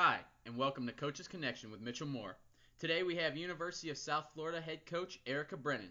Hi, 0.00 0.20
and 0.46 0.56
welcome 0.56 0.86
to 0.86 0.92
Coach's 0.92 1.26
Connection 1.26 1.72
with 1.72 1.80
Mitchell 1.80 2.06
Moore. 2.06 2.38
Today 2.78 3.02
we 3.02 3.16
have 3.16 3.36
University 3.36 3.90
of 3.90 3.98
South 3.98 4.26
Florida 4.32 4.60
head 4.60 4.86
coach 4.86 5.18
Erica 5.26 5.56
Brennan. 5.56 5.90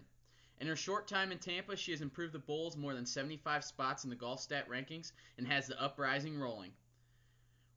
In 0.62 0.66
her 0.66 0.76
short 0.76 1.06
time 1.06 1.30
in 1.30 1.36
Tampa, 1.36 1.76
she 1.76 1.90
has 1.90 2.00
improved 2.00 2.32
the 2.32 2.38
Bulls 2.38 2.74
more 2.74 2.94
than 2.94 3.04
75 3.04 3.62
spots 3.62 4.04
in 4.04 4.08
the 4.08 4.16
Golfstat 4.16 4.66
rankings 4.66 5.12
and 5.36 5.46
has 5.46 5.66
the 5.66 5.78
uprising 5.78 6.38
rolling. 6.38 6.72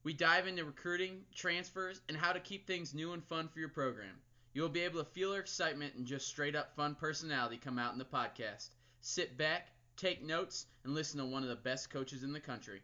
We 0.03 0.13
dive 0.13 0.47
into 0.47 0.63
recruiting, 0.63 1.25
transfers, 1.35 1.99
and 2.07 2.15
how 2.15 2.31
to 2.31 2.39
keep 2.39 2.65
things 2.65 2.93
new 2.93 3.11
and 3.11 3.25
fun 3.25 3.49
for 3.49 3.59
your 3.59 3.67
program. 3.67 4.15
You 4.53 4.61
will 4.61 4.69
be 4.69 4.85
able 4.85 5.03
to 5.03 5.11
feel 5.11 5.33
her 5.33 5.39
excitement 5.41 5.95
and 5.95 6.07
just 6.07 6.29
straight 6.29 6.55
up 6.55 6.77
fun 6.77 6.95
personality 6.95 7.57
come 7.57 7.77
out 7.77 7.91
in 7.91 7.99
the 7.99 8.05
podcast. 8.05 8.69
Sit 9.01 9.37
back, 9.37 9.73
take 9.97 10.23
notes, 10.23 10.67
and 10.85 10.93
listen 10.93 11.19
to 11.19 11.25
one 11.25 11.43
of 11.43 11.49
the 11.49 11.55
best 11.57 11.89
coaches 11.89 12.23
in 12.23 12.31
the 12.31 12.39
country. 12.39 12.81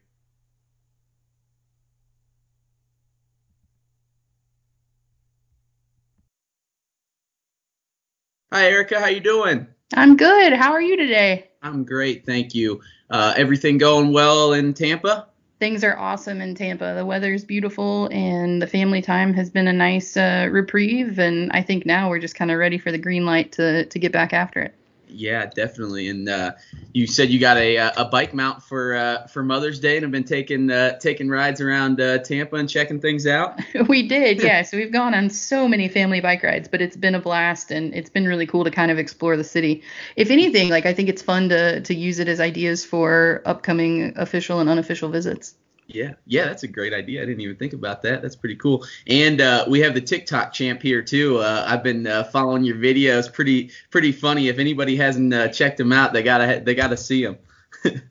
Hi 8.50 8.70
Erica, 8.70 8.98
how 9.02 9.08
you 9.08 9.20
doing? 9.20 9.68
I'm 9.94 10.16
good. 10.16 10.54
How 10.54 10.72
are 10.72 10.82
you 10.82 10.96
today? 10.96 11.50
I'm 11.62 11.84
great, 11.84 12.26
thank 12.26 12.56
you. 12.56 12.80
Uh, 13.10 13.34
everything 13.36 13.78
going 13.78 14.14
well 14.14 14.54
in 14.54 14.74
Tampa? 14.74 15.28
Things 15.60 15.84
are 15.84 15.98
awesome 15.98 16.40
in 16.40 16.56
Tampa. 16.56 16.94
The 16.96 17.06
weather's 17.06 17.44
beautiful, 17.44 18.08
and 18.10 18.62
the 18.62 18.68
family 18.68 19.02
time 19.02 19.34
has 19.34 19.50
been 19.50 19.68
a 19.68 19.74
nice 19.74 20.16
uh, 20.16 20.48
reprieve. 20.50 21.20
And 21.20 21.52
I 21.52 21.62
think 21.62 21.86
now 21.86 22.10
we're 22.10 22.20
just 22.20 22.36
kind 22.36 22.50
of 22.50 22.58
ready 22.58 22.78
for 22.78 22.90
the 22.90 22.98
green 22.98 23.26
light 23.26 23.52
to 23.54 23.86
to 23.86 24.00
get 24.00 24.14
back 24.14 24.32
after 24.32 24.62
it. 24.62 24.76
Yeah, 25.10 25.46
definitely. 25.46 26.10
And 26.10 26.28
uh, 26.28 26.54
you 26.94 27.08
said 27.08 27.30
you 27.30 27.40
got 27.40 27.58
a 27.58 27.78
a 27.78 28.06
bike 28.06 28.34
mount 28.34 28.64
for 28.64 28.96
uh, 28.96 29.28
for 29.28 29.44
Mother's 29.44 29.80
Day 29.80 29.98
and 29.98 30.04
have 30.04 30.12
been 30.12 30.24
taking 30.24 30.70
uh, 30.70 30.98
taking 31.00 31.30
rides 31.30 31.62
around 31.62 32.02
uh, 32.02 32.20
Tampa 32.20 32.56
and 32.56 32.70
checking 32.70 33.00
things 33.00 33.26
out. 33.26 33.60
we 33.88 34.08
did, 34.08 34.42
yeah. 34.42 34.62
so 34.62 34.78
we've 34.78 34.92
gone 34.92 35.14
on 35.14 35.30
so 35.30 35.68
many 35.68 35.88
family 35.88 36.20
bike 36.20 36.44
rides, 36.44 36.68
but 36.68 36.82
it's 36.82 36.98
been 36.98 37.16
a 37.16 37.20
blast 37.20 37.72
and 37.72 37.94
it's 37.94 38.10
been 38.10 38.28
really 38.28 38.48
cool 38.48 38.64
to 38.64 38.72
kind 38.72 38.92
of 38.92 38.98
explore 38.98 39.38
the 39.38 39.44
city. 39.44 39.84
If 40.16 40.30
anything, 40.30 40.70
like 40.70 40.86
I 40.86 40.94
think 40.94 41.10
it's 41.10 41.22
fun 41.22 41.50
to 41.50 41.82
to 41.82 41.96
use 41.96 42.20
it 42.20 42.28
as 42.28 42.40
ideas 42.40 42.86
for 42.86 43.42
upcoming 43.46 44.14
official 44.18 44.60
and 44.60 44.70
unofficial 44.70 45.10
visits. 45.10 45.56
Yeah, 45.88 46.14
yeah, 46.26 46.46
that's 46.46 46.64
a 46.64 46.68
great 46.68 46.94
idea. 46.94 47.22
I 47.22 47.26
didn't 47.26 47.40
even 47.40 47.56
think 47.56 47.72
about 47.72 48.02
that. 48.02 48.22
That's 48.22 48.36
pretty 48.36 48.58
cool. 48.58 48.86
And 49.08 49.40
uh, 49.40 49.66
we 49.70 49.80
have 49.80 49.94
the 49.94 50.02
TikTok 50.02 50.52
champ 50.52 50.82
here 50.82 51.02
too. 51.02 51.38
Uh, 51.38 51.64
I've 51.66 51.82
been 51.82 52.06
uh, 52.06 52.26
following 52.26 52.66
your 52.66 52.76
videos. 52.76 53.32
Pretty, 53.32 53.72
pretty 53.90 54.12
funny. 54.12 54.50
If 54.50 54.60
anybody 54.60 54.98
hasn't 54.98 55.34
uh, 55.34 55.48
checked 55.48 55.78
them 55.78 55.94
out, 55.94 56.12
they 56.12 56.24
gotta, 56.24 56.62
they 56.64 56.76
gotta 56.76 56.98
see 56.98 57.24
them. 57.24 57.38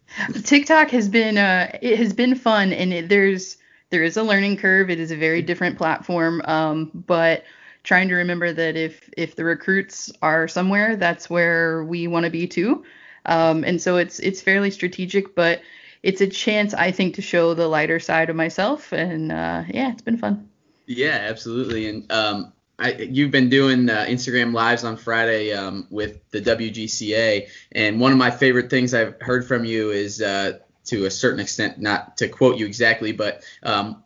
TikTok 0.45 0.91
has 0.91 1.09
been, 1.09 1.37
uh, 1.37 1.71
it 1.83 1.99
has 1.99 2.15
been 2.15 2.35
fun, 2.35 2.73
and 2.73 2.95
it, 2.95 3.09
there's, 3.11 3.59
there 3.91 4.03
is 4.03 4.17
a 4.17 4.23
learning 4.23 4.57
curve. 4.57 4.89
It 4.89 4.99
is 4.99 5.11
a 5.11 5.17
very 5.17 5.43
different 5.43 5.77
platform, 5.77 6.41
um, 6.47 6.91
but 6.95 7.45
trying 7.83 8.09
to 8.09 8.15
remember 8.15 8.55
that 8.55 8.77
if, 8.77 9.09
if 9.19 9.37
the 9.37 9.45
recruits 9.45 10.11
are 10.23 10.49
somewhere, 10.49 10.97
that's 10.97 11.29
where 11.29 11.85
we 11.85 12.09
want 12.09 12.25
to 12.25 12.31
be 12.31 12.47
too. 12.47 12.85
Um, 13.27 13.65
and 13.65 13.81
so 13.83 13.97
it's, 13.97 14.19
it's 14.21 14.41
fairly 14.41 14.71
strategic, 14.71 15.35
but 15.35 15.61
it's 16.03 16.21
a 16.21 16.27
chance 16.27 16.75
I 16.75 16.91
think 16.91 17.17
to 17.17 17.23
show 17.23 17.55
the 17.55 17.69
lighter 17.69 18.01
side 18.01 18.31
of 18.31 18.37
myself, 18.37 18.93
and 18.93 19.33
uh, 19.33 19.65
yeah, 19.69 19.93
it's 19.93 20.03
been 20.03 20.19
fun. 20.19 20.49
Yeah, 20.87 21.19
absolutely. 21.29 21.89
And 21.89 22.13
um, 22.13 22.53
I, 22.79 22.93
you've 22.93 23.31
been 23.31 23.49
doing 23.49 23.89
uh, 23.89 24.05
Instagram 24.09 24.53
lives 24.53 24.85
on 24.85 24.97
Friday 24.97 25.53
um, 25.53 25.87
with 25.91 26.29
the 26.31 26.41
WGCA, 26.41 27.49
and 27.73 28.01
one 28.01 28.13
of 28.13 28.19
my 28.19 28.31
favorite 28.31 28.71
things 28.71 28.95
I've 28.95 29.21
heard 29.21 29.47
from 29.47 29.65
you 29.65 29.91
is, 29.91 30.21
uh, 30.21 30.59
to 30.87 31.07
a 31.07 31.11
certain 31.11 31.41
extent, 31.41 31.81
not 31.81 32.19
to 32.19 32.29
quote 32.29 32.59
you 32.59 32.67
exactly, 32.67 33.13
but 33.13 33.43
um, 33.63 34.05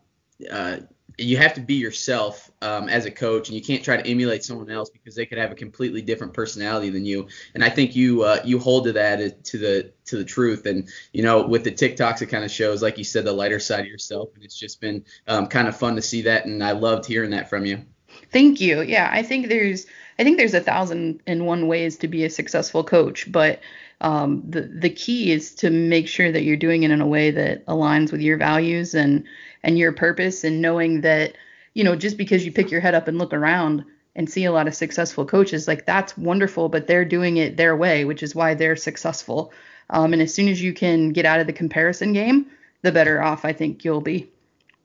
uh, 0.51 0.79
you 1.21 1.37
have 1.37 1.55
to 1.55 1.61
be 1.61 1.75
yourself 1.75 2.51
um, 2.63 2.89
as 2.89 3.05
a 3.05 3.11
coach, 3.11 3.49
and 3.49 3.57
you 3.57 3.63
can't 3.63 3.83
try 3.85 3.97
to 3.97 4.07
emulate 4.07 4.45
someone 4.45 4.71
else 4.71 4.91
because 4.91 5.15
they 5.15 5.27
could 5.27 5.39
have 5.39 5.53
a 5.53 5.55
completely 5.55 6.03
different 6.03 6.33
personality 6.33 6.91
than 6.91 7.05
you. 7.05 7.29
And 7.55 7.65
I 7.65 7.71
think 7.71 7.95
you 7.95 8.23
uh, 8.23 8.41
you 8.45 8.59
hold 8.59 8.85
to 8.85 8.93
that 8.93 9.21
uh, 9.21 9.35
to 9.45 9.59
the 9.59 9.93
to 10.07 10.17
the 10.17 10.25
truth. 10.25 10.67
And 10.67 10.89
you 11.13 11.23
know, 11.23 11.47
with 11.47 11.65
the 11.65 11.73
TikToks, 11.73 12.23
it 12.23 12.27
kind 12.27 12.45
of 12.45 12.51
shows, 12.51 12.83
like 12.83 12.99
you 12.99 13.05
said, 13.05 13.25
the 13.25 13.33
lighter 13.33 13.61
side 13.61 13.81
of 13.81 13.87
yourself, 13.87 14.31
and 14.35 14.45
it's 14.45 14.59
just 14.59 14.81
been 14.81 15.05
um, 15.29 15.47
kind 15.47 15.69
of 15.69 15.77
fun 15.77 15.97
to 15.97 16.03
see 16.03 16.23
that. 16.23 16.47
And 16.47 16.63
I 16.63 16.73
loved 16.73 17.07
hearing 17.07 17.31
that 17.31 17.49
from 17.49 17.67
you. 17.67 17.85
Thank 18.33 18.61
you. 18.61 18.83
Yeah, 18.83 19.09
I 19.13 19.23
think 19.23 19.49
there's 19.49 19.87
I 20.19 20.25
think 20.25 20.37
there's 20.37 20.55
a 20.55 20.61
thousand 20.61 21.23
and 21.27 21.47
one 21.47 21.67
ways 21.67 21.97
to 21.99 22.09
be 22.09 22.25
a 22.25 22.31
successful 22.31 22.85
coach, 22.85 23.31
but 23.31 23.61
um, 24.01 24.43
the 24.49 24.63
the 24.63 24.91
key 24.91 25.31
is 25.33 25.55
to 25.57 25.71
make 25.71 26.09
sure 26.09 26.33
that 26.33 26.43
you're 26.43 26.57
doing 26.57 26.83
it 26.83 26.91
in 26.91 27.01
a 27.01 27.07
way 27.07 27.31
that 27.31 27.65
aligns 27.67 28.13
with 28.13 28.21
your 28.21 28.37
values 28.37 28.95
and 28.95 29.25
and 29.63 29.79
your 29.79 29.93
purpose 29.93 30.45
and 30.45 30.63
knowing 30.63 31.03
that 31.03 31.35
you 31.75 31.85
know 31.85 31.97
just 31.97 32.17
because 32.17 32.45
you 32.45 32.53
pick 32.53 32.71
your 32.71 32.81
head 32.81 32.95
up 32.95 33.09
and 33.09 33.19
look 33.19 33.33
around 33.33 33.85
and 34.17 34.29
see 34.29 34.45
a 34.45 34.53
lot 34.53 34.67
of 34.67 34.75
successful 34.75 35.27
coaches 35.27 35.69
like 35.69 35.85
that's 35.85 36.17
wonderful 36.17 36.69
but 36.69 36.87
they're 36.87 37.05
doing 37.05 37.37
it 37.37 37.57
their 37.57 37.77
way 37.77 38.05
which 38.05 38.23
is 38.23 38.35
why 38.35 38.55
they're 38.55 38.77
successful. 38.77 39.53
Um, 39.93 40.13
and 40.13 40.23
as 40.23 40.33
soon 40.33 40.47
as 40.47 40.63
you 40.63 40.73
can 40.73 41.11
get 41.11 41.27
out 41.27 41.41
of 41.41 41.49
the 41.49 41.53
comparison 41.53 42.13
game 42.13 42.47
the 42.83 42.93
better 42.93 43.21
off 43.21 43.45
i 43.45 43.53
think 43.53 43.85
you'll 43.85 44.01
be 44.01 44.31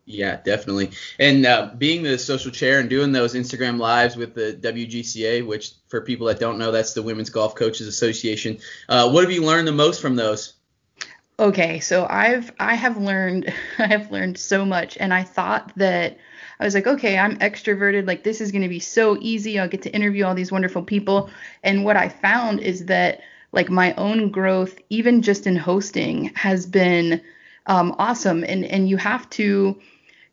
yeah, 0.06 0.40
definitely. 0.44 0.92
And 1.18 1.46
uh, 1.46 1.72
being 1.78 2.04
the 2.04 2.20
social 2.20 2.52
chair 2.52 2.80
and 2.80 2.90
doing 2.90 3.12
those 3.12 3.34
Instagram 3.34 3.80
lives 3.80 4.16
with 4.16 4.36
the 4.36 4.54
WGCA, 4.62 5.46
which 5.46 5.72
for 5.88 6.02
people 6.02 6.28
that 6.28 6.40
don't 6.40 6.60
know, 6.60 6.72
that's 6.72 6.94
the 6.94 7.02
Women's 7.02 7.32
Golf 7.32 7.56
Coaches 7.56 7.88
Association. 7.88 8.60
Uh, 8.88 9.10
what 9.10 9.24
have 9.24 9.32
you 9.32 9.44
learned 9.44 9.68
the 9.68 9.72
most 9.72 10.02
from 10.02 10.16
those? 10.16 10.54
Okay, 11.40 11.80
so 11.80 12.06
I've 12.08 12.54
I 12.60 12.76
have 12.76 12.98
learned 12.98 13.52
I 13.80 13.88
have 13.88 14.12
learned 14.12 14.38
so 14.38 14.64
much 14.64 14.96
and 15.00 15.12
I 15.14 15.24
thought 15.24 15.72
that 15.76 16.18
I 16.60 16.64
was 16.64 16.76
like, 16.76 16.88
okay, 16.88 17.18
I'm 17.18 17.38
extroverted, 17.40 18.08
like 18.08 18.24
this 18.24 18.42
is 18.42 18.52
going 18.52 18.62
to 18.62 18.70
be 18.70 18.80
so 18.80 19.18
easy. 19.20 19.60
I'll 19.60 19.68
get 19.68 19.82
to 19.82 19.94
interview 19.94 20.24
all 20.24 20.36
these 20.36 20.52
wonderful 20.52 20.84
people. 20.84 21.30
And 21.64 21.84
what 21.84 21.98
I 21.98 22.10
found 22.10 22.62
is 22.62 22.86
that 22.86 23.22
like 23.52 23.70
my 23.70 23.94
own 23.96 24.30
growth 24.30 24.78
even 24.90 25.24
just 25.24 25.48
in 25.48 25.56
hosting 25.56 26.26
has 26.36 26.68
been 26.68 27.22
um, 27.66 27.96
awesome 27.98 28.44
and 28.44 28.64
and 28.64 28.88
you 28.88 28.98
have 28.98 29.28
to 29.32 29.80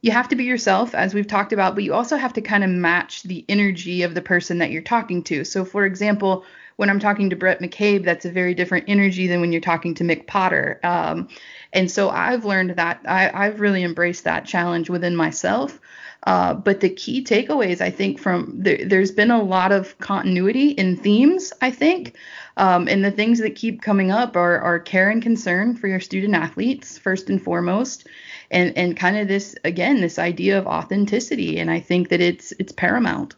you 0.02 0.10
have 0.10 0.28
to 0.28 0.36
be 0.36 0.44
yourself 0.44 0.94
as 0.94 1.14
we've 1.14 1.26
talked 1.26 1.52
about 1.52 1.74
but 1.74 1.84
you 1.84 1.94
also 1.94 2.16
have 2.16 2.34
to 2.34 2.42
kind 2.42 2.62
of 2.62 2.70
match 2.70 3.22
the 3.22 3.44
energy 3.48 4.02
of 4.02 4.14
the 4.14 4.22
person 4.22 4.58
that 4.58 4.70
you're 4.70 4.82
talking 4.82 5.22
to 5.22 5.44
so 5.44 5.64
for 5.64 5.86
example 5.86 6.44
when 6.76 6.90
I'm 6.90 6.98
talking 6.98 7.30
to 7.30 7.36
Brett 7.36 7.60
McCabe, 7.60 8.04
that's 8.04 8.24
a 8.24 8.30
very 8.30 8.54
different 8.54 8.86
energy 8.88 9.26
than 9.26 9.40
when 9.40 9.52
you're 9.52 9.60
talking 9.60 9.94
to 9.94 10.04
Mic 10.04 10.26
Potter. 10.26 10.80
Um, 10.82 11.28
and 11.72 11.90
so 11.90 12.10
I've 12.10 12.44
learned 12.44 12.70
that 12.70 13.00
I, 13.06 13.30
I've 13.32 13.60
really 13.60 13.84
embraced 13.84 14.24
that 14.24 14.46
challenge 14.46 14.90
within 14.90 15.14
myself. 15.14 15.78
Uh, 16.24 16.54
but 16.54 16.80
the 16.80 16.88
key 16.88 17.24
takeaways, 17.24 17.80
I 17.80 17.90
think, 17.90 18.20
from 18.20 18.52
there, 18.54 19.00
has 19.00 19.10
been 19.10 19.30
a 19.30 19.42
lot 19.42 19.72
of 19.72 19.98
continuity 19.98 20.70
in 20.70 20.96
themes, 20.96 21.52
I 21.60 21.70
think. 21.70 22.16
Um, 22.56 22.86
and 22.88 23.04
the 23.04 23.10
things 23.10 23.38
that 23.40 23.56
keep 23.56 23.82
coming 23.82 24.10
up 24.10 24.36
are, 24.36 24.60
are 24.60 24.78
care 24.78 25.10
and 25.10 25.22
concern 25.22 25.76
for 25.76 25.88
your 25.88 26.00
student 26.00 26.34
athletes, 26.34 26.98
first 26.98 27.30
and 27.30 27.42
foremost. 27.42 28.06
And, 28.50 28.76
and 28.76 28.96
kind 28.96 29.16
of 29.16 29.28
this, 29.28 29.56
again, 29.64 30.00
this 30.00 30.18
idea 30.18 30.58
of 30.58 30.66
authenticity. 30.66 31.58
And 31.58 31.70
I 31.70 31.80
think 31.80 32.10
that 32.10 32.20
it's 32.20 32.52
it's 32.58 32.72
paramount. 32.72 33.34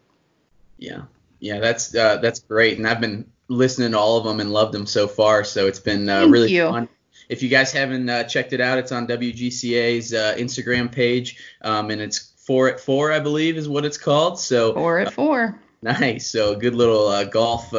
Yeah. 0.77 1.03
Yeah, 1.44 1.61
that's 1.61 1.94
uh, 1.94 2.17
that's 2.23 2.41
great, 2.41 2.78
and 2.78 2.89
I've 2.89 3.03
been 3.03 3.31
listening 3.49 3.91
to 3.91 3.99
all 3.99 4.17
of 4.17 4.25
them 4.25 4.41
and 4.41 4.50
loved 4.50 4.73
them 4.73 4.87
so 4.87 5.06
far. 5.06 5.44
So 5.44 5.67
it's 5.67 5.78
been 5.78 6.09
uh, 6.09 6.27
really 6.27 6.50
you. 6.50 6.71
fun. 6.71 6.89
If 7.28 7.43
you 7.43 7.50
guys 7.50 7.71
haven't 7.71 8.09
uh, 8.09 8.25
checked 8.25 8.55
it 8.55 8.62
out, 8.62 8.78
it's 8.78 8.93
on 8.93 9.06
WGCA's 9.06 10.15
uh, 10.15 10.37
Instagram 10.39 10.91
page, 10.91 11.37
um, 11.61 11.91
and 11.91 12.00
it's 12.00 12.33
four 12.47 12.69
at 12.69 12.81
four, 12.81 13.12
I 13.12 13.21
believe, 13.21 13.56
is 13.56 13.69
what 13.69 13.84
it's 13.84 13.99
called. 13.99 14.38
So 14.38 14.75
four 14.75 14.99
at 14.99 15.12
four. 15.12 15.60
nice. 15.82 16.31
So 16.31 16.55
good 16.55 16.75
little 16.75 17.09
uh, 17.09 17.25
golf 17.25 17.75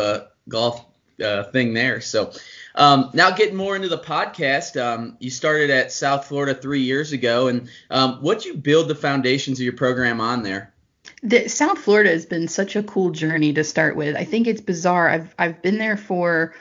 golf 0.47 0.85
thing 1.17 1.73
there. 1.73 2.01
So. 2.01 2.31
Um, 2.77 3.09
now, 3.13 3.31
getting 3.31 3.55
more 3.55 3.77
into 3.77 3.87
the 3.87 3.97
podcast, 3.97 4.75
um, 4.75 5.15
you 5.21 5.29
started 5.29 5.69
at 5.69 5.93
South 5.93 6.25
Florida 6.25 6.53
three 6.53 6.81
years 6.81 7.13
ago, 7.13 7.47
and 7.47 7.69
um, 7.89 8.17
what 8.21 8.43
you 8.43 8.53
build 8.53 8.89
the 8.89 8.95
foundations 8.95 9.59
of 9.59 9.63
your 9.63 9.77
program 9.77 10.19
on 10.19 10.43
there? 10.43 10.75
the 11.23 11.47
South 11.47 11.79
Florida 11.79 12.11
has 12.11 12.25
been 12.25 12.47
such 12.47 12.75
a 12.75 12.83
cool 12.83 13.09
journey 13.09 13.53
to 13.53 13.63
start 13.63 13.95
with. 13.95 14.15
I 14.15 14.23
think 14.23 14.47
it's 14.47 14.61
bizarre. 14.61 15.09
I've 15.09 15.35
I've 15.37 15.61
been 15.61 15.77
there 15.77 15.97
for 15.97 16.53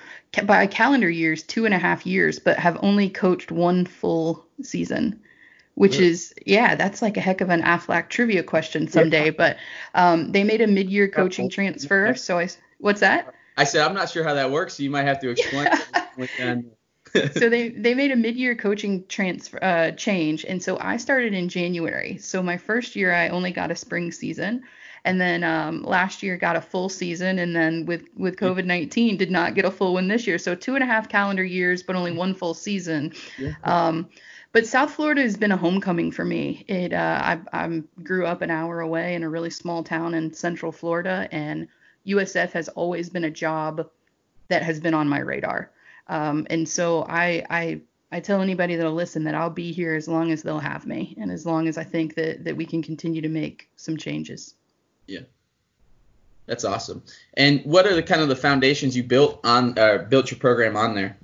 by 0.44 0.66
calendar 0.66 1.08
years 1.08 1.42
two 1.42 1.64
and 1.64 1.74
a 1.74 1.78
half 1.78 2.06
years, 2.06 2.38
but 2.38 2.58
have 2.58 2.78
only 2.82 3.10
coached 3.10 3.52
one 3.52 3.86
full 3.86 4.46
season, 4.62 5.20
which 5.74 5.98
really? 5.98 6.10
is 6.10 6.34
yeah, 6.46 6.74
that's 6.74 7.02
like 7.02 7.16
a 7.16 7.20
heck 7.20 7.40
of 7.40 7.50
an 7.50 7.62
Aflac 7.62 8.08
trivia 8.08 8.42
question 8.42 8.88
someday. 8.88 9.26
Yeah. 9.26 9.30
But 9.36 9.56
um, 9.94 10.32
they 10.32 10.44
made 10.44 10.60
a 10.60 10.66
mid-year 10.66 11.08
coaching 11.08 11.50
transfer, 11.50 12.14
so 12.14 12.38
I 12.38 12.48
what's 12.78 13.00
that? 13.00 13.34
I 13.56 13.64
said 13.64 13.86
I'm 13.86 13.94
not 13.94 14.10
sure 14.10 14.24
how 14.24 14.34
that 14.34 14.50
works. 14.50 14.74
So 14.74 14.82
you 14.82 14.90
might 14.90 15.04
have 15.04 15.20
to 15.20 15.30
explain. 15.30 15.68
so 17.32 17.48
they 17.48 17.68
they 17.68 17.94
made 17.94 18.10
a 18.10 18.16
mid-year 18.16 18.54
coaching 18.54 19.04
transfer 19.08 19.58
uh, 19.62 19.90
change, 19.92 20.44
and 20.44 20.62
so 20.62 20.78
I 20.80 20.96
started 20.96 21.34
in 21.34 21.48
January. 21.48 22.18
So 22.18 22.42
my 22.42 22.56
first 22.56 22.96
year 22.96 23.12
I 23.12 23.28
only 23.28 23.52
got 23.52 23.70
a 23.70 23.76
spring 23.76 24.12
season, 24.12 24.62
and 25.04 25.20
then 25.20 25.44
um, 25.44 25.82
last 25.82 26.22
year 26.22 26.36
got 26.36 26.56
a 26.56 26.60
full 26.60 26.88
season, 26.88 27.38
and 27.38 27.54
then 27.54 27.86
with 27.86 28.04
with 28.16 28.36
COVID 28.36 28.64
nineteen 28.64 29.16
did 29.16 29.30
not 29.30 29.54
get 29.54 29.64
a 29.64 29.70
full 29.70 29.94
one 29.94 30.08
this 30.08 30.26
year. 30.26 30.38
So 30.38 30.54
two 30.54 30.74
and 30.74 30.82
a 30.82 30.86
half 30.86 31.08
calendar 31.08 31.44
years, 31.44 31.82
but 31.82 31.96
only 31.96 32.12
one 32.12 32.34
full 32.34 32.54
season. 32.54 33.12
Yeah. 33.38 33.54
Um, 33.64 34.08
but 34.54 34.68
South 34.68 34.92
Florida 34.92 35.20
has 35.20 35.36
been 35.36 35.50
a 35.50 35.56
homecoming 35.56 36.12
for 36.12 36.24
me. 36.24 36.64
It 36.68 36.92
uh, 36.92 37.20
I, 37.52 37.64
I 37.64 37.82
grew 38.04 38.24
up 38.24 38.40
an 38.40 38.52
hour 38.52 38.80
away 38.80 39.16
in 39.16 39.24
a 39.24 39.28
really 39.28 39.50
small 39.50 39.82
town 39.82 40.14
in 40.14 40.32
Central 40.32 40.70
Florida, 40.70 41.28
and 41.32 41.66
USF 42.06 42.52
has 42.52 42.68
always 42.68 43.10
been 43.10 43.24
a 43.24 43.30
job 43.30 43.90
that 44.48 44.62
has 44.62 44.78
been 44.78 44.94
on 44.94 45.08
my 45.08 45.18
radar. 45.18 45.72
Um, 46.06 46.46
and 46.50 46.68
so 46.68 47.04
I 47.08 47.44
I 47.50 47.80
I 48.12 48.20
tell 48.20 48.40
anybody 48.40 48.76
that'll 48.76 48.94
listen 48.94 49.24
that 49.24 49.34
I'll 49.34 49.50
be 49.50 49.72
here 49.72 49.96
as 49.96 50.06
long 50.06 50.30
as 50.30 50.44
they'll 50.44 50.60
have 50.60 50.86
me, 50.86 51.16
and 51.20 51.32
as 51.32 51.44
long 51.44 51.66
as 51.66 51.76
I 51.76 51.82
think 51.82 52.14
that 52.14 52.44
that 52.44 52.56
we 52.56 52.64
can 52.64 52.80
continue 52.80 53.22
to 53.22 53.28
make 53.28 53.68
some 53.74 53.96
changes. 53.96 54.54
Yeah. 55.08 55.22
That's 56.46 56.64
awesome. 56.64 57.02
And 57.36 57.60
what 57.64 57.86
are 57.86 57.94
the 57.94 58.02
kind 58.04 58.22
of 58.22 58.28
the 58.28 58.36
foundations 58.36 58.96
you 58.96 59.02
built 59.02 59.40
on 59.42 59.76
uh, 59.76 60.06
built 60.08 60.30
your 60.30 60.38
program 60.38 60.76
on 60.76 60.94
there? 60.94 61.16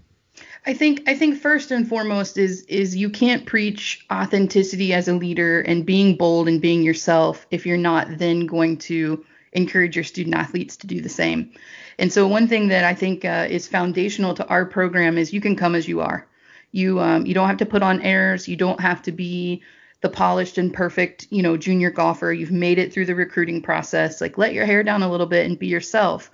I 0.66 0.74
think 0.74 1.08
I 1.08 1.14
think 1.14 1.38
first 1.38 1.70
and 1.70 1.88
foremost 1.88 2.36
is 2.36 2.62
is 2.62 2.94
you 2.94 3.08
can't 3.08 3.46
preach 3.46 4.04
authenticity 4.12 4.92
as 4.92 5.08
a 5.08 5.14
leader 5.14 5.60
and 5.60 5.86
being 5.86 6.16
bold 6.16 6.48
and 6.48 6.60
being 6.60 6.82
yourself 6.82 7.46
if 7.50 7.64
you're 7.64 7.78
not 7.78 8.18
then 8.18 8.46
going 8.46 8.76
to 8.78 9.24
encourage 9.52 9.96
your 9.96 10.04
student 10.04 10.36
athletes 10.36 10.76
to 10.76 10.86
do 10.86 11.00
the 11.00 11.08
same. 11.08 11.50
And 11.98 12.12
so 12.12 12.26
one 12.26 12.46
thing 12.46 12.68
that 12.68 12.84
I 12.84 12.94
think 12.94 13.24
uh, 13.24 13.46
is 13.48 13.66
foundational 13.66 14.34
to 14.34 14.46
our 14.48 14.64
program 14.64 15.18
is 15.18 15.32
you 15.32 15.40
can 15.40 15.56
come 15.56 15.74
as 15.74 15.88
you 15.88 16.00
are. 16.00 16.26
You 16.72 17.00
um, 17.00 17.26
you 17.26 17.34
don't 17.34 17.48
have 17.48 17.58
to 17.58 17.66
put 17.66 17.82
on 17.82 18.02
airs. 18.02 18.46
You 18.46 18.56
don't 18.56 18.80
have 18.80 19.02
to 19.02 19.12
be 19.12 19.62
the 20.02 20.08
polished 20.10 20.56
and 20.58 20.72
perfect, 20.72 21.26
you 21.30 21.42
know, 21.42 21.56
junior 21.56 21.90
golfer. 21.90 22.32
You've 22.32 22.52
made 22.52 22.78
it 22.78 22.92
through 22.92 23.06
the 23.06 23.14
recruiting 23.14 23.62
process. 23.62 24.20
Like 24.20 24.38
let 24.38 24.54
your 24.54 24.66
hair 24.66 24.82
down 24.82 25.02
a 25.02 25.10
little 25.10 25.26
bit 25.26 25.46
and 25.46 25.58
be 25.58 25.68
yourself. 25.68 26.30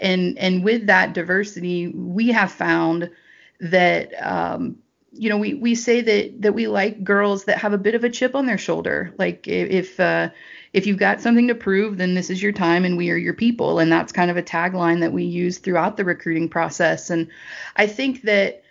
And 0.00 0.36
and 0.38 0.64
with 0.64 0.86
that 0.86 1.14
diversity, 1.14 1.88
we 1.88 2.28
have 2.28 2.50
found 2.50 3.10
that 3.60 4.12
um, 4.24 4.76
you 5.12 5.28
know 5.28 5.38
we 5.38 5.54
we 5.54 5.74
say 5.74 6.00
that 6.00 6.42
that 6.42 6.54
we 6.54 6.66
like 6.66 7.04
girls 7.04 7.44
that 7.44 7.58
have 7.58 7.72
a 7.72 7.78
bit 7.78 7.94
of 7.94 8.04
a 8.04 8.10
chip 8.10 8.34
on 8.34 8.46
their 8.46 8.58
shoulder. 8.58 9.12
Like 9.18 9.46
if 9.46 9.98
uh, 10.00 10.30
if 10.72 10.86
you've 10.86 10.98
got 10.98 11.20
something 11.20 11.48
to 11.48 11.54
prove, 11.54 11.96
then 11.96 12.14
this 12.14 12.30
is 12.30 12.42
your 12.42 12.52
time 12.52 12.84
and 12.84 12.96
we 12.96 13.10
are 13.10 13.16
your 13.16 13.34
people. 13.34 13.78
And 13.80 13.90
that's 13.90 14.12
kind 14.12 14.30
of 14.30 14.36
a 14.36 14.42
tagline 14.42 15.00
that 15.00 15.12
we 15.12 15.24
use 15.24 15.58
throughout 15.58 15.96
the 15.96 16.04
recruiting 16.04 16.48
process. 16.48 17.10
And 17.10 17.28
I 17.76 17.86
think 17.86 18.22
that 18.22 18.62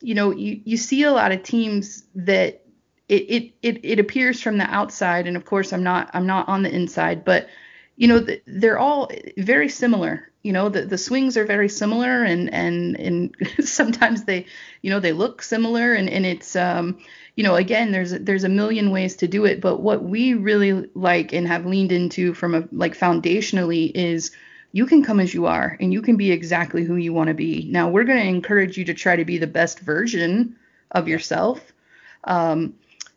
you 0.00 0.14
know 0.14 0.30
you 0.30 0.60
you 0.64 0.76
see 0.76 1.02
a 1.02 1.12
lot 1.12 1.32
of 1.32 1.42
teams 1.42 2.04
that 2.14 2.62
it, 3.08 3.22
it 3.22 3.52
it 3.62 3.80
it 3.84 3.98
appears 3.98 4.40
from 4.40 4.58
the 4.58 4.64
outside 4.64 5.26
and 5.26 5.36
of 5.36 5.44
course 5.44 5.72
I'm 5.72 5.82
not 5.82 6.10
I'm 6.12 6.26
not 6.26 6.48
on 6.48 6.62
the 6.62 6.74
inside 6.74 7.24
but 7.24 7.48
you 7.96 8.08
know 8.08 8.26
they're 8.46 8.78
all 8.78 9.10
very 9.38 9.68
similar 9.68 10.30
you 10.46 10.52
know 10.52 10.68
the, 10.68 10.82
the 10.82 10.96
swings 10.96 11.36
are 11.36 11.44
very 11.44 11.68
similar 11.68 12.22
and 12.22 12.54
and 12.54 12.96
and 13.00 13.36
sometimes 13.66 14.24
they 14.24 14.46
you 14.80 14.90
know 14.90 15.00
they 15.00 15.12
look 15.12 15.42
similar 15.42 15.92
and 15.92 16.08
and 16.08 16.24
it's 16.24 16.54
um 16.54 16.98
you 17.34 17.42
know 17.42 17.56
again 17.56 17.90
there's 17.90 18.12
there's 18.12 18.44
a 18.44 18.48
million 18.48 18.92
ways 18.92 19.16
to 19.16 19.26
do 19.26 19.44
it 19.44 19.60
but 19.60 19.80
what 19.80 20.04
we 20.04 20.34
really 20.34 20.88
like 20.94 21.32
and 21.32 21.48
have 21.48 21.66
leaned 21.66 21.90
into 21.90 22.32
from 22.32 22.54
a 22.54 22.62
like 22.70 22.96
foundationally 22.96 23.90
is 23.92 24.30
you 24.70 24.86
can 24.86 25.02
come 25.02 25.18
as 25.18 25.34
you 25.34 25.46
are 25.46 25.76
and 25.80 25.92
you 25.92 26.00
can 26.00 26.16
be 26.16 26.30
exactly 26.30 26.84
who 26.84 26.94
you 26.94 27.12
want 27.12 27.26
to 27.26 27.34
be 27.34 27.66
now 27.68 27.88
we're 27.88 28.04
going 28.04 28.22
to 28.22 28.28
encourage 28.28 28.78
you 28.78 28.84
to 28.84 28.94
try 28.94 29.16
to 29.16 29.24
be 29.24 29.38
the 29.38 29.48
best 29.48 29.80
version 29.80 30.54
of 30.92 31.08
yourself 31.08 31.72
um, 32.22 32.74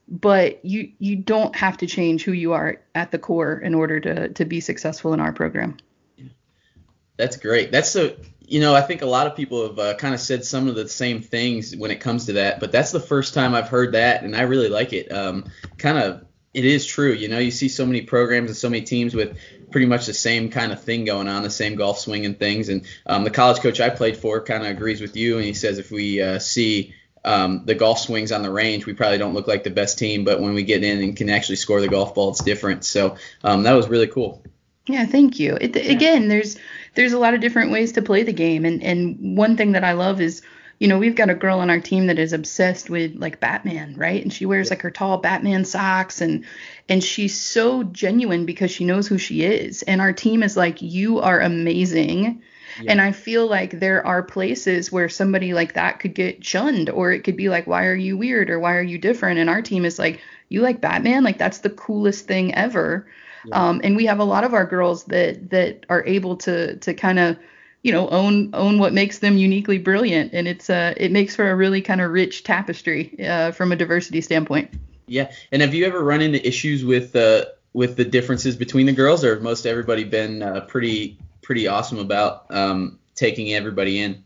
but 0.09 0.65
you 0.65 0.91
you 0.97 1.15
don't 1.15 1.55
have 1.55 1.77
to 1.77 1.85
change 1.85 2.23
who 2.23 2.31
you 2.31 2.53
are 2.53 2.81
at 2.95 3.11
the 3.11 3.19
core 3.19 3.59
in 3.59 3.75
order 3.75 3.99
to 3.99 4.29
to 4.29 4.45
be 4.45 4.59
successful 4.59 5.13
in 5.13 5.19
our 5.19 5.31
program. 5.31 5.77
That's 7.19 7.35
great. 7.35 7.69
That's 7.73 7.91
so 7.91 8.15
you 8.47 8.61
know 8.61 8.73
I 8.73 8.79
think 8.79 9.01
a 9.01 9.05
lot 9.05 9.27
of 9.27 9.35
people 9.35 9.67
have 9.67 9.77
uh, 9.77 9.95
kind 9.95 10.13
of 10.13 10.21
said 10.21 10.45
some 10.45 10.69
of 10.69 10.75
the 10.75 10.87
same 10.87 11.21
things 11.21 11.75
when 11.75 11.91
it 11.91 11.99
comes 11.99 12.27
to 12.27 12.33
that, 12.33 12.61
but 12.61 12.71
that's 12.71 12.91
the 12.91 12.99
first 13.01 13.33
time 13.33 13.53
I've 13.53 13.67
heard 13.67 13.91
that, 13.91 14.23
and 14.23 14.33
I 14.37 14.43
really 14.43 14.69
like 14.69 14.93
it. 14.93 15.11
Um, 15.11 15.51
kind 15.77 15.97
of 15.97 16.23
it 16.53 16.63
is 16.63 16.85
true. 16.85 17.11
You 17.11 17.27
know, 17.27 17.37
you 17.37 17.51
see 17.51 17.67
so 17.67 17.85
many 17.85 18.03
programs 18.03 18.49
and 18.49 18.55
so 18.55 18.69
many 18.69 18.83
teams 18.83 19.13
with 19.13 19.37
pretty 19.69 19.85
much 19.85 20.05
the 20.05 20.13
same 20.13 20.49
kind 20.49 20.71
of 20.71 20.81
thing 20.81 21.03
going 21.03 21.27
on, 21.27 21.43
the 21.43 21.49
same 21.49 21.75
golf 21.75 21.99
swing 21.99 22.25
and 22.25 22.39
things. 22.39 22.69
And 22.69 22.85
um, 23.05 23.25
the 23.25 23.31
college 23.31 23.59
coach 23.59 23.81
I 23.81 23.89
played 23.89 24.15
for 24.15 24.41
kind 24.41 24.63
of 24.63 24.69
agrees 24.69 25.01
with 25.01 25.17
you, 25.17 25.35
and 25.35 25.45
he 25.45 25.53
says 25.53 25.77
if 25.77 25.91
we 25.91 26.21
uh, 26.21 26.39
see 26.39 26.95
um, 27.25 27.63
the 27.65 27.75
golf 27.75 27.99
swings 27.99 28.31
on 28.31 28.43
the 28.43 28.49
range, 28.49 28.85
we 28.85 28.93
probably 28.93 29.17
don't 29.17 29.33
look 29.33 29.45
like 29.45 29.65
the 29.65 29.71
best 29.71 29.99
team, 29.99 30.23
but 30.23 30.39
when 30.39 30.53
we 30.53 30.63
get 30.63 30.85
in 30.85 31.03
and 31.03 31.17
can 31.17 31.29
actually 31.29 31.57
score 31.57 31.81
the 31.81 31.89
golf 31.89 32.15
ball, 32.15 32.29
it's 32.29 32.41
different. 32.45 32.85
So 32.85 33.17
um, 33.43 33.63
that 33.63 33.73
was 33.73 33.89
really 33.89 34.07
cool. 34.07 34.41
Yeah, 34.89 35.05
thank 35.05 35.39
you. 35.39 35.57
It, 35.61 35.75
yeah. 35.75 35.91
Again, 35.91 36.27
there's 36.27 36.57
there's 36.95 37.13
a 37.13 37.19
lot 37.19 37.33
of 37.33 37.41
different 37.41 37.71
ways 37.71 37.91
to 37.93 38.01
play 38.01 38.23
the 38.23 38.33
game, 38.33 38.65
and 38.65 38.83
and 38.83 39.37
one 39.37 39.55
thing 39.55 39.73
that 39.73 39.83
I 39.83 39.91
love 39.91 40.19
is, 40.19 40.41
you 40.79 40.87
know, 40.87 40.97
we've 40.97 41.15
got 41.15 41.29
a 41.29 41.35
girl 41.35 41.59
on 41.59 41.69
our 41.69 41.79
team 41.79 42.07
that 42.07 42.17
is 42.17 42.33
obsessed 42.33 42.89
with 42.89 43.15
like 43.15 43.39
Batman, 43.39 43.95
right? 43.95 44.21
And 44.21 44.33
she 44.33 44.45
wears 44.45 44.67
yeah. 44.67 44.71
like 44.71 44.81
her 44.81 44.91
tall 44.91 45.19
Batman 45.19 45.63
socks, 45.63 46.21
and 46.21 46.43
and 46.89 47.03
she's 47.03 47.39
so 47.39 47.83
genuine 47.83 48.45
because 48.45 48.71
she 48.71 48.83
knows 48.83 49.07
who 49.07 49.17
she 49.17 49.43
is. 49.43 49.83
And 49.83 50.01
our 50.01 50.11
team 50.11 50.41
is 50.41 50.57
like, 50.57 50.81
you 50.81 51.19
are 51.19 51.39
amazing 51.39 52.41
and 52.87 53.01
I 53.01 53.11
feel 53.11 53.47
like 53.47 53.79
there 53.79 54.05
are 54.05 54.23
places 54.23 54.91
where 54.91 55.09
somebody 55.09 55.53
like 55.53 55.73
that 55.73 55.99
could 55.99 56.13
get 56.13 56.45
shunned, 56.45 56.89
or 56.89 57.11
it 57.11 57.23
could 57.23 57.35
be 57.35 57.49
like, 57.49 57.67
why 57.67 57.85
are 57.85 57.95
you 57.95 58.17
weird 58.17 58.49
or 58.49 58.59
why 58.59 58.75
are 58.75 58.83
you 58.83 58.97
different? 58.97 59.39
And 59.39 59.49
our 59.49 59.61
team 59.61 59.85
is 59.85 59.99
like, 59.99 60.21
you 60.49 60.61
like 60.61 60.81
Batman? 60.81 61.23
Like 61.23 61.37
that's 61.37 61.59
the 61.59 61.69
coolest 61.69 62.27
thing 62.27 62.53
ever. 62.55 63.07
Yeah. 63.45 63.55
Um, 63.55 63.81
and 63.83 63.95
we 63.95 64.05
have 64.05 64.19
a 64.19 64.23
lot 64.23 64.43
of 64.43 64.53
our 64.53 64.65
girls 64.65 65.05
that 65.05 65.49
that 65.49 65.85
are 65.89 66.05
able 66.05 66.35
to 66.37 66.75
to 66.77 66.93
kind 66.93 67.19
of 67.19 67.37
you 67.83 67.91
know 67.91 68.09
own 68.09 68.49
own 68.53 68.79
what 68.79 68.93
makes 68.93 69.19
them 69.19 69.37
uniquely 69.37 69.77
brilliant 69.77 70.33
and 70.33 70.49
it's 70.49 70.69
uh 70.69 70.93
it 70.97 71.13
makes 71.13 71.33
for 71.33 71.49
a 71.49 71.55
really 71.55 71.81
kind 71.81 72.01
of 72.01 72.11
rich 72.11 72.43
tapestry 72.43 73.15
uh, 73.25 73.51
from 73.51 73.71
a 73.71 73.75
diversity 73.77 74.19
standpoint 74.19 74.69
yeah 75.07 75.31
and 75.53 75.61
have 75.61 75.73
you 75.73 75.85
ever 75.85 76.03
run 76.03 76.19
into 76.19 76.45
issues 76.45 76.83
with 76.83 77.15
uh 77.15 77.45
with 77.73 77.97
the 77.97 78.05
differences 78.05 78.55
between 78.55 78.85
the 78.85 78.91
girls 78.91 79.23
or 79.23 79.33
have 79.33 79.43
most 79.43 79.65
everybody 79.65 80.03
been 80.03 80.41
uh, 80.41 80.61
pretty 80.61 81.17
pretty 81.41 81.67
awesome 81.67 81.99
about 81.99 82.45
um, 82.51 82.99
taking 83.15 83.53
everybody 83.53 83.99
in. 83.99 84.21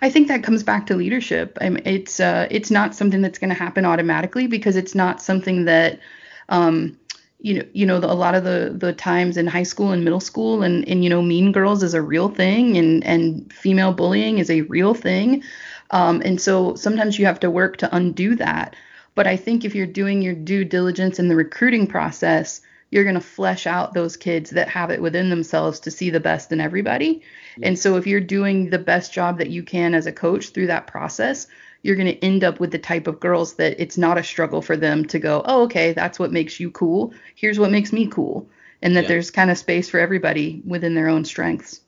I 0.00 0.08
think 0.08 0.28
that 0.28 0.42
comes 0.42 0.62
back 0.62 0.86
to 0.86 0.96
leadership. 0.96 1.58
I 1.60 1.68
mean, 1.68 1.82
it's 1.84 2.20
uh, 2.20 2.46
it's 2.50 2.70
not 2.70 2.94
something 2.94 3.22
that's 3.22 3.38
going 3.38 3.50
to 3.50 3.56
happen 3.56 3.84
automatically 3.84 4.46
because 4.46 4.76
it's 4.76 4.94
not 4.94 5.20
something 5.20 5.64
that 5.64 6.00
um, 6.48 6.98
you 7.44 7.52
know 7.52 7.64
you 7.74 7.84
know 7.84 8.00
the, 8.00 8.10
a 8.10 8.14
lot 8.14 8.34
of 8.34 8.42
the 8.42 8.74
the 8.74 8.94
times 8.94 9.36
in 9.36 9.46
high 9.46 9.64
school 9.64 9.92
and 9.92 10.02
middle 10.02 10.18
school 10.18 10.62
and 10.62 10.88
and 10.88 11.04
you 11.04 11.10
know 11.10 11.20
mean 11.20 11.52
girls 11.52 11.82
is 11.82 11.92
a 11.92 12.00
real 12.00 12.30
thing 12.30 12.78
and 12.78 13.04
and 13.04 13.52
female 13.52 13.92
bullying 13.92 14.38
is 14.38 14.50
a 14.50 14.62
real 14.62 14.94
thing. 14.94 15.42
Um, 15.90 16.22
and 16.24 16.40
so 16.40 16.74
sometimes 16.74 17.18
you 17.18 17.26
have 17.26 17.40
to 17.40 17.50
work 17.50 17.76
to 17.78 17.94
undo 17.94 18.34
that. 18.36 18.74
But 19.14 19.26
I 19.26 19.36
think 19.36 19.64
if 19.64 19.74
you're 19.74 19.86
doing 19.86 20.22
your 20.22 20.34
due 20.34 20.64
diligence 20.64 21.18
in 21.18 21.28
the 21.28 21.36
recruiting 21.36 21.86
process, 21.86 22.62
you're 22.90 23.04
going 23.04 23.14
to 23.14 23.20
flesh 23.20 23.66
out 23.66 23.92
those 23.92 24.16
kids 24.16 24.50
that 24.50 24.68
have 24.68 24.90
it 24.90 25.02
within 25.02 25.28
themselves 25.28 25.80
to 25.80 25.90
see 25.90 26.08
the 26.08 26.20
best 26.20 26.50
in 26.50 26.60
everybody. 26.60 27.22
And 27.62 27.78
so 27.78 27.96
if 27.96 28.06
you're 28.06 28.20
doing 28.20 28.70
the 28.70 28.78
best 28.78 29.12
job 29.12 29.38
that 29.38 29.50
you 29.50 29.62
can 29.62 29.94
as 29.94 30.06
a 30.06 30.12
coach 30.12 30.48
through 30.48 30.68
that 30.68 30.86
process, 30.86 31.46
you're 31.84 31.96
going 31.96 32.08
to 32.08 32.24
end 32.24 32.42
up 32.42 32.58
with 32.58 32.72
the 32.72 32.78
type 32.78 33.06
of 33.06 33.20
girls 33.20 33.54
that 33.54 33.80
it's 33.80 33.98
not 33.98 34.18
a 34.18 34.24
struggle 34.24 34.62
for 34.62 34.76
them 34.76 35.04
to 35.04 35.18
go, 35.18 35.42
oh, 35.44 35.64
okay, 35.64 35.92
that's 35.92 36.18
what 36.18 36.32
makes 36.32 36.58
you 36.58 36.70
cool. 36.70 37.12
Here's 37.36 37.58
what 37.58 37.70
makes 37.70 37.92
me 37.92 38.08
cool. 38.08 38.48
And 38.82 38.96
that 38.96 39.02
yeah. 39.02 39.08
there's 39.08 39.30
kind 39.30 39.50
of 39.50 39.58
space 39.58 39.88
for 39.88 40.00
everybody 40.00 40.62
within 40.66 40.94
their 40.94 41.08
own 41.08 41.24
strengths 41.24 41.80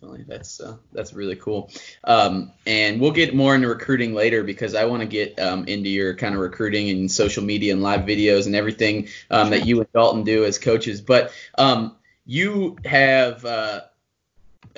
definitely. 0.00 0.24
That's 0.28 0.60
uh, 0.60 0.76
that's 0.92 1.12
really 1.12 1.36
cool. 1.36 1.70
Um, 2.04 2.52
and 2.66 3.00
we'll 3.00 3.12
get 3.12 3.34
more 3.34 3.54
into 3.54 3.68
recruiting 3.68 4.14
later 4.14 4.44
because 4.44 4.74
I 4.74 4.84
want 4.84 5.02
to 5.02 5.08
get 5.08 5.38
um, 5.38 5.64
into 5.66 5.88
your 5.88 6.14
kind 6.14 6.34
of 6.34 6.40
recruiting 6.40 6.90
and 6.90 7.10
social 7.10 7.42
media 7.42 7.72
and 7.72 7.82
live 7.82 8.02
videos 8.02 8.46
and 8.46 8.54
everything 8.54 9.08
um, 9.30 9.50
that 9.50 9.66
you 9.66 9.80
and 9.80 9.92
Dalton 9.92 10.24
do 10.24 10.44
as 10.44 10.58
coaches. 10.58 11.00
But 11.00 11.32
um, 11.56 11.96
you 12.26 12.76
have 12.84 13.44
uh, 13.44 13.80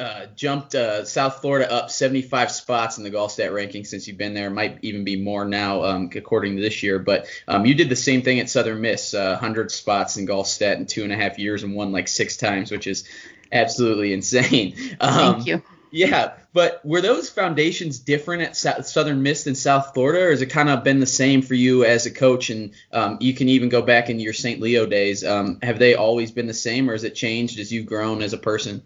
uh, 0.01 0.27
jumped 0.35 0.75
uh, 0.75 1.05
South 1.05 1.41
Florida 1.41 1.71
up 1.71 1.91
75 1.91 2.51
spots 2.51 2.99
in 2.99 3.05
the 3.05 3.11
Golfstat 3.11 3.53
ranking 3.53 3.85
since 3.85 4.09
you've 4.09 4.17
been 4.17 4.35
there. 4.35 4.51
Might 4.51 4.79
even 4.83 5.05
be 5.05 5.17
more 5.17 5.45
now, 5.45 5.85
um, 5.85 6.11
according 6.15 6.57
to 6.57 6.63
this 6.63 6.83
year. 6.83 6.99
But 6.99 7.27
um, 7.47 7.67
you 7.67 7.75
did 7.75 7.91
the 7.91 7.97
same 7.97 8.23
thing 8.23 8.41
at 8.41 8.49
Southern 8.49 8.81
Miss, 8.81 9.13
uh, 9.13 9.37
100 9.41 9.71
spots 9.71 10.17
in 10.17 10.27
Golfstat 10.27 10.77
in 10.77 10.87
two 10.87 11.05
and 11.05 11.13
a 11.13 11.17
half 11.17 11.39
years 11.39 11.63
and 11.63 11.75
won 11.75 11.93
like 11.93 12.09
six 12.09 12.37
times, 12.37 12.71
which 12.71 12.87
is 12.87 13.09
absolutely 13.53 14.13
insane. 14.13 14.75
Um, 15.01 15.35
Thank 15.35 15.47
you. 15.47 15.63
Yeah, 15.93 16.35
but 16.53 16.85
were 16.85 17.01
those 17.01 17.29
foundations 17.29 17.99
different 17.99 18.43
at 18.43 18.57
Southern 18.87 19.23
Miss 19.23 19.45
than 19.45 19.55
South 19.55 19.93
Florida, 19.93 20.27
or 20.27 20.31
has 20.31 20.41
it 20.41 20.47
kind 20.47 20.69
of 20.69 20.85
been 20.85 21.01
the 21.01 21.07
same 21.07 21.43
for 21.43 21.55
you 21.55 21.85
as 21.85 22.07
a 22.07 22.11
coach? 22.11 22.51
And 22.51 22.73
um, 22.93 23.19
you 23.21 23.35
can 23.35 23.49
even 23.49 23.69
go 23.69 23.83
back 23.83 24.09
into 24.09 24.23
your 24.23 24.33
St. 24.33 24.61
Leo 24.61 24.87
days. 24.87 25.25
Um, 25.25 25.59
have 25.63 25.79
they 25.79 25.95
always 25.95 26.31
been 26.31 26.47
the 26.47 26.55
same, 26.55 26.89
or 26.89 26.93
has 26.93 27.05
it 27.05 27.15
changed 27.15 27.59
as 27.59 27.73
you've 27.73 27.87
grown 27.87 28.23
as 28.23 28.33
a 28.33 28.39
person? 28.39 28.83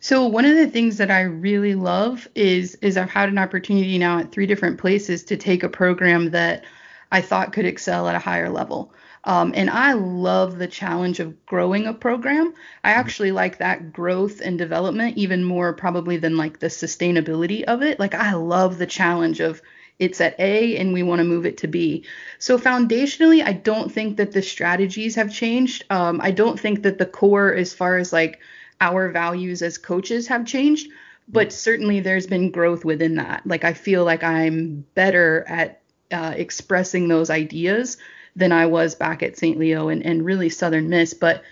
So 0.00 0.26
one 0.26 0.44
of 0.44 0.56
the 0.56 0.68
things 0.68 0.98
that 0.98 1.10
I 1.10 1.22
really 1.22 1.74
love 1.74 2.28
is 2.34 2.76
is 2.76 2.96
I've 2.96 3.10
had 3.10 3.28
an 3.28 3.38
opportunity 3.38 3.98
now 3.98 4.18
at 4.18 4.32
three 4.32 4.46
different 4.46 4.78
places 4.78 5.24
to 5.24 5.36
take 5.36 5.62
a 5.62 5.68
program 5.68 6.30
that 6.30 6.64
I 7.10 7.20
thought 7.20 7.52
could 7.52 7.64
excel 7.64 8.08
at 8.08 8.16
a 8.16 8.20
higher 8.20 8.50
level. 8.50 8.92
Um, 9.24 9.52
and 9.56 9.68
I 9.68 9.94
love 9.94 10.58
the 10.58 10.68
challenge 10.68 11.18
of 11.18 11.44
growing 11.46 11.86
a 11.86 11.92
program. 11.92 12.54
I 12.84 12.90
mm-hmm. 12.90 13.00
actually 13.00 13.32
like 13.32 13.58
that 13.58 13.92
growth 13.92 14.40
and 14.40 14.56
development 14.56 15.16
even 15.16 15.42
more 15.42 15.72
probably 15.72 16.16
than 16.16 16.36
like 16.36 16.60
the 16.60 16.68
sustainability 16.68 17.64
of 17.64 17.82
it. 17.82 17.98
Like 17.98 18.14
I 18.14 18.34
love 18.34 18.78
the 18.78 18.86
challenge 18.86 19.40
of 19.40 19.60
it's 19.98 20.20
at 20.20 20.38
A 20.38 20.76
and 20.76 20.92
we 20.92 21.02
want 21.02 21.20
to 21.20 21.24
move 21.24 21.46
it 21.46 21.58
to 21.58 21.68
B. 21.68 22.04
So 22.38 22.58
foundationally, 22.58 23.44
I 23.44 23.52
don't 23.52 23.90
think 23.90 24.18
that 24.18 24.32
the 24.32 24.42
strategies 24.42 25.14
have 25.14 25.32
changed. 25.32 25.84
Um, 25.90 26.20
I 26.22 26.30
don't 26.30 26.60
think 26.60 26.82
that 26.82 26.98
the 26.98 27.06
core, 27.06 27.52
as 27.52 27.72
far 27.72 27.96
as 27.96 28.12
like 28.12 28.40
our 28.80 29.10
values 29.10 29.62
as 29.62 29.78
coaches, 29.78 30.26
have 30.28 30.46
changed. 30.46 30.90
But 31.28 31.52
certainly, 31.52 32.00
there's 32.00 32.26
been 32.26 32.50
growth 32.50 32.84
within 32.84 33.16
that. 33.16 33.46
Like 33.46 33.64
I 33.64 33.72
feel 33.72 34.04
like 34.04 34.22
I'm 34.22 34.86
better 34.94 35.44
at 35.48 35.80
uh, 36.12 36.34
expressing 36.36 37.08
those 37.08 37.30
ideas 37.30 37.96
than 38.36 38.52
I 38.52 38.66
was 38.66 38.94
back 38.94 39.22
at 39.22 39.36
St. 39.36 39.58
Leo 39.58 39.88
and, 39.88 40.04
and 40.04 40.24
really 40.24 40.50
Southern 40.50 40.88
Miss. 40.88 41.14
But 41.14 41.42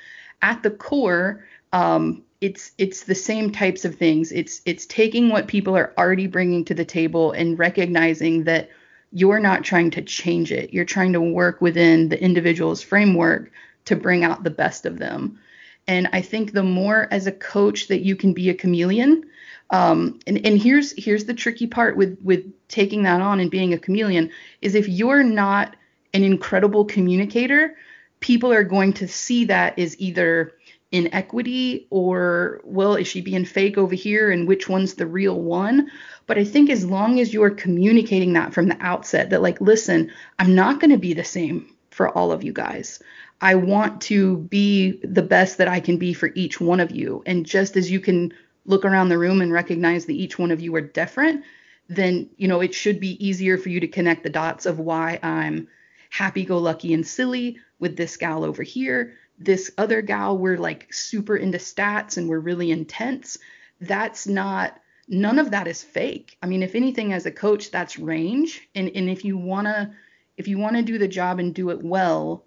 at 0.43 0.63
the 0.63 0.71
core, 0.71 1.45
um, 1.73 2.23
it's 2.41 2.73
it's 2.77 3.05
the 3.05 3.15
same 3.15 3.51
types 3.51 3.85
of 3.85 3.97
things. 3.97 4.31
It's 4.31 4.61
it's 4.67 4.87
taking 4.87 5.31
what 5.31 5.49
people 5.49 5.77
are 5.77 5.95
already 5.97 6.27
bringing 6.27 6.65
to 6.67 6.75
the 6.75 6.85
table 6.85 7.33
and 7.33 7.59
recognizing 7.59 8.45
that 8.45 8.71
you're 9.13 9.41
not 9.41 9.65
trying 9.65 9.91
to 9.93 10.03
change 10.03 10.53
it. 10.53 10.75
You're 10.75 10.85
trying 10.85 11.15
to 11.15 11.21
work 11.21 11.61
within 11.61 12.11
the 12.11 12.23
individual's 12.23 12.83
framework 12.83 13.51
to 13.87 13.97
bring 13.97 14.25
out 14.25 14.45
the 14.45 14.51
best 14.51 14.87
of 14.87 14.99
them. 14.99 15.39
And 15.87 16.09
I 16.13 16.23
think 16.23 16.53
the 16.53 16.63
more 16.63 17.09
as 17.11 17.27
a 17.27 17.33
coach 17.33 17.89
that 17.89 18.01
you 18.01 18.17
can 18.17 18.33
be 18.33 18.49
a 18.49 18.55
chameleon, 18.55 19.25
um, 19.71 20.21
and, 20.27 20.45
and 20.47 20.61
here's 20.61 20.93
here's 21.03 21.25
the 21.25 21.35
tricky 21.35 21.67
part 21.67 21.97
with 21.97 22.19
with 22.23 22.45
taking 22.69 23.03
that 23.03 23.21
on 23.21 23.41
and 23.41 23.51
being 23.51 23.73
a 23.73 23.79
chameleon 23.79 24.31
is 24.61 24.75
if 24.75 24.89
you're 24.89 25.23
not 25.23 25.77
an 26.13 26.23
incredible 26.23 26.85
communicator, 26.85 27.77
people 28.21 28.53
are 28.53 28.65
going 28.65 28.93
to 28.95 29.09
see 29.09 29.47
that 29.47 29.79
as 29.79 29.99
either 30.01 30.53
inequity 30.93 31.89
or 31.91 32.61
well 32.63 32.95
is 32.95 33.09
she 33.09 33.21
being 33.21 33.45
fake 33.45 33.77
over 33.77 33.97
here 33.97 34.31
and 34.31 34.47
which 34.47 34.69
one's 34.69 34.95
the 34.95 35.07
real 35.07 35.41
one? 35.41 35.91
But 36.27 36.39
i 36.39 36.45
think 36.45 36.71
as 36.71 36.87
long 36.87 37.21
as 37.21 37.35
you're 37.35 37.51
communicating 37.51 38.33
that 38.35 38.55
from 38.55 38.69
the 38.69 38.79
outset 38.81 39.31
that 39.31 39.43
like 39.43 39.61
listen 39.61 40.11
i'm 40.39 40.55
not 40.55 40.81
going 40.81 40.91
to 40.91 40.97
be 40.97 41.13
the 41.13 41.25
same 41.25 41.75
for 41.91 42.09
all 42.09 42.33
of 42.33 42.43
you 42.43 42.53
guys 42.53 43.03
i 43.45 43.55
want 43.55 44.01
to 44.01 44.39
be 44.39 45.01
the 45.05 45.23
best 45.23 45.59
that 45.59 45.69
i 45.69 45.79
can 45.81 45.97
be 45.97 46.13
for 46.13 46.31
each 46.35 46.61
one 46.61 46.81
of 46.81 46.91
you. 46.91 47.23
And 47.27 47.47
just 47.47 47.77
as 47.77 47.91
you 47.91 48.01
can 48.01 48.33
look 48.67 48.85
around 48.85 49.09
the 49.09 49.19
room 49.19 49.41
and 49.41 49.53
recognize 49.53 50.07
that 50.07 50.15
each 50.25 50.39
one 50.39 50.51
of 50.51 50.61
you 50.61 50.75
are 50.75 50.81
different 50.81 51.45
then 51.89 52.31
you 52.37 52.49
know 52.49 52.61
it 52.61 52.75
should 52.75 52.99
be 52.99 53.25
easier 53.25 53.59
for 53.59 53.69
you 53.69 53.79
to 53.81 53.89
connect 53.89 54.23
the 54.23 54.31
dots 54.31 54.67
of 54.67 54.79
why 54.79 55.19
i'm 55.23 55.69
happy 56.15 56.45
go 56.45 56.59
lucky 56.59 56.95
and 56.95 57.07
silly 57.07 57.59
with 57.81 57.97
this 57.97 58.17
gal 58.17 58.45
over 58.45 58.63
here. 58.63 59.15
This 59.39 59.73
other 59.77 60.01
gal 60.01 60.39
we're 60.39 60.59
like 60.59 60.93
super 60.93 61.37
into 61.37 61.59
stats 61.59 62.17
and 62.17 62.29
we're 62.29 62.39
really 62.39 62.71
intense. 62.71 63.37
That's 63.81 64.27
not 64.27 64.81
none 65.09 65.41
of 65.41 65.51
that 65.51 65.67
is 65.67 65.83
fake. 65.83 66.37
I 66.41 66.47
mean 66.47 66.63
if 66.63 66.77
anything 66.77 67.13
as 67.13 67.27
a 67.27 67.33
coach 67.33 67.71
that's 67.71 67.99
range. 67.99 68.69
And 68.75 68.91
and 68.95 69.11
if 69.11 69.25
you 69.25 69.37
want 69.37 69.67
to 69.67 69.91
if 70.37 70.47
you 70.47 70.59
want 70.59 70.77
to 70.77 70.83
do 70.83 70.99
the 70.99 71.09
job 71.09 71.41
and 71.41 71.55
do 71.55 71.71
it 71.71 71.83
well 71.83 72.44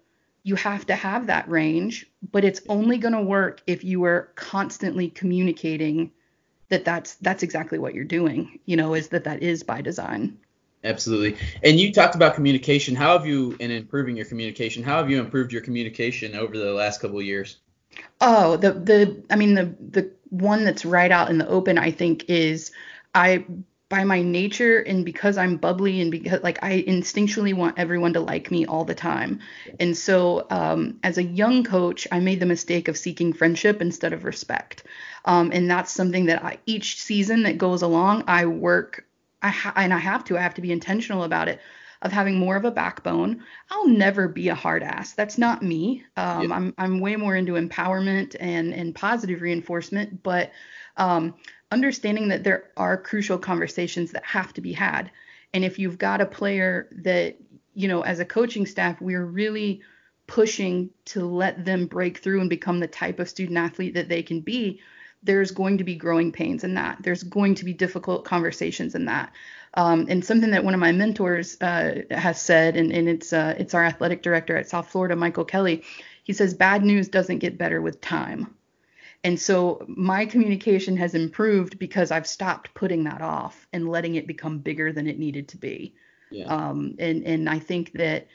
you 0.48 0.54
have 0.56 0.86
to 0.86 0.94
have 0.94 1.26
that 1.26 1.48
range 1.48 2.06
but 2.32 2.44
it's 2.44 2.62
only 2.68 2.96
going 2.96 3.12
to 3.12 3.20
work 3.20 3.62
if 3.66 3.84
you 3.84 4.04
are 4.04 4.32
constantly 4.34 5.10
communicating 5.10 6.10
that 6.70 6.84
that's 6.84 7.14
that's 7.16 7.42
exactly 7.42 7.78
what 7.78 7.94
you're 7.94 8.04
doing 8.04 8.58
you 8.64 8.76
know 8.76 8.94
is 8.94 9.08
that 9.08 9.24
that 9.24 9.42
is 9.42 9.62
by 9.62 9.80
design 9.80 10.38
Absolutely. 10.84 11.36
And 11.64 11.78
you 11.80 11.92
talked 11.92 12.14
about 12.14 12.36
communication. 12.36 12.94
How 12.94 13.18
have 13.18 13.26
you, 13.26 13.56
in 13.58 13.72
improving 13.72 14.16
your 14.16 14.26
communication, 14.26 14.84
how 14.84 14.98
have 14.98 15.10
you 15.10 15.18
improved 15.18 15.52
your 15.52 15.60
communication 15.60 16.36
over 16.36 16.56
the 16.56 16.72
last 16.72 17.00
couple 17.00 17.18
of 17.18 17.24
years? 17.24 17.58
Oh, 18.20 18.56
the 18.56 18.72
the 18.72 19.24
I 19.28 19.34
mean 19.34 19.54
the 19.54 19.74
the 19.80 20.12
one 20.30 20.64
that's 20.64 20.84
right 20.84 21.10
out 21.10 21.30
in 21.30 21.38
the 21.38 21.48
open 21.48 21.78
I 21.78 21.90
think 21.90 22.26
is 22.28 22.70
I 23.12 23.44
by 23.88 24.04
my 24.04 24.20
nature 24.20 24.80
and 24.80 25.04
because 25.04 25.38
I'm 25.38 25.56
bubbly 25.56 26.00
and 26.00 26.10
because 26.10 26.42
like 26.42 26.62
I 26.62 26.82
instinctually 26.82 27.54
want 27.54 27.78
everyone 27.78 28.12
to 28.14 28.20
like 28.20 28.50
me 28.50 28.66
all 28.66 28.84
the 28.84 28.94
time. 28.94 29.40
And 29.80 29.96
so 29.96 30.46
um, 30.50 30.98
as 31.02 31.16
a 31.16 31.22
young 31.22 31.64
coach, 31.64 32.06
I 32.12 32.20
made 32.20 32.40
the 32.40 32.46
mistake 32.46 32.88
of 32.88 32.98
seeking 32.98 33.32
friendship 33.32 33.80
instead 33.80 34.12
of 34.12 34.24
respect. 34.24 34.84
Um, 35.24 35.50
and 35.54 35.70
that's 35.70 35.90
something 35.90 36.26
that 36.26 36.44
I, 36.44 36.58
each 36.66 37.00
season 37.00 37.44
that 37.44 37.58
goes 37.58 37.82
along, 37.82 38.24
I 38.26 38.46
work 38.46 39.04
I 39.42 39.48
ha- 39.48 39.72
and 39.76 39.94
I 39.94 39.98
have 39.98 40.24
to. 40.24 40.38
I 40.38 40.40
have 40.40 40.54
to 40.54 40.60
be 40.60 40.72
intentional 40.72 41.22
about 41.22 41.48
it. 41.48 41.60
Of 42.00 42.12
having 42.12 42.38
more 42.38 42.56
of 42.56 42.64
a 42.64 42.70
backbone. 42.70 43.42
I'll 43.70 43.88
never 43.88 44.28
be 44.28 44.48
a 44.48 44.54
hard 44.54 44.82
ass. 44.84 45.14
That's 45.14 45.36
not 45.36 45.62
me. 45.62 46.04
Um, 46.16 46.48
yeah. 46.48 46.54
I'm 46.54 46.74
I'm 46.78 47.00
way 47.00 47.16
more 47.16 47.34
into 47.34 47.54
empowerment 47.54 48.36
and 48.38 48.72
and 48.72 48.94
positive 48.94 49.40
reinforcement, 49.40 50.22
but 50.22 50.52
um, 50.96 51.34
understanding 51.72 52.28
that 52.28 52.44
there 52.44 52.70
are 52.76 52.96
crucial 52.96 53.38
conversations 53.38 54.12
that 54.12 54.24
have 54.24 54.52
to 54.54 54.60
be 54.60 54.72
had. 54.72 55.10
And 55.52 55.64
if 55.64 55.78
you've 55.78 55.98
got 55.98 56.20
a 56.20 56.26
player 56.26 56.88
that 57.02 57.36
you 57.74 57.88
know, 57.88 58.02
as 58.02 58.20
a 58.20 58.24
coaching 58.24 58.66
staff, 58.66 59.00
we're 59.00 59.24
really 59.24 59.82
pushing 60.26 60.90
to 61.06 61.24
let 61.24 61.64
them 61.64 61.86
break 61.86 62.18
through 62.18 62.40
and 62.40 62.50
become 62.50 62.80
the 62.80 62.86
type 62.86 63.18
of 63.18 63.28
student 63.28 63.58
athlete 63.58 63.94
that 63.94 64.08
they 64.08 64.22
can 64.22 64.40
be 64.40 64.80
there's 65.22 65.50
going 65.50 65.78
to 65.78 65.84
be 65.84 65.96
growing 65.96 66.32
pains 66.32 66.64
in 66.64 66.74
that. 66.74 66.98
There's 67.02 67.22
going 67.22 67.56
to 67.56 67.64
be 67.64 67.72
difficult 67.72 68.24
conversations 68.24 68.94
in 68.94 69.06
that. 69.06 69.32
Um, 69.78 70.06
and 70.08 70.24
something 70.24 70.50
that 70.50 70.64
one 70.64 70.74
of 70.74 70.80
my 70.80 70.90
mentors 70.90 71.56
uh, 71.60 72.02
has 72.10 72.42
said, 72.42 72.76
and, 72.76 72.90
and 72.90 73.08
it's 73.08 73.32
uh, 73.32 73.54
it's 73.58 73.74
our 73.74 73.84
athletic 73.84 74.22
director 74.22 74.56
at 74.56 74.68
South 74.68 74.90
Florida, 74.90 75.14
Michael 75.14 75.44
Kelly. 75.44 75.84
He 76.24 76.32
says 76.32 76.52
bad 76.52 76.82
news 76.82 77.06
doesn't 77.06 77.38
get 77.38 77.56
better 77.56 77.80
with 77.80 78.00
time. 78.00 78.56
And 79.22 79.38
so 79.38 79.84
my 79.86 80.26
communication 80.26 80.96
has 80.96 81.14
improved 81.14 81.78
because 81.78 82.10
I've 82.10 82.26
stopped 82.26 82.74
putting 82.74 83.04
that 83.04 83.22
off 83.22 83.68
and 83.72 83.88
letting 83.88 84.16
it 84.16 84.26
become 84.26 84.58
bigger 84.58 84.92
than 84.92 85.06
it 85.06 85.16
needed 85.16 85.46
to 85.48 85.56
be. 85.56 85.94
Yeah. 86.32 86.46
Um, 86.46 86.96
and 86.98 87.22
and 87.22 87.48
I 87.48 87.60
think 87.60 87.92
that 87.92 88.26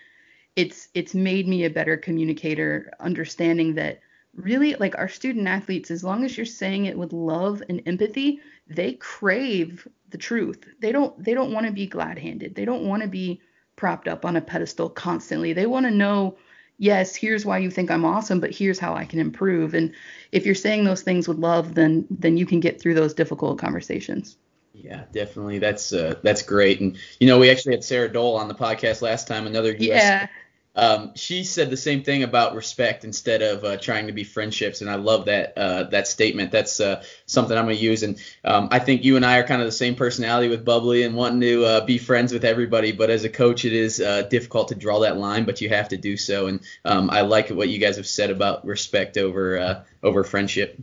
it's 0.56 0.88
it's 0.94 1.14
made 1.14 1.46
me 1.46 1.66
a 1.66 1.70
better 1.70 1.98
communicator, 1.98 2.90
understanding 3.02 3.76
that 3.76 4.00
really 4.36 4.76
like 4.76 4.98
our 4.98 5.10
student 5.10 5.48
athletes 5.48 5.92
as 5.92 6.04
long 6.04 6.24
as 6.24 6.36
you're 6.36 6.46
saying 6.46 6.86
it 6.86 6.98
with 6.98 7.14
love 7.14 7.62
and 7.70 7.84
empathy 7.86 8.40
they 8.68 8.94
crave 8.94 9.88
the 10.10 10.18
truth. 10.18 10.66
They 10.80 10.92
don't 10.92 11.22
they 11.24 11.34
don't 11.34 11.52
want 11.52 11.66
to 11.66 11.72
be 11.72 11.88
glad-handed. 11.88 12.56
They 12.56 12.66
don't 12.66 12.88
want 12.88 13.04
to 13.04 13.10
be 13.10 13.42
propped 13.76 14.08
up 14.08 14.26
on 14.26 14.36
a 14.36 14.42
pedestal 14.42 14.90
constantly. 14.90 15.54
They 15.54 15.66
want 15.66 15.86
to 15.86 15.92
know 15.92 16.38
yes 16.80 17.16
here's 17.16 17.46
why 17.46 17.60
you 17.60 17.70
think 17.70 17.92
i'm 17.92 18.04
awesome 18.04 18.40
but 18.40 18.50
here's 18.50 18.80
how 18.80 18.96
i 18.96 19.06
can 19.06 19.20
improve. 19.20 19.74
And 19.74 19.94
if 20.32 20.46
you're 20.46 20.56
saying 20.56 20.84
those 20.84 21.04
things 21.04 21.28
with 21.28 21.38
love 21.38 21.76
then 21.76 22.08
then 22.10 22.38
you 22.38 22.46
can 22.46 22.60
get 22.60 22.82
through 22.82 22.96
those 22.96 23.14
difficult 23.14 23.60
conversations. 23.60 24.38
Yeah, 24.76 25.04
definitely. 25.12 25.60
That's 25.60 25.94
uh, 25.94 26.16
that's 26.24 26.42
great. 26.42 26.82
And 26.82 26.98
you 27.20 27.28
know, 27.28 27.38
we 27.38 27.52
actually 27.52 27.74
had 27.74 27.84
Sarah 27.84 28.12
Dole 28.12 28.36
on 28.36 28.48
the 28.48 28.56
podcast 28.56 29.04
last 29.04 29.28
time, 29.28 29.46
another 29.46 29.72
US 29.72 29.80
yeah 29.80 30.28
um, 30.76 31.12
she 31.16 31.44
said 31.44 31.70
the 31.70 31.78
same 31.78 32.04
thing 32.04 32.24
about 32.24 32.56
respect 32.56 33.04
instead 33.04 33.44
of 33.44 33.64
uh, 33.64 33.78
trying 33.78 34.08
to 34.08 34.14
be 34.14 34.24
friendships, 34.24 34.82
and 34.82 34.90
I 34.90 34.96
love 34.96 35.26
that 35.26 35.56
uh, 35.56 35.84
that 35.86 36.08
statement. 36.08 36.52
That's 36.52 36.80
uh, 36.80 37.04
something 37.28 37.56
I'm 37.56 37.66
gonna 37.66 37.76
use, 37.76 38.02
and 38.02 38.20
um, 38.44 38.70
I 38.72 38.80
think 38.80 39.04
you 39.04 39.16
and 39.16 39.24
I 39.24 39.38
are 39.38 39.44
kind 39.44 39.62
of 39.62 39.68
the 39.68 39.72
same 39.72 39.94
personality 39.94 40.50
with 40.50 40.66
bubbly 40.66 41.04
and 41.04 41.16
wanting 41.16 41.42
to 41.42 41.66
uh, 41.66 41.86
be 41.86 42.00
friends 42.00 42.34
with 42.34 42.44
everybody. 42.44 42.92
But 42.92 43.12
as 43.12 43.24
a 43.24 43.30
coach, 43.30 43.66
it 43.66 43.74
is 43.74 44.02
uh, 44.02 44.24
difficult 44.24 44.70
to 44.70 44.76
draw 44.76 45.00
that 45.02 45.18
line, 45.18 45.46
but 45.46 45.62
you 45.62 45.70
have 45.70 45.90
to 45.90 45.98
do 45.98 46.18
so. 46.18 46.48
And 46.48 46.60
um, 46.86 47.12
I 47.12 47.22
like 47.22 47.50
what 47.50 47.70
you 47.70 47.78
guys 47.78 47.98
have 47.98 48.08
said 48.08 48.32
about 48.32 48.66
respect 48.66 49.18
over 49.18 49.60
uh, 49.60 49.84
over 50.02 50.24
friendship. 50.24 50.80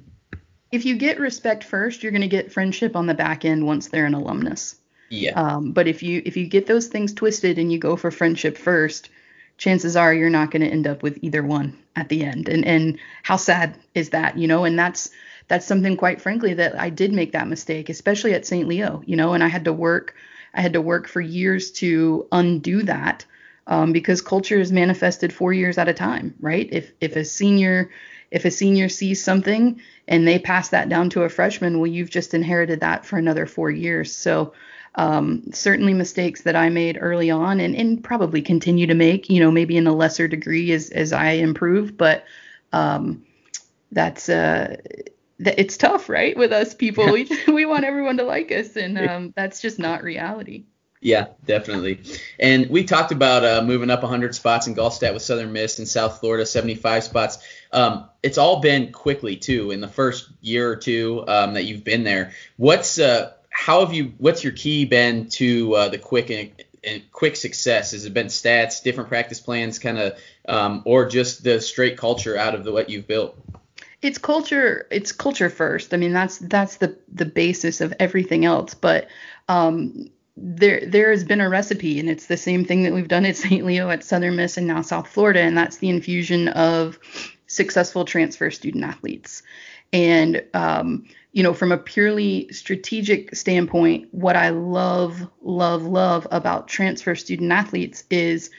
If 0.70 0.84
you 0.84 0.94
get 0.96 1.18
respect 1.18 1.64
first, 1.64 2.04
you're 2.04 2.12
gonna 2.12 2.28
get 2.28 2.52
friendship 2.52 2.94
on 2.94 3.06
the 3.06 3.14
back 3.14 3.44
end 3.44 3.66
once 3.66 3.88
they're 3.88 4.06
an 4.06 4.14
alumnus. 4.14 4.76
Yeah. 5.08 5.32
Um, 5.32 5.72
but 5.72 5.88
if 5.88 6.04
you 6.04 6.22
if 6.24 6.36
you 6.36 6.46
get 6.46 6.66
those 6.66 6.86
things 6.86 7.12
twisted 7.12 7.58
and 7.58 7.72
you 7.72 7.80
go 7.80 7.96
for 7.96 8.12
friendship 8.12 8.56
first 8.56 9.10
chances 9.60 9.94
are 9.94 10.12
you're 10.12 10.30
not 10.30 10.50
going 10.50 10.62
to 10.62 10.68
end 10.68 10.86
up 10.86 11.02
with 11.02 11.18
either 11.22 11.42
one 11.42 11.78
at 11.94 12.08
the 12.08 12.24
end. 12.24 12.48
And 12.48 12.64
and 12.64 12.98
how 13.22 13.36
sad 13.36 13.78
is 13.94 14.10
that, 14.10 14.36
you 14.36 14.48
know? 14.48 14.64
And 14.64 14.76
that's 14.76 15.10
that's 15.46 15.66
something 15.66 15.96
quite 15.96 16.20
frankly 16.20 16.54
that 16.54 16.80
I 16.80 16.90
did 16.90 17.12
make 17.12 17.32
that 17.32 17.46
mistake, 17.46 17.88
especially 17.88 18.32
at 18.32 18.46
St. 18.46 18.66
Leo, 18.66 19.02
you 19.06 19.16
know, 19.16 19.34
and 19.34 19.44
I 19.44 19.48
had 19.48 19.66
to 19.66 19.72
work 19.72 20.14
I 20.54 20.62
had 20.62 20.72
to 20.72 20.80
work 20.80 21.06
for 21.06 21.20
years 21.20 21.70
to 21.72 22.26
undo 22.32 22.82
that. 22.84 23.24
Um, 23.66 23.92
because 23.92 24.20
culture 24.20 24.58
is 24.58 24.72
manifested 24.72 25.32
four 25.32 25.52
years 25.52 25.78
at 25.78 25.88
a 25.88 25.94
time, 25.94 26.34
right? 26.40 26.68
If 26.72 26.90
if 27.00 27.14
a 27.14 27.24
senior 27.24 27.90
if 28.30 28.44
a 28.44 28.50
senior 28.50 28.88
sees 28.88 29.22
something 29.22 29.80
and 30.08 30.26
they 30.26 30.38
pass 30.38 30.70
that 30.70 30.88
down 30.88 31.10
to 31.10 31.22
a 31.22 31.28
freshman, 31.28 31.78
well, 31.78 31.86
you've 31.86 32.10
just 32.10 32.32
inherited 32.32 32.80
that 32.80 33.04
for 33.04 33.18
another 33.18 33.46
four 33.46 33.70
years. 33.70 34.16
So 34.16 34.54
um, 34.94 35.52
certainly 35.52 35.94
mistakes 35.94 36.42
that 36.42 36.56
I 36.56 36.68
made 36.68 36.98
early 37.00 37.30
on 37.30 37.60
and, 37.60 37.74
and 37.76 38.02
probably 38.02 38.42
continue 38.42 38.86
to 38.88 38.94
make, 38.94 39.30
you 39.30 39.40
know, 39.40 39.50
maybe 39.50 39.76
in 39.76 39.86
a 39.86 39.94
lesser 39.94 40.26
degree 40.28 40.72
as, 40.72 40.90
as 40.90 41.12
I 41.12 41.32
improve, 41.32 41.96
but 41.96 42.24
um, 42.72 43.24
that's 43.92 44.28
uh, 44.28 44.76
it's 45.38 45.76
tough, 45.76 46.08
right? 46.08 46.36
With 46.36 46.52
us 46.52 46.74
people, 46.74 47.12
we, 47.12 47.28
we 47.48 47.66
want 47.66 47.84
everyone 47.84 48.18
to 48.18 48.24
like 48.24 48.52
us, 48.52 48.76
and 48.76 48.98
um, 48.98 49.32
that's 49.36 49.60
just 49.60 49.78
not 49.78 50.02
reality. 50.02 50.64
Yeah, 51.02 51.28
definitely. 51.46 52.02
And 52.38 52.68
we 52.68 52.84
talked 52.84 53.10
about 53.10 53.42
uh, 53.42 53.62
moving 53.62 53.88
up 53.88 54.02
100 54.02 54.34
spots 54.34 54.66
in 54.66 54.74
Golfstat 54.74 55.14
with 55.14 55.22
Southern 55.22 55.50
Miss 55.50 55.78
and 55.78 55.88
South 55.88 56.20
Florida 56.20 56.44
75 56.44 57.04
spots. 57.04 57.38
Um, 57.72 58.10
it's 58.22 58.36
all 58.36 58.60
been 58.60 58.92
quickly 58.92 59.36
too 59.36 59.70
in 59.70 59.80
the 59.80 59.88
first 59.88 60.28
year 60.42 60.70
or 60.70 60.76
two 60.76 61.24
um, 61.26 61.54
that 61.54 61.64
you've 61.64 61.84
been 61.84 62.04
there. 62.04 62.32
What's 62.58 62.98
uh, 62.98 63.32
how 63.50 63.84
have 63.84 63.92
you? 63.92 64.14
What's 64.18 64.42
your 64.42 64.52
key 64.54 64.84
been 64.86 65.28
to 65.30 65.74
uh, 65.74 65.88
the 65.90 65.98
quick 65.98 66.30
and 66.30 67.02
quick 67.12 67.36
success? 67.36 67.90
Has 67.90 68.06
it 68.06 68.14
been 68.14 68.28
stats, 68.28 68.82
different 68.82 69.10
practice 69.10 69.40
plans, 69.40 69.78
kind 69.78 69.98
of, 69.98 70.18
um, 70.48 70.82
or 70.86 71.06
just 71.06 71.44
the 71.44 71.60
straight 71.60 71.98
culture 71.98 72.36
out 72.36 72.54
of 72.54 72.64
the, 72.64 72.72
what 72.72 72.88
you've 72.88 73.06
built? 73.06 73.36
It's 74.00 74.16
culture. 74.16 74.86
It's 74.90 75.12
culture 75.12 75.50
first. 75.50 75.92
I 75.92 75.98
mean, 75.98 76.12
that's 76.12 76.38
that's 76.38 76.76
the 76.76 76.96
the 77.12 77.26
basis 77.26 77.80
of 77.80 77.92
everything 77.98 78.44
else. 78.44 78.72
But 78.72 79.08
um, 79.48 80.10
there 80.36 80.82
there 80.86 81.10
has 81.10 81.24
been 81.24 81.40
a 81.40 81.50
recipe, 81.50 81.98
and 82.00 82.08
it's 82.08 82.26
the 82.26 82.36
same 82.36 82.64
thing 82.64 82.84
that 82.84 82.94
we've 82.94 83.08
done 83.08 83.26
at 83.26 83.36
St. 83.36 83.64
Leo, 83.66 83.90
at 83.90 84.04
Southern 84.04 84.36
Miss, 84.36 84.56
and 84.56 84.66
now 84.66 84.80
South 84.80 85.08
Florida, 85.08 85.40
and 85.40 85.58
that's 85.58 85.78
the 85.78 85.90
infusion 85.90 86.48
of 86.48 86.98
successful 87.46 88.04
transfer 88.04 88.50
student 88.50 88.84
athletes. 88.84 89.42
And 89.92 90.42
um, 90.54 91.06
you 91.32 91.42
know, 91.42 91.54
from 91.54 91.72
a 91.72 91.78
purely 91.78 92.52
strategic 92.52 93.34
standpoint, 93.34 94.08
what 94.12 94.36
I 94.36 94.50
love, 94.50 95.28
love, 95.42 95.84
love 95.84 96.26
about 96.30 96.68
transfer 96.68 97.14
student 97.14 97.52
athletes 97.52 98.04
is 98.10 98.50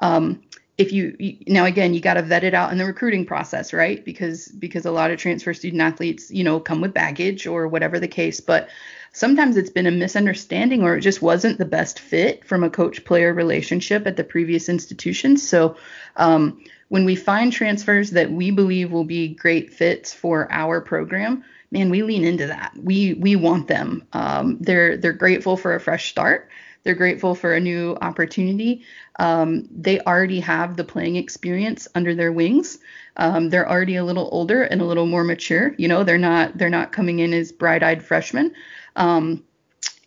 um, 0.00 0.42
if 0.78 0.92
you, 0.92 1.16
you 1.18 1.36
now 1.48 1.64
again 1.64 1.92
you 1.92 2.00
got 2.00 2.14
to 2.14 2.22
vet 2.22 2.44
it 2.44 2.54
out 2.54 2.70
in 2.70 2.78
the 2.78 2.84
recruiting 2.86 3.26
process, 3.26 3.72
right? 3.72 4.04
Because 4.04 4.46
because 4.46 4.86
a 4.86 4.92
lot 4.92 5.10
of 5.10 5.18
transfer 5.18 5.52
student 5.52 5.82
athletes, 5.82 6.30
you 6.30 6.44
know, 6.44 6.60
come 6.60 6.80
with 6.80 6.94
baggage 6.94 7.46
or 7.46 7.66
whatever 7.66 7.98
the 7.98 8.08
case, 8.08 8.40
but 8.40 8.68
sometimes 9.12 9.56
it's 9.56 9.70
been 9.70 9.86
a 9.86 9.90
misunderstanding 9.90 10.82
or 10.84 10.96
it 10.96 11.00
just 11.00 11.20
wasn't 11.20 11.58
the 11.58 11.64
best 11.64 11.98
fit 11.98 12.44
from 12.44 12.62
a 12.62 12.70
coach 12.70 13.04
player 13.04 13.34
relationship 13.34 14.06
at 14.06 14.16
the 14.16 14.22
previous 14.22 14.68
institution. 14.68 15.36
So 15.36 15.76
um, 16.16 16.62
when 16.88 17.04
we 17.04 17.16
find 17.16 17.52
transfers 17.52 18.10
that 18.12 18.30
we 18.30 18.52
believe 18.52 18.92
will 18.92 19.04
be 19.04 19.28
great 19.34 19.72
fits 19.72 20.14
for 20.14 20.46
our 20.52 20.80
program, 20.80 21.42
man, 21.72 21.90
we 21.90 22.02
lean 22.04 22.24
into 22.24 22.46
that. 22.46 22.72
We 22.80 23.14
we 23.14 23.34
want 23.34 23.66
them. 23.66 24.06
Um, 24.12 24.58
they're 24.60 24.96
they're 24.96 25.12
grateful 25.12 25.56
for 25.56 25.74
a 25.74 25.80
fresh 25.80 26.10
start. 26.10 26.48
They're 26.84 26.94
grateful 26.94 27.34
for 27.34 27.54
a 27.54 27.60
new 27.60 27.96
opportunity. 28.00 28.82
Um, 29.18 29.68
they 29.70 30.00
already 30.00 30.40
have 30.40 30.76
the 30.76 30.84
playing 30.84 31.16
experience 31.16 31.88
under 31.94 32.14
their 32.14 32.32
wings. 32.32 32.78
Um, 33.16 33.50
they're 33.50 33.68
already 33.68 33.96
a 33.96 34.04
little 34.04 34.28
older 34.32 34.62
and 34.62 34.80
a 34.80 34.84
little 34.84 35.06
more 35.06 35.24
mature. 35.24 35.74
You 35.76 35.88
know, 35.88 36.04
they're 36.04 36.18
not 36.18 36.56
they're 36.56 36.70
not 36.70 36.92
coming 36.92 37.18
in 37.18 37.34
as 37.34 37.52
bright-eyed 37.52 38.02
freshmen. 38.02 38.54
Um, 38.96 39.44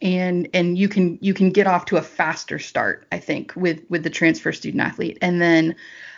and 0.02 0.48
and 0.54 0.78
you 0.78 0.90
can 0.90 1.20
you 1.22 1.34
can 1.34 1.52
get 1.52 1.68
off 1.68 1.86
to 1.86 1.98
a 1.98 2.02
faster 2.02 2.58
start, 2.58 3.06
I 3.12 3.20
think, 3.20 3.54
with 3.56 3.84
with 3.90 4.04
the 4.04 4.10
transfer 4.10 4.52
student 4.52 4.82
athlete. 4.82 5.18
And 5.22 5.42
then 5.42 5.76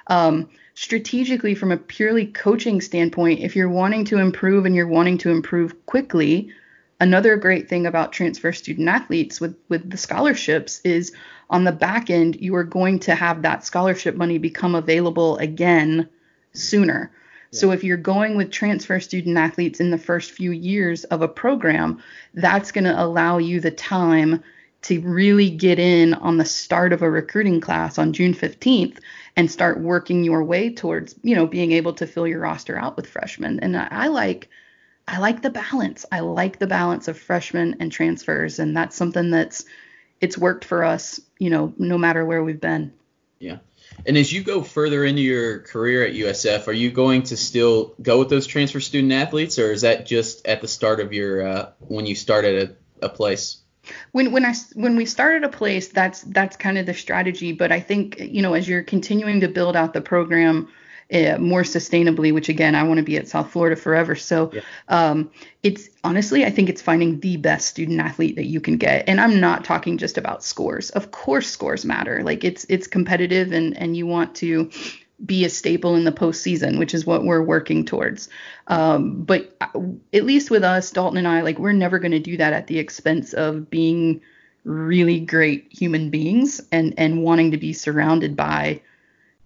um, 0.07 0.49
strategically 0.75 1.55
from 1.55 1.71
a 1.71 1.77
purely 1.77 2.27
coaching 2.27 2.81
standpoint, 2.81 3.41
if 3.41 3.55
you're 3.55 3.69
wanting 3.69 4.05
to 4.05 4.17
improve 4.17 4.65
and 4.65 4.75
you're 4.75 4.87
wanting 4.87 5.17
to 5.19 5.29
improve 5.29 5.85
quickly, 5.85 6.51
another 6.99 7.35
great 7.37 7.69
thing 7.69 7.85
about 7.85 8.13
transfer 8.13 8.51
student 8.53 8.87
athletes 8.87 9.41
with 9.41 9.55
with 9.69 9.89
the 9.89 9.97
scholarships 9.97 10.81
is 10.83 11.11
on 11.49 11.63
the 11.63 11.71
back 11.71 12.09
end 12.09 12.37
you 12.39 12.55
are 12.55 12.63
going 12.63 12.99
to 12.99 13.15
have 13.15 13.41
that 13.41 13.65
scholarship 13.65 14.15
money 14.15 14.37
become 14.37 14.75
available 14.75 15.37
again 15.37 16.09
sooner. 16.53 17.11
Yeah. 17.51 17.59
So 17.59 17.71
if 17.71 17.83
you're 17.83 17.97
going 17.97 18.35
with 18.35 18.51
transfer 18.51 18.99
student 18.99 19.37
athletes 19.37 19.79
in 19.79 19.91
the 19.91 19.97
first 19.97 20.31
few 20.31 20.51
years 20.51 21.03
of 21.05 21.21
a 21.21 21.27
program, 21.27 22.01
that's 22.33 22.71
going 22.71 22.85
to 22.85 23.03
allow 23.03 23.37
you 23.37 23.59
the 23.59 23.71
time 23.71 24.43
to 24.83 24.99
really 25.01 25.49
get 25.49 25.79
in 25.79 26.13
on 26.13 26.37
the 26.37 26.45
start 26.45 26.91
of 26.93 27.01
a 27.01 27.09
recruiting 27.09 27.61
class 27.61 27.97
on 27.97 28.13
June 28.13 28.33
15th 28.33 28.97
and 29.35 29.49
start 29.49 29.79
working 29.79 30.23
your 30.23 30.43
way 30.43 30.73
towards, 30.73 31.15
you 31.23 31.35
know, 31.35 31.47
being 31.47 31.71
able 31.71 31.93
to 31.93 32.05
fill 32.05 32.27
your 32.27 32.39
roster 32.39 32.77
out 32.77 32.97
with 32.97 33.07
freshmen. 33.07 33.59
And 33.61 33.77
I, 33.77 33.87
I 33.89 34.07
like 34.07 34.49
I 35.07 35.19
like 35.19 35.41
the 35.41 35.49
balance. 35.49 36.05
I 36.11 36.21
like 36.21 36.59
the 36.59 36.67
balance 36.67 37.07
of 37.07 37.19
freshmen 37.19 37.77
and 37.79 37.91
transfers 37.91 38.59
and 38.59 38.75
that's 38.75 38.95
something 38.95 39.31
that's 39.31 39.65
it's 40.21 40.37
worked 40.37 40.65
for 40.65 40.83
us, 40.83 41.19
you 41.37 41.49
know, 41.49 41.73
no 41.77 41.97
matter 41.97 42.25
where 42.25 42.43
we've 42.43 42.61
been. 42.61 42.93
Yeah. 43.39 43.57
And 44.05 44.17
as 44.17 44.31
you 44.31 44.41
go 44.41 44.63
further 44.63 45.03
into 45.03 45.21
your 45.21 45.59
career 45.59 46.05
at 46.05 46.13
USF, 46.13 46.67
are 46.67 46.73
you 46.73 46.91
going 46.91 47.23
to 47.23 47.37
still 47.37 47.93
go 48.01 48.19
with 48.19 48.29
those 48.29 48.47
transfer 48.47 48.79
student 48.79 49.11
athletes, 49.11 49.59
or 49.59 49.71
is 49.71 49.81
that 49.81 50.05
just 50.05 50.47
at 50.47 50.61
the 50.61 50.67
start 50.67 50.99
of 51.01 51.13
your 51.13 51.45
uh, 51.45 51.69
when 51.79 52.05
you 52.05 52.15
start 52.15 52.45
at 52.45 52.69
a, 52.69 53.05
a 53.05 53.09
place? 53.09 53.63
when 54.11 54.31
when 54.31 54.45
I 54.45 54.53
when 54.75 54.95
we 54.95 55.05
started 55.05 55.43
a 55.43 55.49
place, 55.49 55.89
that's 55.89 56.21
that's 56.21 56.55
kind 56.55 56.77
of 56.77 56.85
the 56.85 56.93
strategy. 56.93 57.51
But 57.51 57.71
I 57.71 57.79
think 57.79 58.19
you 58.19 58.41
know 58.41 58.53
as 58.53 58.67
you're 58.67 58.83
continuing 58.83 59.41
to 59.41 59.47
build 59.47 59.75
out 59.75 59.93
the 59.93 60.01
program 60.01 60.69
uh, 61.13 61.37
more 61.37 61.63
sustainably, 61.63 62.33
which 62.33 62.49
again 62.49 62.75
I 62.75 62.83
want 62.83 62.97
to 62.97 63.03
be 63.03 63.17
at 63.17 63.27
South 63.27 63.51
Florida 63.51 63.75
forever. 63.75 64.15
So 64.15 64.51
yeah. 64.53 64.61
um, 64.87 65.31
it's 65.61 65.89
honestly 66.03 66.45
I 66.45 66.49
think 66.49 66.69
it's 66.69 66.81
finding 66.81 67.19
the 67.19 67.37
best 67.37 67.67
student 67.67 67.99
athlete 67.99 68.35
that 68.35 68.45
you 68.45 68.59
can 68.59 68.77
get. 68.77 69.07
And 69.07 69.21
I'm 69.21 69.39
not 69.39 69.63
talking 69.63 69.97
just 69.97 70.17
about 70.17 70.43
scores. 70.43 70.89
Of 70.91 71.11
course 71.11 71.49
scores 71.49 71.85
matter. 71.85 72.23
Like 72.23 72.43
it's 72.43 72.65
it's 72.69 72.87
competitive 72.87 73.51
and 73.51 73.77
and 73.77 73.95
you 73.95 74.07
want 74.07 74.35
to 74.35 74.71
be 75.23 75.45
a 75.45 75.49
staple 75.49 75.95
in 75.95 76.03
the 76.03 76.11
postseason, 76.11 76.79
which 76.79 76.93
is 76.93 77.05
what 77.05 77.23
we're 77.23 77.43
working 77.43 77.85
towards. 77.85 78.27
Um, 78.67 79.23
but 79.23 79.55
uh, 79.61 79.79
at 80.11 80.25
least 80.25 80.51
with 80.51 80.63
us, 80.63 80.91
Dalton 80.91 81.17
and 81.17 81.27
I, 81.27 81.41
like 81.41 81.59
we're 81.59 81.71
never 81.71 81.99
going 81.99 82.11
to 82.11 82.19
do 82.19 82.37
that 82.37 82.53
at 82.53 82.67
the 82.67 82.79
expense 82.79 83.33
of 83.33 83.69
being 83.69 84.21
really 84.63 85.19
great 85.19 85.67
human 85.71 86.09
beings 86.09 86.61
and 86.71 86.93
and 86.97 87.21
wanting 87.21 87.51
to 87.51 87.57
be 87.57 87.73
surrounded 87.73 88.35
by 88.35 88.81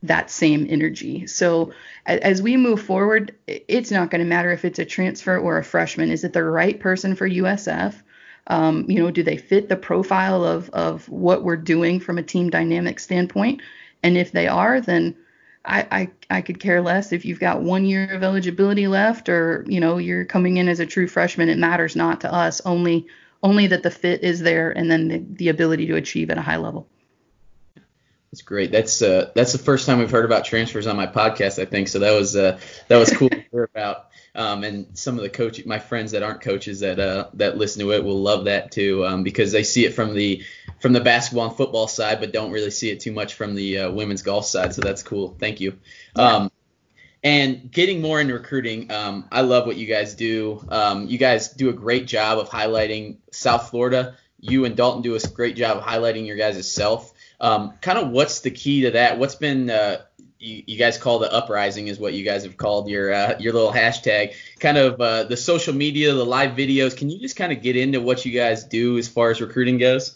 that 0.04 0.30
same 0.30 0.68
energy. 0.70 1.26
So 1.28 1.74
as 2.06 2.42
we 2.42 2.56
move 2.56 2.82
forward, 2.82 3.36
it's 3.48 3.92
not 3.92 4.12
going 4.12 4.20
to 4.20 4.28
matter 4.28 4.52
if 4.52 4.64
it's 4.64 4.80
a 4.80 4.86
transfer 4.86 5.38
or 5.38 5.58
a 5.58 5.64
freshman. 5.64 6.12
Is 6.12 6.24
it 6.24 6.34
the 6.34 6.44
right 6.44 6.80
person 6.80 7.16
for 7.16 7.28
USF? 7.28 7.96
Um, 8.48 8.86
you 8.90 9.02
know, 9.02 9.12
do 9.12 9.24
they 9.24 9.38
fit 9.38 9.68
the 9.68 9.76
profile 9.76 10.44
of 10.46 10.70
of 10.70 11.10
what 11.10 11.44
we're 11.44 11.58
doing 11.58 12.00
from 12.00 12.18
a 12.18 12.24
team 12.24 12.50
dynamic 12.50 13.00
standpoint? 13.00 13.62
And 14.04 14.18
if 14.18 14.32
they 14.32 14.48
are, 14.48 14.80
then 14.80 15.16
I, 15.66 15.88
I 15.92 16.38
I 16.38 16.42
could 16.42 16.60
care 16.60 16.82
less 16.82 17.12
if 17.12 17.26
you've 17.26 17.42
got 17.42 17.62
one 17.62 17.86
year 17.86 18.14
of 18.14 18.24
eligibility 18.24 18.88
left 18.88 19.28
or 19.28 19.66
you 19.68 19.82
know 19.82 19.98
you're 19.98 20.24
coming 20.24 20.58
in 20.58 20.70
as 20.70 20.80
a 20.80 20.86
true 20.86 21.08
freshman. 21.08 21.50
It 21.50 21.58
matters 21.58 21.96
not 21.96 22.22
to 22.22 22.34
us. 22.34 22.62
Only 22.62 23.08
only 23.44 23.68
that 23.68 23.84
the 23.84 23.92
fit 23.92 24.24
is 24.24 24.40
there 24.40 24.72
and 24.72 24.90
then 24.90 25.08
the, 25.10 25.24
the 25.30 25.50
ability 25.50 25.88
to 25.88 25.96
achieve 25.96 26.30
at 26.30 26.38
a 26.38 26.42
high 26.42 26.58
level. 26.58 26.88
That's 28.38 28.46
great. 28.46 28.72
That's 28.72 29.02
uh, 29.02 29.32
that's 29.34 29.52
the 29.52 29.58
first 29.58 29.88
time 29.88 29.98
we've 29.98 30.12
heard 30.12 30.24
about 30.24 30.46
transfers 30.46 30.86
on 30.86 30.96
my 30.96 31.08
podcast, 31.08 31.60
I 31.60 31.66
think. 31.66 31.88
So 31.88 31.98
that 31.98 32.12
was 32.12 32.36
uh, 32.36 32.60
that 32.88 32.98
was 32.98 33.10
cool 33.10 33.30
to 33.30 33.44
hear 33.52 33.64
about. 33.64 34.10
Um, 34.36 34.64
and 34.64 34.96
some 34.96 35.16
of 35.16 35.24
the 35.24 35.30
coach, 35.30 35.66
my 35.66 35.80
friends 35.80 36.12
that 36.12 36.22
aren't 36.22 36.42
coaches 36.42 36.82
that 36.82 37.00
uh, 37.00 37.30
that 37.34 37.58
listen 37.58 37.82
to 37.82 37.94
it 37.94 38.04
will 38.04 38.22
love 38.22 38.46
that 38.46 38.72
too, 38.72 39.04
um, 39.08 39.24
because 39.24 39.52
they 39.52 39.64
see 39.64 39.86
it 39.86 39.96
from 39.96 40.14
the 40.14 40.44
from 40.80 40.94
the 40.94 41.00
basketball 41.00 41.48
and 41.48 41.58
football 41.58 41.88
side, 41.88 42.20
but 42.20 42.32
don't 42.32 42.52
really 42.52 42.70
see 42.70 42.92
it 42.92 43.00
too 43.00 43.12
much 43.12 43.34
from 43.34 43.56
the 43.56 43.80
uh, 43.80 43.90
women's 43.90 44.22
golf 44.22 44.46
side. 44.46 44.76
So 44.76 44.84
that's 44.84 45.02
cool. 45.02 45.36
Thank 45.40 45.60
you. 45.60 45.80
Um, 46.16 46.52
and 47.24 47.72
getting 47.72 48.04
more 48.04 48.22
into 48.22 48.36
recruiting, 48.36 48.92
um, 48.92 49.28
I 49.32 49.42
love 49.42 49.66
what 49.66 49.78
you 49.78 49.88
guys 49.88 50.14
do. 50.14 50.64
Um, 50.70 51.08
you 51.08 51.18
guys 51.18 51.54
do 51.54 51.70
a 51.70 51.74
great 51.74 52.06
job 52.06 52.38
of 52.38 52.52
highlighting 52.52 53.18
South 53.32 53.72
Florida. 53.72 54.16
You 54.40 54.66
and 54.66 54.78
Dalton 54.78 55.02
do 55.02 55.16
a 55.16 55.20
great 55.34 55.56
job 55.56 55.78
of 55.78 55.84
highlighting 55.84 56.28
your 56.28 56.38
guys' 56.38 56.72
self. 56.72 57.14
Um, 57.40 57.74
kind 57.82 58.00
of 58.00 58.10
what's 58.10 58.42
the 58.42 58.52
key 58.52 58.82
to 58.82 58.92
that? 58.92 59.20
What's 59.20 59.36
been 59.36 59.70
uh, 59.70 60.02
you, 60.40 60.64
you, 60.66 60.78
guys 60.78 60.98
call 60.98 61.20
the 61.20 61.32
uprising 61.32 61.88
is 61.88 62.00
what 62.00 62.14
you 62.14 62.24
guys 62.24 62.44
have 62.44 62.58
called 62.58 62.90
your 62.90 63.14
uh, 63.14 63.38
your 63.40 63.54
little 63.54 63.72
hashtag. 63.72 64.34
Kind 64.60 64.78
of 64.78 65.00
uh, 65.00 65.24
the 65.24 65.38
social 65.38 65.74
media, 65.74 66.14
the 66.14 66.26
live 66.26 66.52
videos. 66.52 66.96
Can 66.96 67.10
you 67.10 67.20
just 67.20 67.36
kind 67.36 67.52
of 67.52 67.62
get 67.62 67.76
into 67.76 68.02
what 68.02 68.26
you 68.26 68.32
guys 68.32 68.64
do 68.64 68.98
as 68.98 69.08
far 69.08 69.30
as 69.30 69.42
recruiting 69.42 69.78
goes? 69.78 70.16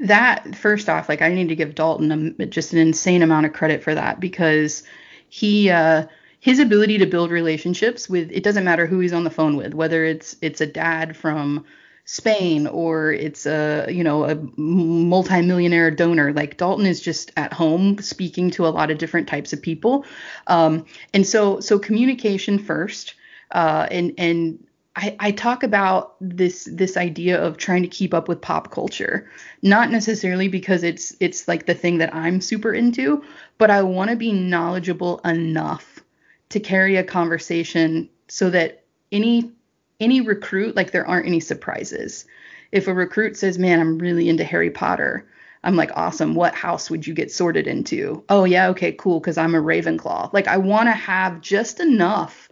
That 0.00 0.54
first 0.54 0.88
off, 0.88 1.08
like 1.08 1.22
I 1.22 1.32
need 1.32 1.48
to 1.48 1.56
give 1.56 1.74
Dalton 1.74 2.36
a, 2.38 2.46
just 2.46 2.72
an 2.72 2.78
insane 2.78 3.22
amount 3.22 3.46
of 3.46 3.52
credit 3.52 3.82
for 3.82 3.94
that 3.94 4.18
because 4.18 4.82
he 5.28 5.70
uh, 5.70 6.06
his 6.40 6.58
ability 6.58 6.98
to 6.98 7.06
build 7.06 7.30
relationships 7.30 8.08
with 8.08 8.30
it 8.32 8.42
doesn't 8.42 8.64
matter 8.64 8.86
who 8.86 9.00
he's 9.00 9.12
on 9.12 9.24
the 9.24 9.30
phone 9.30 9.56
with, 9.56 9.74
whether 9.74 10.04
it's 10.04 10.36
it's 10.40 10.60
a 10.60 10.66
dad 10.66 11.16
from 11.16 11.64
Spain 12.12 12.66
or 12.66 13.12
it's 13.12 13.46
a 13.46 13.86
you 13.88 14.02
know 14.02 14.24
a 14.24 14.34
multimillionaire 14.56 15.92
donor. 15.92 16.32
Like 16.32 16.56
Dalton 16.56 16.84
is 16.84 17.00
just 17.00 17.30
at 17.36 17.52
home 17.52 17.98
speaking 17.98 18.50
to 18.50 18.66
a 18.66 18.68
lot 18.68 18.90
of 18.90 18.98
different 18.98 19.28
types 19.28 19.52
of 19.52 19.62
people, 19.62 20.04
um, 20.48 20.86
and 21.14 21.24
so 21.24 21.60
so 21.60 21.78
communication 21.78 22.58
first, 22.58 23.14
uh, 23.52 23.86
and 23.92 24.12
and 24.18 24.66
I, 24.96 25.14
I 25.20 25.30
talk 25.30 25.62
about 25.62 26.16
this 26.20 26.68
this 26.72 26.96
idea 26.96 27.40
of 27.40 27.58
trying 27.58 27.82
to 27.82 27.88
keep 27.88 28.12
up 28.12 28.26
with 28.26 28.40
pop 28.40 28.72
culture, 28.72 29.30
not 29.62 29.92
necessarily 29.92 30.48
because 30.48 30.82
it's 30.82 31.14
it's 31.20 31.46
like 31.46 31.66
the 31.66 31.74
thing 31.74 31.98
that 31.98 32.12
I'm 32.12 32.40
super 32.40 32.74
into, 32.74 33.22
but 33.56 33.70
I 33.70 33.82
want 33.82 34.10
to 34.10 34.16
be 34.16 34.32
knowledgeable 34.32 35.20
enough 35.20 36.00
to 36.48 36.58
carry 36.58 36.96
a 36.96 37.04
conversation 37.04 38.08
so 38.26 38.50
that 38.50 38.82
any 39.12 39.52
any 40.00 40.20
recruit, 40.20 40.76
like 40.76 40.90
there 40.90 41.06
aren't 41.06 41.26
any 41.26 41.40
surprises. 41.40 42.24
If 42.72 42.88
a 42.88 42.94
recruit 42.94 43.36
says, 43.36 43.58
"Man, 43.58 43.80
I'm 43.80 43.98
really 43.98 44.28
into 44.28 44.44
Harry 44.44 44.70
Potter," 44.70 45.26
I'm 45.62 45.76
like, 45.76 45.90
"Awesome. 45.94 46.34
What 46.34 46.54
house 46.54 46.90
would 46.90 47.06
you 47.06 47.14
get 47.14 47.32
sorted 47.32 47.66
into?" 47.66 48.24
"Oh 48.28 48.44
yeah, 48.44 48.68
okay, 48.70 48.92
cool, 48.92 49.20
because 49.20 49.38
I'm 49.38 49.54
a 49.54 49.62
Ravenclaw." 49.62 50.32
Like 50.32 50.48
I 50.48 50.56
want 50.56 50.88
to 50.88 50.92
have 50.92 51.40
just 51.40 51.80
enough 51.80 52.48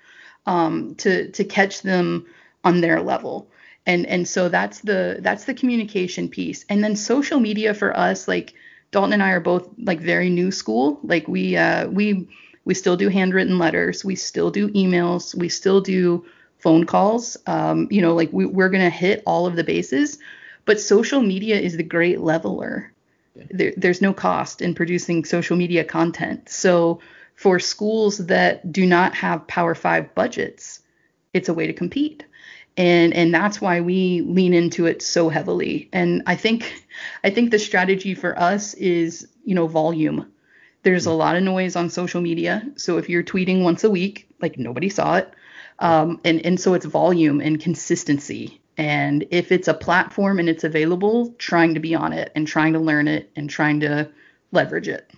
um, 0.46 0.94
to 0.96 1.30
to 1.30 1.44
catch 1.44 1.82
them 1.82 2.26
on 2.64 2.80
their 2.80 3.00
level. 3.00 3.50
And 3.86 4.06
and 4.06 4.28
so 4.28 4.48
that's 4.48 4.80
the 4.80 5.18
that's 5.20 5.44
the 5.44 5.54
communication 5.54 6.28
piece. 6.28 6.64
And 6.68 6.82
then 6.84 6.96
social 6.96 7.40
media 7.40 7.74
for 7.74 7.96
us, 7.96 8.28
like 8.28 8.54
Dalton 8.90 9.12
and 9.14 9.22
I 9.22 9.30
are 9.30 9.40
both 9.40 9.68
like 9.78 10.00
very 10.00 10.30
new 10.30 10.50
school. 10.50 11.00
Like 11.02 11.28
we 11.28 11.56
uh, 11.56 11.88
we 11.88 12.28
we 12.64 12.74
still 12.74 12.96
do 12.96 13.08
handwritten 13.08 13.58
letters, 13.58 14.04
we 14.04 14.14
still 14.14 14.50
do 14.50 14.68
emails, 14.68 15.34
we 15.34 15.48
still 15.48 15.80
do 15.80 16.26
phone 16.58 16.84
calls. 16.84 17.36
Um, 17.46 17.88
you 17.90 18.02
know, 18.02 18.14
like 18.14 18.32
we, 18.32 18.46
we're 18.46 18.68
gonna 18.68 18.90
hit 18.90 19.22
all 19.26 19.46
of 19.46 19.56
the 19.56 19.64
bases. 19.64 20.18
But 20.64 20.80
social 20.80 21.22
media 21.22 21.58
is 21.58 21.76
the 21.76 21.82
great 21.82 22.20
leveler. 22.20 22.92
There, 23.50 23.72
there's 23.76 24.02
no 24.02 24.12
cost 24.12 24.60
in 24.60 24.74
producing 24.74 25.24
social 25.24 25.56
media 25.56 25.84
content. 25.84 26.48
So 26.48 27.00
for 27.36 27.58
schools 27.58 28.18
that 28.26 28.70
do 28.72 28.84
not 28.84 29.14
have 29.14 29.46
Power 29.46 29.74
Five 29.74 30.14
budgets, 30.14 30.82
it's 31.32 31.48
a 31.48 31.54
way 31.54 31.66
to 31.66 31.72
compete 31.72 32.24
and 32.78 33.12
and 33.12 33.34
that's 33.34 33.60
why 33.60 33.80
we 33.80 34.22
lean 34.22 34.54
into 34.54 34.86
it 34.86 35.02
so 35.02 35.28
heavily 35.28 35.88
and 35.92 36.22
i 36.26 36.34
think 36.34 36.86
i 37.24 37.28
think 37.28 37.50
the 37.50 37.58
strategy 37.58 38.14
for 38.14 38.38
us 38.38 38.72
is 38.74 39.28
you 39.44 39.54
know 39.54 39.66
volume 39.66 40.32
there's 40.84 41.06
a 41.06 41.12
lot 41.12 41.36
of 41.36 41.42
noise 41.42 41.76
on 41.76 41.90
social 41.90 42.22
media 42.22 42.66
so 42.76 42.96
if 42.96 43.10
you're 43.10 43.22
tweeting 43.22 43.62
once 43.62 43.84
a 43.84 43.90
week 43.90 44.28
like 44.40 44.56
nobody 44.56 44.88
saw 44.88 45.16
it 45.16 45.30
um, 45.78 46.20
and 46.24 46.44
and 46.44 46.60
so 46.60 46.74
it's 46.74 46.86
volume 46.86 47.40
and 47.40 47.60
consistency. 47.60 48.60
And 48.76 49.26
if 49.30 49.50
it's 49.50 49.66
a 49.66 49.74
platform 49.74 50.38
and 50.38 50.48
it's 50.48 50.62
available 50.62 51.34
trying 51.38 51.74
to 51.74 51.80
be 51.80 51.94
on 51.96 52.12
it 52.12 52.30
and 52.36 52.46
trying 52.46 52.74
to 52.74 52.78
learn 52.78 53.08
it 53.08 53.30
and 53.34 53.50
trying 53.50 53.80
to 53.80 54.08
leverage 54.52 54.88
it 54.88 55.10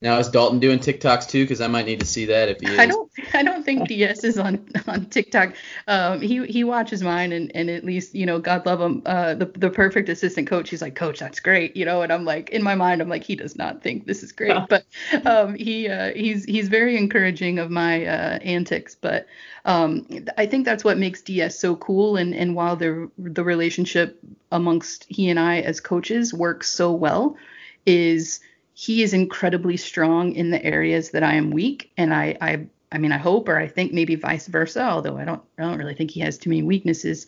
now 0.00 0.18
is 0.18 0.28
Dalton 0.28 0.60
doing 0.60 0.78
TikToks 0.78 1.28
too? 1.28 1.44
Because 1.44 1.60
I 1.60 1.66
might 1.66 1.86
need 1.86 2.00
to 2.00 2.06
see 2.06 2.26
that 2.26 2.48
if 2.48 2.60
he 2.60 2.68
is. 2.68 2.78
I 2.78 2.86
don't. 2.86 3.10
I 3.34 3.42
don't 3.42 3.64
think 3.64 3.88
DS 3.88 4.22
is 4.22 4.38
on 4.38 4.68
on 4.86 5.06
TikTok. 5.06 5.54
Um, 5.88 6.20
he 6.20 6.46
he 6.46 6.62
watches 6.62 7.02
mine 7.02 7.32
and 7.32 7.50
and 7.54 7.68
at 7.68 7.84
least 7.84 8.14
you 8.14 8.24
know 8.24 8.38
God 8.38 8.64
love 8.64 8.80
him. 8.80 9.02
Uh, 9.04 9.34
the 9.34 9.46
the 9.46 9.70
perfect 9.70 10.08
assistant 10.08 10.48
coach. 10.48 10.70
He's 10.70 10.82
like, 10.82 10.94
Coach, 10.94 11.18
that's 11.18 11.40
great. 11.40 11.76
You 11.76 11.84
know, 11.84 12.02
and 12.02 12.12
I'm 12.12 12.24
like, 12.24 12.50
in 12.50 12.62
my 12.62 12.76
mind, 12.76 13.00
I'm 13.00 13.08
like, 13.08 13.24
he 13.24 13.34
does 13.34 13.56
not 13.56 13.82
think 13.82 14.06
this 14.06 14.22
is 14.22 14.30
great. 14.30 14.56
but 14.68 14.84
um, 15.24 15.54
he 15.56 15.88
uh, 15.88 16.12
he's 16.14 16.44
he's 16.44 16.68
very 16.68 16.96
encouraging 16.96 17.58
of 17.58 17.70
my 17.70 18.06
uh, 18.06 18.38
antics. 18.38 18.94
But 18.94 19.26
um, 19.64 20.06
I 20.36 20.46
think 20.46 20.64
that's 20.64 20.84
what 20.84 20.98
makes 20.98 21.22
DS 21.22 21.58
so 21.58 21.74
cool. 21.74 22.16
And 22.16 22.34
and 22.34 22.54
while 22.54 22.76
the 22.76 23.10
the 23.18 23.42
relationship 23.42 24.20
amongst 24.52 25.06
he 25.08 25.28
and 25.28 25.40
I 25.40 25.60
as 25.60 25.80
coaches 25.80 26.32
works 26.32 26.70
so 26.70 26.92
well, 26.92 27.36
is 27.84 28.40
he 28.78 29.02
is 29.02 29.12
incredibly 29.12 29.76
strong 29.76 30.36
in 30.36 30.50
the 30.50 30.64
areas 30.64 31.10
that 31.10 31.24
I 31.24 31.34
am 31.34 31.50
weak, 31.50 31.90
and 31.96 32.14
I, 32.14 32.38
I, 32.40 32.66
I 32.92 32.98
mean, 32.98 33.10
I 33.10 33.16
hope, 33.16 33.48
or 33.48 33.58
I 33.58 33.66
think 33.66 33.92
maybe 33.92 34.14
vice 34.14 34.46
versa. 34.46 34.84
Although 34.84 35.18
I 35.18 35.24
don't, 35.24 35.42
I 35.58 35.62
don't 35.62 35.78
really 35.78 35.96
think 35.96 36.12
he 36.12 36.20
has 36.20 36.38
too 36.38 36.48
many 36.48 36.62
weaknesses. 36.62 37.26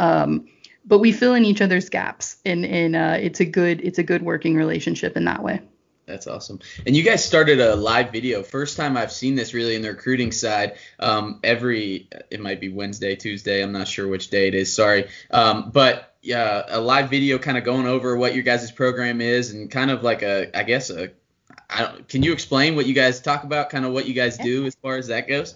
Um, 0.00 0.48
but 0.84 0.98
we 0.98 1.12
fill 1.12 1.34
in 1.34 1.44
each 1.44 1.62
other's 1.62 1.88
gaps, 1.88 2.38
and 2.44 2.64
and 2.64 2.96
uh, 2.96 3.16
it's 3.20 3.38
a 3.38 3.44
good, 3.44 3.80
it's 3.80 4.00
a 4.00 4.02
good 4.02 4.22
working 4.22 4.56
relationship 4.56 5.16
in 5.16 5.26
that 5.26 5.40
way. 5.40 5.60
That's 6.04 6.26
awesome. 6.26 6.58
And 6.84 6.96
you 6.96 7.04
guys 7.04 7.24
started 7.24 7.60
a 7.60 7.76
live 7.76 8.10
video. 8.10 8.42
First 8.42 8.76
time 8.76 8.96
I've 8.96 9.12
seen 9.12 9.36
this 9.36 9.54
really 9.54 9.76
in 9.76 9.82
the 9.82 9.90
recruiting 9.90 10.32
side. 10.32 10.78
Um, 10.98 11.38
every 11.44 12.08
it 12.28 12.40
might 12.40 12.60
be 12.60 12.70
Wednesday, 12.70 13.14
Tuesday. 13.14 13.62
I'm 13.62 13.70
not 13.70 13.86
sure 13.86 14.08
which 14.08 14.30
day 14.30 14.48
it 14.48 14.56
is. 14.56 14.74
Sorry. 14.74 15.10
Um, 15.30 15.70
but 15.70 16.16
yeah, 16.28 16.62
a 16.68 16.78
live 16.78 17.08
video 17.08 17.38
kind 17.38 17.56
of 17.56 17.64
going 17.64 17.86
over 17.86 18.14
what 18.14 18.34
your 18.34 18.42
guys' 18.42 18.70
program 18.70 19.22
is 19.22 19.52
and 19.52 19.70
kind 19.70 19.90
of 19.90 20.02
like 20.02 20.20
a, 20.20 20.54
I 20.54 20.62
guess 20.62 20.90
a, 20.90 21.10
I 21.70 21.84
don't, 21.84 22.06
can 22.06 22.22
you 22.22 22.34
explain 22.34 22.76
what 22.76 22.84
you 22.84 22.92
guys 22.92 23.22
talk 23.22 23.44
about, 23.44 23.70
kind 23.70 23.86
of 23.86 23.92
what 23.92 24.04
you 24.04 24.12
guys 24.12 24.36
do 24.36 24.66
as 24.66 24.74
far 24.74 24.98
as 24.98 25.06
that 25.06 25.26
goes? 25.26 25.54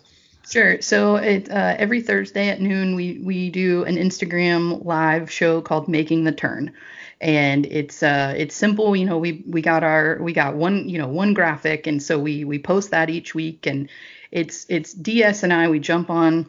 Sure. 0.49 0.81
So 0.81 1.17
it 1.17 1.51
uh, 1.51 1.77
every 1.79 2.01
Thursday 2.01 2.49
at 2.49 2.63
noon 2.63 2.95
we 2.97 3.21
we 3.23 3.51
do 3.51 3.85
an 3.85 3.97
Instagram 3.97 4.83
live 4.83 5.31
show 5.31 5.61
called 5.61 5.89
Making 5.89 6.25
the 6.25 6.33
Turn, 6.33 6.73
and 7.21 7.67
it's 7.67 8.03
uh 8.03 8.33
it's 8.37 8.57
simple. 8.57 8.97
You 8.97 9.05
know 9.05 9.19
we 9.19 9.45
we 9.47 9.61
got 9.61 9.85
our 9.85 10.19
we 10.23 10.33
got 10.33 10.57
one 10.57 10.89
you 10.89 10.97
know 10.97 11.07
one 11.07 11.35
graphic, 11.35 11.87
and 11.87 12.03
so 12.03 12.19
we 12.19 12.45
we 12.45 12.59
post 12.59 12.91
that 12.91 13.11
each 13.11 13.35
week, 13.35 13.67
and 13.67 13.91
it's 14.31 14.65
it's 14.71 14.95
DS 14.95 15.43
and 15.43 15.53
I 15.53 15.69
we 15.69 15.79
jump 15.79 16.09
on 16.09 16.49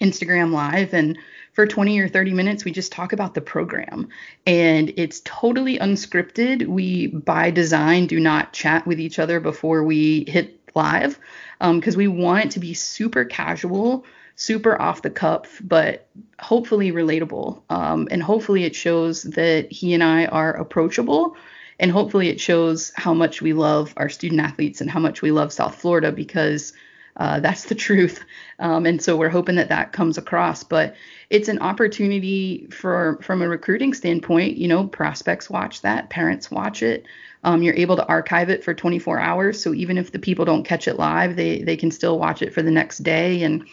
Instagram 0.00 0.50
live 0.50 0.94
and 0.94 1.18
for 1.60 1.66
20 1.66 1.98
or 1.98 2.08
30 2.08 2.32
minutes, 2.32 2.64
we 2.64 2.70
just 2.70 2.90
talk 2.90 3.12
about 3.12 3.34
the 3.34 3.40
program. 3.42 4.08
And 4.46 4.94
it's 4.96 5.20
totally 5.26 5.78
unscripted. 5.78 6.66
We, 6.66 7.08
by 7.08 7.50
design, 7.50 8.06
do 8.06 8.18
not 8.18 8.54
chat 8.54 8.86
with 8.86 8.98
each 8.98 9.18
other 9.18 9.40
before 9.40 9.84
we 9.84 10.24
hit 10.26 10.58
live 10.74 11.18
because 11.58 11.94
um, 11.94 11.98
we 11.98 12.08
want 12.08 12.46
it 12.46 12.50
to 12.52 12.60
be 12.60 12.72
super 12.72 13.26
casual, 13.26 14.06
super 14.36 14.80
off 14.80 15.02
the 15.02 15.10
cuff, 15.10 15.60
but 15.62 16.08
hopefully 16.38 16.92
relatable. 16.92 17.60
Um, 17.68 18.08
and 18.10 18.22
hopefully 18.22 18.64
it 18.64 18.74
shows 18.74 19.24
that 19.24 19.70
he 19.70 19.92
and 19.92 20.02
I 20.02 20.24
are 20.24 20.54
approachable. 20.54 21.36
And 21.78 21.90
hopefully 21.90 22.30
it 22.30 22.40
shows 22.40 22.90
how 22.96 23.12
much 23.12 23.42
we 23.42 23.52
love 23.52 23.92
our 23.98 24.08
student 24.08 24.40
athletes 24.40 24.80
and 24.80 24.88
how 24.88 25.00
much 25.00 25.20
we 25.20 25.30
love 25.30 25.52
South 25.52 25.74
Florida 25.74 26.10
because 26.10 26.72
uh, 27.20 27.38
that's 27.38 27.64
the 27.64 27.74
truth. 27.74 28.24
Um, 28.58 28.86
and 28.86 29.00
so 29.00 29.14
we're 29.14 29.28
hoping 29.28 29.56
that 29.56 29.68
that 29.68 29.92
comes 29.92 30.16
across. 30.16 30.64
But 30.64 30.96
it's 31.28 31.48
an 31.48 31.58
opportunity 31.58 32.66
for, 32.70 33.18
from 33.22 33.42
a 33.42 33.48
recruiting 33.48 33.92
standpoint, 33.92 34.56
you 34.56 34.66
know, 34.66 34.86
prospects 34.86 35.50
watch 35.50 35.82
that, 35.82 36.08
parents 36.08 36.50
watch 36.50 36.82
it. 36.82 37.04
Um, 37.44 37.62
you're 37.62 37.74
able 37.74 37.96
to 37.96 38.06
archive 38.06 38.48
it 38.48 38.64
for 38.64 38.72
24 38.72 39.20
hours. 39.20 39.62
So 39.62 39.74
even 39.74 39.98
if 39.98 40.12
the 40.12 40.18
people 40.18 40.46
don't 40.46 40.64
catch 40.64 40.88
it 40.88 40.98
live, 40.98 41.36
they, 41.36 41.62
they 41.62 41.76
can 41.76 41.90
still 41.90 42.18
watch 42.18 42.40
it 42.40 42.54
for 42.54 42.62
the 42.62 42.70
next 42.70 42.98
day. 42.98 43.42
And 43.42 43.66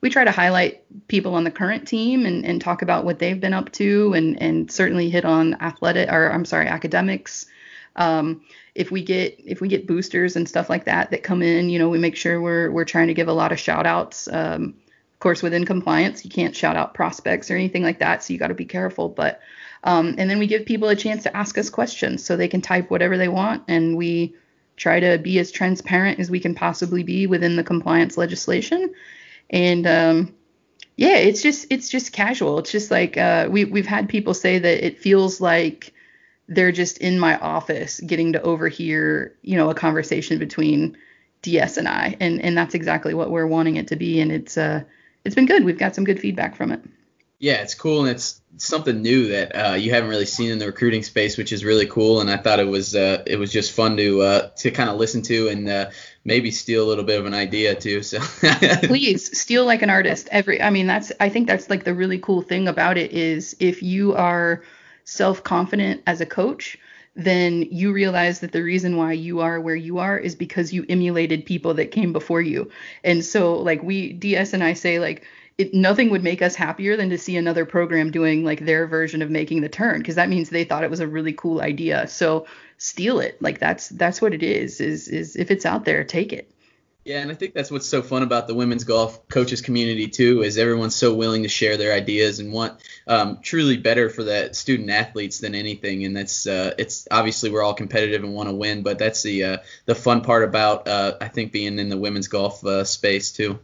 we 0.00 0.08
try 0.08 0.24
to 0.24 0.30
highlight 0.30 0.82
people 1.08 1.34
on 1.34 1.44
the 1.44 1.50
current 1.50 1.86
team 1.86 2.24
and, 2.24 2.46
and 2.46 2.62
talk 2.62 2.80
about 2.80 3.04
what 3.04 3.18
they've 3.18 3.40
been 3.40 3.54
up 3.54 3.72
to 3.72 4.14
and, 4.14 4.40
and 4.40 4.70
certainly 4.70 5.10
hit 5.10 5.26
on 5.26 5.54
athletic 5.60 6.10
or 6.10 6.30
I'm 6.30 6.46
sorry, 6.46 6.66
academics. 6.66 7.46
Um, 7.96 8.42
if 8.74 8.90
we 8.90 9.02
get 9.02 9.40
if 9.44 9.60
we 9.60 9.68
get 9.68 9.86
boosters 9.86 10.36
and 10.36 10.48
stuff 10.48 10.68
like 10.68 10.84
that 10.84 11.10
that 11.10 11.22
come 11.22 11.42
in, 11.42 11.70
you 11.70 11.78
know, 11.78 11.88
we 11.88 11.98
make 11.98 12.16
sure 12.16 12.40
we're 12.40 12.70
we're 12.70 12.84
trying 12.84 13.08
to 13.08 13.14
give 13.14 13.28
a 13.28 13.32
lot 13.32 13.52
of 13.52 13.58
shout 13.58 13.86
outs. 13.86 14.28
Um, 14.28 14.74
of 15.14 15.20
course, 15.20 15.42
within 15.42 15.64
compliance, 15.64 16.24
you 16.24 16.30
can't 16.30 16.54
shout 16.54 16.76
out 16.76 16.92
prospects 16.92 17.50
or 17.50 17.54
anything 17.54 17.82
like 17.82 18.00
that, 18.00 18.22
so 18.22 18.32
you 18.32 18.38
got 18.38 18.48
to 18.48 18.54
be 18.54 18.66
careful. 18.66 19.08
But 19.08 19.40
um, 19.82 20.14
and 20.18 20.28
then 20.28 20.38
we 20.38 20.46
give 20.46 20.66
people 20.66 20.88
a 20.88 20.96
chance 20.96 21.22
to 21.22 21.34
ask 21.34 21.56
us 21.56 21.70
questions, 21.70 22.24
so 22.24 22.36
they 22.36 22.48
can 22.48 22.60
type 22.60 22.90
whatever 22.90 23.16
they 23.16 23.28
want, 23.28 23.64
and 23.66 23.96
we 23.96 24.34
try 24.76 25.00
to 25.00 25.16
be 25.16 25.38
as 25.38 25.50
transparent 25.50 26.20
as 26.20 26.30
we 26.30 26.38
can 26.38 26.54
possibly 26.54 27.02
be 27.02 27.26
within 27.26 27.56
the 27.56 27.64
compliance 27.64 28.18
legislation. 28.18 28.92
And 29.48 29.86
um, 29.86 30.34
yeah, 30.96 31.16
it's 31.16 31.42
just 31.42 31.66
it's 31.70 31.88
just 31.88 32.12
casual. 32.12 32.58
It's 32.58 32.72
just 32.72 32.90
like 32.90 33.16
uh, 33.16 33.48
we 33.50 33.64
we've 33.64 33.86
had 33.86 34.08
people 34.08 34.34
say 34.34 34.58
that 34.58 34.86
it 34.86 34.98
feels 34.98 35.40
like 35.40 35.92
they're 36.48 36.72
just 36.72 36.98
in 36.98 37.18
my 37.18 37.38
office 37.38 38.00
getting 38.00 38.32
to 38.32 38.42
overhear, 38.42 39.34
you 39.42 39.56
know, 39.56 39.70
a 39.70 39.74
conversation 39.74 40.38
between 40.38 40.96
DS 41.42 41.76
and 41.76 41.88
I. 41.88 42.16
And 42.20 42.40
and 42.40 42.56
that's 42.56 42.74
exactly 42.74 43.14
what 43.14 43.30
we're 43.30 43.46
wanting 43.46 43.76
it 43.76 43.88
to 43.88 43.96
be. 43.96 44.20
And 44.20 44.32
it's 44.32 44.56
uh 44.56 44.82
it's 45.24 45.34
been 45.34 45.46
good. 45.46 45.64
We've 45.64 45.78
got 45.78 45.94
some 45.94 46.04
good 46.04 46.20
feedback 46.20 46.56
from 46.56 46.72
it. 46.72 46.80
Yeah, 47.38 47.56
it's 47.56 47.74
cool 47.74 48.00
and 48.00 48.10
it's 48.10 48.40
something 48.56 49.02
new 49.02 49.28
that 49.28 49.52
uh, 49.52 49.74
you 49.74 49.90
haven't 49.90 50.08
really 50.08 50.24
seen 50.24 50.50
in 50.50 50.58
the 50.58 50.66
recruiting 50.66 51.02
space, 51.02 51.36
which 51.36 51.52
is 51.52 51.64
really 51.64 51.84
cool. 51.84 52.22
And 52.22 52.30
I 52.30 52.38
thought 52.38 52.60
it 52.60 52.66
was 52.66 52.94
uh, 52.94 53.22
it 53.26 53.38
was 53.38 53.52
just 53.52 53.72
fun 53.72 53.96
to 53.98 54.22
uh, 54.22 54.48
to 54.56 54.70
kind 54.70 54.88
of 54.88 54.96
listen 54.96 55.20
to 55.22 55.48
and 55.48 55.68
uh, 55.68 55.90
maybe 56.24 56.50
steal 56.50 56.84
a 56.84 56.88
little 56.88 57.04
bit 57.04 57.20
of 57.20 57.26
an 57.26 57.34
idea 57.34 57.74
too. 57.74 58.02
So 58.02 58.20
please 58.84 59.38
steal 59.38 59.66
like 59.66 59.82
an 59.82 59.90
artist. 59.90 60.28
Every 60.32 60.62
I 60.62 60.70
mean 60.70 60.86
that's 60.86 61.12
I 61.20 61.28
think 61.28 61.46
that's 61.46 61.68
like 61.68 61.84
the 61.84 61.94
really 61.94 62.18
cool 62.18 62.40
thing 62.40 62.68
about 62.68 62.96
it 62.96 63.12
is 63.12 63.54
if 63.60 63.82
you 63.82 64.14
are 64.14 64.62
self 65.06 65.42
confident 65.42 66.02
as 66.06 66.20
a 66.20 66.26
coach, 66.26 66.76
then 67.14 67.62
you 67.70 67.92
realize 67.92 68.40
that 68.40 68.52
the 68.52 68.62
reason 68.62 68.98
why 68.98 69.12
you 69.12 69.40
are 69.40 69.58
where 69.58 69.74
you 69.74 69.98
are 69.98 70.18
is 70.18 70.34
because 70.34 70.72
you 70.74 70.84
emulated 70.88 71.46
people 71.46 71.72
that 71.74 71.90
came 71.90 72.12
before 72.12 72.42
you. 72.42 72.70
And 73.02 73.24
so, 73.24 73.54
like, 73.54 73.82
we, 73.82 74.12
DS 74.12 74.52
and 74.52 74.62
I 74.62 74.74
say, 74.74 74.98
like, 74.98 75.24
it, 75.56 75.72
nothing 75.72 76.10
would 76.10 76.22
make 76.22 76.42
us 76.42 76.54
happier 76.54 76.96
than 76.96 77.08
to 77.08 77.16
see 77.16 77.36
another 77.36 77.64
program 77.64 78.10
doing 78.10 78.44
like 78.44 78.60
their 78.60 78.86
version 78.86 79.22
of 79.22 79.30
making 79.30 79.62
the 79.62 79.70
turn 79.70 79.98
because 80.00 80.16
that 80.16 80.28
means 80.28 80.50
they 80.50 80.64
thought 80.64 80.84
it 80.84 80.90
was 80.90 81.00
a 81.00 81.08
really 81.08 81.32
cool 81.32 81.62
idea. 81.62 82.06
So 82.08 82.46
steal 82.76 83.20
it. 83.20 83.40
Like 83.40 83.58
that's 83.58 83.88
that's 83.88 84.20
what 84.20 84.34
it 84.34 84.42
is 84.42 84.82
is 84.82 85.08
is 85.08 85.34
if 85.34 85.50
it's 85.50 85.64
out 85.64 85.86
there 85.86 86.04
take 86.04 86.34
it 86.34 86.50
yeah, 87.06 87.20
and 87.20 87.30
I 87.30 87.34
think 87.34 87.54
that's 87.54 87.70
what's 87.70 87.86
so 87.86 88.02
fun 88.02 88.24
about 88.24 88.48
the 88.48 88.54
women's 88.54 88.82
golf 88.82 89.28
coaches 89.28 89.60
community 89.60 90.08
too, 90.08 90.42
is 90.42 90.58
everyone's 90.58 90.96
so 90.96 91.14
willing 91.14 91.44
to 91.44 91.48
share 91.48 91.76
their 91.76 91.92
ideas 91.92 92.40
and 92.40 92.52
want 92.52 92.80
um, 93.06 93.38
truly 93.40 93.76
better 93.76 94.10
for 94.10 94.24
the 94.24 94.52
student 94.52 94.90
athletes 94.90 95.38
than 95.38 95.54
anything. 95.54 96.04
And 96.04 96.16
that's 96.16 96.48
uh, 96.48 96.74
it's 96.78 97.06
obviously 97.08 97.50
we're 97.50 97.62
all 97.62 97.74
competitive 97.74 98.24
and 98.24 98.34
want 98.34 98.48
to 98.48 98.54
win, 98.56 98.82
but 98.82 98.98
that's 98.98 99.22
the 99.22 99.44
uh, 99.44 99.56
the 99.84 99.94
fun 99.94 100.22
part 100.22 100.42
about 100.42 100.88
uh, 100.88 101.16
I 101.20 101.28
think 101.28 101.52
being 101.52 101.78
in 101.78 101.90
the 101.90 101.96
women's 101.96 102.26
golf 102.26 102.64
uh, 102.64 102.82
space 102.82 103.30
too. 103.30 103.60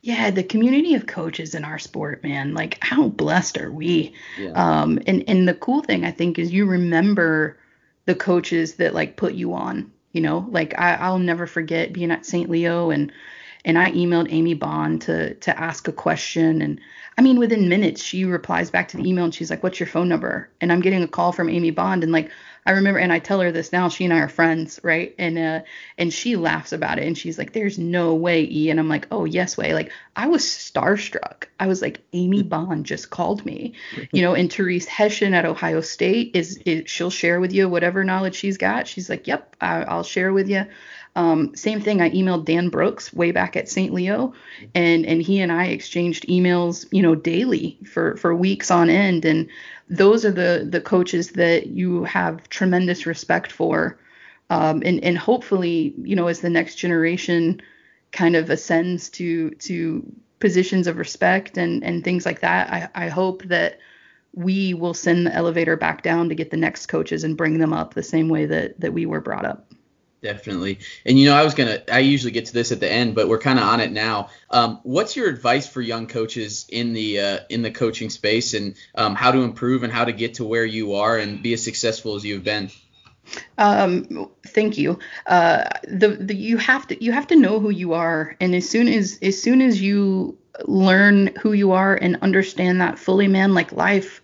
Yeah, 0.00 0.30
the 0.30 0.42
community 0.42 0.94
of 0.94 1.06
coaches 1.06 1.54
in 1.54 1.64
our 1.64 1.78
sport, 1.78 2.24
man. 2.24 2.54
Like 2.54 2.78
how 2.80 3.08
blessed 3.08 3.58
are 3.58 3.70
we? 3.70 4.14
Yeah. 4.38 4.52
Um, 4.52 5.00
and 5.06 5.22
and 5.28 5.46
the 5.46 5.54
cool 5.54 5.82
thing 5.82 6.06
I 6.06 6.12
think 6.12 6.38
is 6.38 6.50
you 6.50 6.64
remember 6.64 7.58
the 8.06 8.14
coaches 8.14 8.76
that 8.76 8.94
like 8.94 9.16
put 9.16 9.34
you 9.34 9.52
on 9.52 9.92
you 10.12 10.20
know 10.20 10.46
like 10.50 10.74
I, 10.78 10.94
i'll 10.94 11.18
never 11.18 11.46
forget 11.46 11.92
being 11.92 12.10
at 12.10 12.26
st 12.26 12.48
leo 12.48 12.90
and 12.90 13.12
and 13.66 13.76
I 13.76 13.90
emailed 13.90 14.28
Amy 14.30 14.54
Bond 14.54 15.02
to 15.02 15.34
to 15.34 15.60
ask 15.60 15.88
a 15.88 15.92
question. 15.92 16.62
And 16.62 16.80
I 17.18 17.22
mean 17.22 17.38
within 17.38 17.68
minutes 17.68 18.02
she 18.02 18.24
replies 18.24 18.70
back 18.70 18.88
to 18.88 18.96
the 18.96 19.06
email 19.06 19.24
and 19.24 19.34
she's 19.34 19.50
like 19.50 19.62
what's 19.62 19.80
your 19.80 19.88
phone 19.88 20.08
number? 20.08 20.48
And 20.60 20.72
I'm 20.72 20.80
getting 20.80 21.02
a 21.02 21.08
call 21.08 21.32
from 21.32 21.50
Amy 21.50 21.72
Bond 21.72 22.02
and 22.02 22.12
like 22.12 22.30
I 22.66 22.72
remember 22.72 22.98
and 22.98 23.12
I 23.12 23.18
tell 23.20 23.40
her 23.40 23.52
this 23.52 23.72
now 23.72 23.88
she 23.88 24.04
and 24.04 24.12
I 24.12 24.18
are 24.18 24.28
friends 24.28 24.80
right? 24.82 25.14
And 25.18 25.38
uh 25.38 25.60
and 25.96 26.12
she 26.12 26.36
laughs 26.36 26.72
about 26.72 26.98
it 26.98 27.06
and 27.06 27.16
she's 27.16 27.38
like 27.38 27.52
there's 27.52 27.78
no 27.78 28.14
way 28.14 28.42
E. 28.44 28.70
And 28.70 28.80
I'm 28.80 28.88
like 28.88 29.06
oh 29.10 29.24
yes 29.24 29.56
way. 29.56 29.72
Like 29.72 29.92
I 30.16 30.26
was 30.28 30.42
starstruck. 30.42 31.44
I 31.60 31.66
was 31.66 31.80
like 31.80 32.00
Amy 32.12 32.42
Bond 32.42 32.84
just 32.86 33.10
called 33.10 33.46
me. 33.46 33.74
You 34.12 34.22
know 34.22 34.34
and 34.34 34.52
Therese 34.52 34.86
Hession 34.86 35.32
at 35.34 35.44
Ohio 35.44 35.80
State 35.80 36.32
is, 36.34 36.58
is 36.66 36.90
she'll 36.90 37.10
share 37.10 37.40
with 37.40 37.52
you 37.52 37.68
whatever 37.68 38.04
knowledge 38.04 38.34
she's 38.34 38.58
got. 38.58 38.88
She's 38.88 39.08
like 39.08 39.26
yep 39.26 39.54
I, 39.60 39.82
I'll 39.82 40.02
share 40.02 40.32
with 40.32 40.48
you 40.48 40.66
um, 41.16 41.56
same 41.56 41.80
thing. 41.80 42.02
I 42.02 42.10
emailed 42.10 42.44
Dan 42.44 42.68
Brooks 42.68 43.10
way 43.12 43.32
back 43.32 43.56
at 43.56 43.70
St. 43.70 43.92
Leo, 43.92 44.34
and 44.74 45.06
and 45.06 45.22
he 45.22 45.40
and 45.40 45.50
I 45.50 45.66
exchanged 45.68 46.28
emails, 46.28 46.86
you 46.92 47.02
know, 47.02 47.14
daily 47.14 47.78
for 47.90 48.18
for 48.18 48.34
weeks 48.34 48.70
on 48.70 48.90
end. 48.90 49.24
And 49.24 49.48
those 49.88 50.26
are 50.26 50.30
the 50.30 50.68
the 50.70 50.80
coaches 50.80 51.30
that 51.30 51.68
you 51.68 52.04
have 52.04 52.46
tremendous 52.50 53.06
respect 53.06 53.50
for, 53.50 53.98
um, 54.50 54.82
and 54.84 55.02
and 55.02 55.16
hopefully, 55.16 55.94
you 56.02 56.14
know, 56.14 56.26
as 56.26 56.40
the 56.40 56.50
next 56.50 56.74
generation 56.74 57.62
kind 58.12 58.36
of 58.36 58.50
ascends 58.50 59.08
to 59.10 59.50
to 59.50 60.04
positions 60.38 60.86
of 60.86 60.98
respect 60.98 61.56
and 61.56 61.82
and 61.82 62.04
things 62.04 62.26
like 62.26 62.40
that, 62.40 62.70
I 62.70 63.06
I 63.06 63.08
hope 63.08 63.42
that 63.44 63.78
we 64.34 64.74
will 64.74 64.92
send 64.92 65.26
the 65.26 65.34
elevator 65.34 65.78
back 65.78 66.02
down 66.02 66.28
to 66.28 66.34
get 66.34 66.50
the 66.50 66.58
next 66.58 66.86
coaches 66.88 67.24
and 67.24 67.38
bring 67.38 67.58
them 67.58 67.72
up 67.72 67.94
the 67.94 68.02
same 68.02 68.28
way 68.28 68.44
that 68.44 68.78
that 68.80 68.92
we 68.92 69.06
were 69.06 69.22
brought 69.22 69.46
up. 69.46 69.72
Definitely. 70.22 70.80
And 71.04 71.18
you 71.18 71.26
know, 71.26 71.36
I 71.36 71.44
was 71.44 71.54
gonna 71.54 71.82
I 71.92 72.00
usually 72.00 72.32
get 72.32 72.46
to 72.46 72.52
this 72.52 72.72
at 72.72 72.80
the 72.80 72.90
end, 72.90 73.14
but 73.14 73.28
we're 73.28 73.38
kind 73.38 73.58
of 73.58 73.66
on 73.66 73.80
it 73.80 73.92
now. 73.92 74.30
Um, 74.50 74.80
what's 74.82 75.14
your 75.14 75.28
advice 75.28 75.68
for 75.68 75.80
young 75.80 76.06
coaches 76.06 76.66
in 76.68 76.94
the 76.94 77.20
uh, 77.20 77.38
in 77.50 77.62
the 77.62 77.70
coaching 77.70 78.10
space 78.10 78.54
and 78.54 78.74
um, 78.94 79.14
how 79.14 79.30
to 79.30 79.40
improve 79.40 79.82
and 79.82 79.92
how 79.92 80.04
to 80.04 80.12
get 80.12 80.34
to 80.34 80.44
where 80.44 80.64
you 80.64 80.94
are 80.94 81.16
and 81.18 81.42
be 81.42 81.52
as 81.52 81.62
successful 81.62 82.16
as 82.16 82.24
you've 82.24 82.44
been? 82.44 82.70
Um, 83.58 84.30
thank 84.46 84.78
you. 84.78 84.98
Uh, 85.26 85.64
the, 85.84 86.08
the 86.08 86.34
you 86.34 86.56
have 86.58 86.86
to 86.88 87.04
you 87.04 87.12
have 87.12 87.26
to 87.28 87.36
know 87.36 87.60
who 87.60 87.70
you 87.70 87.92
are, 87.92 88.36
and 88.40 88.54
as 88.54 88.68
soon 88.68 88.88
as 88.88 89.18
as 89.20 89.40
soon 89.40 89.60
as 89.60 89.80
you 89.82 90.38
learn 90.64 91.28
who 91.40 91.52
you 91.52 91.72
are 91.72 91.94
and 91.94 92.16
understand 92.22 92.80
that 92.80 92.98
fully, 92.98 93.28
man, 93.28 93.52
like 93.54 93.72
life 93.72 94.22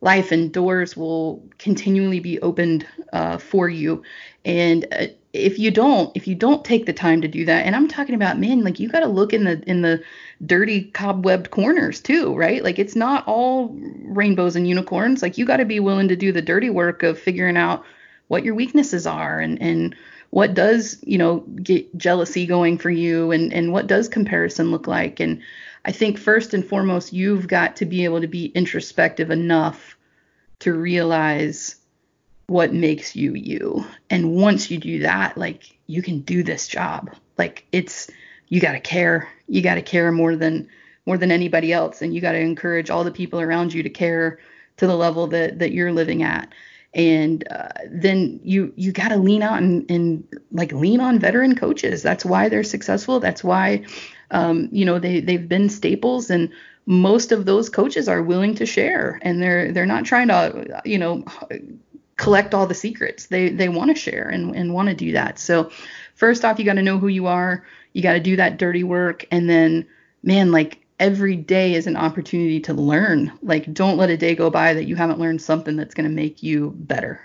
life 0.00 0.32
and 0.32 0.52
doors 0.52 0.96
will 0.96 1.42
continually 1.58 2.20
be 2.20 2.40
opened 2.40 2.86
uh, 3.12 3.38
for 3.38 3.68
you. 3.68 4.02
And 4.44 4.86
uh, 4.92 5.06
if 5.32 5.58
you 5.58 5.70
don't 5.70 6.16
if 6.16 6.26
you 6.26 6.34
don't 6.34 6.64
take 6.64 6.86
the 6.86 6.92
time 6.92 7.20
to 7.20 7.28
do 7.28 7.44
that 7.44 7.66
and 7.66 7.76
i'm 7.76 7.86
talking 7.86 8.14
about 8.14 8.38
men, 8.38 8.64
like 8.64 8.80
you 8.80 8.88
got 8.88 9.00
to 9.00 9.06
look 9.06 9.32
in 9.32 9.44
the 9.44 9.62
in 9.66 9.82
the 9.82 10.02
dirty 10.46 10.90
cobwebbed 10.92 11.50
corners 11.50 12.00
too 12.00 12.34
right? 12.34 12.64
Like 12.64 12.78
it's 12.78 12.96
not 12.96 13.26
all 13.26 13.76
rainbows 14.04 14.56
and 14.56 14.68
unicorns. 14.68 15.22
Like 15.22 15.36
you 15.36 15.44
got 15.44 15.58
to 15.58 15.64
be 15.64 15.80
willing 15.80 16.08
to 16.08 16.16
do 16.16 16.32
the 16.32 16.42
dirty 16.42 16.70
work 16.70 17.02
of 17.02 17.18
figuring 17.18 17.56
out 17.56 17.84
what 18.28 18.44
your 18.44 18.54
weaknesses 18.54 19.06
are 19.06 19.38
and 19.38 19.60
and 19.60 19.94
what 20.30 20.54
does 20.54 20.98
you 21.02 21.18
know 21.18 21.40
get 21.62 21.96
jealousy 21.96 22.46
going 22.46 22.78
for 22.78 22.90
you 22.90 23.30
and 23.30 23.52
and 23.52 23.72
what 23.72 23.86
does 23.86 24.08
comparison 24.08 24.70
look 24.70 24.86
like 24.86 25.20
and 25.20 25.40
i 25.84 25.92
think 25.92 26.18
first 26.18 26.54
and 26.54 26.66
foremost 26.66 27.12
you've 27.12 27.48
got 27.48 27.76
to 27.76 27.86
be 27.86 28.04
able 28.04 28.20
to 28.20 28.28
be 28.28 28.46
introspective 28.46 29.30
enough 29.30 29.96
to 30.60 30.74
realize 30.74 31.76
what 32.48 32.72
makes 32.72 33.14
you 33.14 33.34
you. 33.34 33.84
And 34.10 34.34
once 34.34 34.70
you 34.70 34.78
do 34.78 35.00
that, 35.00 35.38
like 35.38 35.78
you 35.86 36.02
can 36.02 36.20
do 36.20 36.42
this 36.42 36.66
job. 36.66 37.14
Like 37.36 37.64
it's 37.72 38.10
you 38.48 38.60
got 38.60 38.72
to 38.72 38.80
care. 38.80 39.28
You 39.46 39.62
got 39.62 39.76
to 39.76 39.82
care 39.82 40.10
more 40.10 40.34
than 40.34 40.68
more 41.06 41.18
than 41.18 41.30
anybody 41.30 41.72
else 41.72 42.02
and 42.02 42.14
you 42.14 42.20
got 42.20 42.32
to 42.32 42.38
encourage 42.38 42.90
all 42.90 43.04
the 43.04 43.10
people 43.10 43.40
around 43.40 43.72
you 43.72 43.82
to 43.82 43.88
care 43.88 44.40
to 44.76 44.86
the 44.86 44.96
level 44.96 45.26
that 45.28 45.58
that 45.58 45.72
you're 45.72 45.92
living 45.92 46.22
at. 46.22 46.52
And 46.94 47.46
uh, 47.50 47.68
then 47.90 48.40
you 48.42 48.72
you 48.76 48.92
got 48.92 49.08
to 49.08 49.16
lean 49.16 49.42
on 49.42 49.84
and 49.88 50.26
like 50.50 50.72
lean 50.72 51.00
on 51.00 51.18
veteran 51.18 51.54
coaches. 51.54 52.02
That's 52.02 52.24
why 52.24 52.48
they're 52.48 52.64
successful. 52.64 53.20
That's 53.20 53.44
why 53.44 53.84
um, 54.30 54.68
you 54.72 54.84
know 54.84 54.98
they 54.98 55.20
they've 55.20 55.48
been 55.48 55.68
staples 55.68 56.30
and 56.30 56.50
most 56.86 57.32
of 57.32 57.44
those 57.44 57.68
coaches 57.68 58.08
are 58.08 58.22
willing 58.22 58.54
to 58.54 58.64
share 58.64 59.20
and 59.22 59.42
they're 59.42 59.72
they're 59.72 59.84
not 59.84 60.06
trying 60.06 60.28
to 60.28 60.80
you 60.86 60.98
know 60.98 61.24
collect 62.18 62.52
all 62.52 62.66
the 62.66 62.74
secrets. 62.74 63.26
They 63.26 63.48
they 63.48 63.70
want 63.70 63.90
to 63.90 64.00
share 64.00 64.28
and, 64.28 64.54
and 64.54 64.74
want 64.74 64.90
to 64.90 64.94
do 64.94 65.12
that. 65.12 65.38
So 65.38 65.70
first 66.14 66.44
off, 66.44 66.58
you 66.58 66.64
got 66.66 66.74
to 66.74 66.82
know 66.82 66.98
who 66.98 67.08
you 67.08 67.26
are. 67.26 67.64
You 67.94 68.02
got 68.02 68.12
to 68.12 68.20
do 68.20 68.36
that 68.36 68.58
dirty 68.58 68.84
work, 68.84 69.24
and 69.30 69.48
then 69.48 69.86
man, 70.22 70.52
like 70.52 70.84
every 70.98 71.36
day 71.36 71.74
is 71.74 71.86
an 71.86 71.96
opportunity 71.96 72.60
to 72.60 72.74
learn. 72.74 73.32
Like 73.42 73.72
don't 73.72 73.96
let 73.96 74.10
a 74.10 74.16
day 74.16 74.34
go 74.34 74.50
by 74.50 74.74
that 74.74 74.84
you 74.84 74.96
haven't 74.96 75.18
learned 75.18 75.42
something 75.42 75.76
that's 75.76 75.94
going 75.94 76.08
to 76.08 76.14
make 76.14 76.42
you 76.42 76.72
better. 76.76 77.20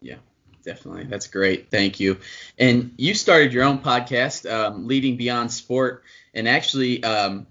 Yeah. 0.00 0.16
Definitely. 0.62 1.04
That's 1.04 1.26
great. 1.26 1.70
Thank 1.70 2.00
you. 2.00 2.18
And 2.58 2.92
you 2.98 3.14
started 3.14 3.52
your 3.52 3.64
own 3.64 3.78
podcast, 3.78 4.50
um, 4.50 4.86
Leading 4.86 5.16
Beyond 5.16 5.50
Sport. 5.50 6.04
And 6.34 6.46
actually, 6.46 7.02
um, 7.02 7.46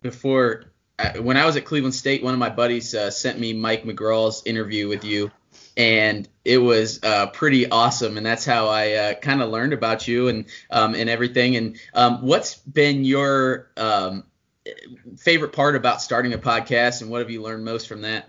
before, 0.00 0.64
uh, 0.98 1.12
when 1.18 1.36
I 1.36 1.44
was 1.44 1.56
at 1.56 1.66
Cleveland 1.66 1.94
State, 1.94 2.22
one 2.22 2.32
of 2.32 2.40
my 2.40 2.48
buddies 2.48 2.94
uh, 2.94 3.10
sent 3.10 3.38
me 3.38 3.52
Mike 3.52 3.84
McGraw's 3.84 4.42
interview 4.46 4.88
with 4.88 5.04
you 5.04 5.30
and 5.76 6.28
it 6.44 6.58
was 6.58 7.02
uh, 7.02 7.26
pretty 7.28 7.68
awesome. 7.68 8.16
And 8.16 8.24
that's 8.24 8.44
how 8.44 8.68
I 8.68 8.92
uh, 8.92 9.14
kind 9.14 9.42
of 9.42 9.50
learned 9.50 9.72
about 9.72 10.06
you 10.06 10.28
and 10.28 10.46
um, 10.70 10.94
and 10.94 11.10
everything. 11.10 11.56
And 11.56 11.76
um, 11.94 12.22
what's 12.22 12.54
been 12.54 13.04
your 13.04 13.70
um, 13.76 14.24
favorite 15.18 15.52
part 15.52 15.76
about 15.76 16.02
starting 16.02 16.32
a 16.32 16.38
podcast, 16.38 17.02
and 17.02 17.10
what 17.10 17.20
have 17.20 17.30
you 17.30 17.42
learned 17.42 17.64
most 17.64 17.88
from 17.88 18.02
that? 18.02 18.28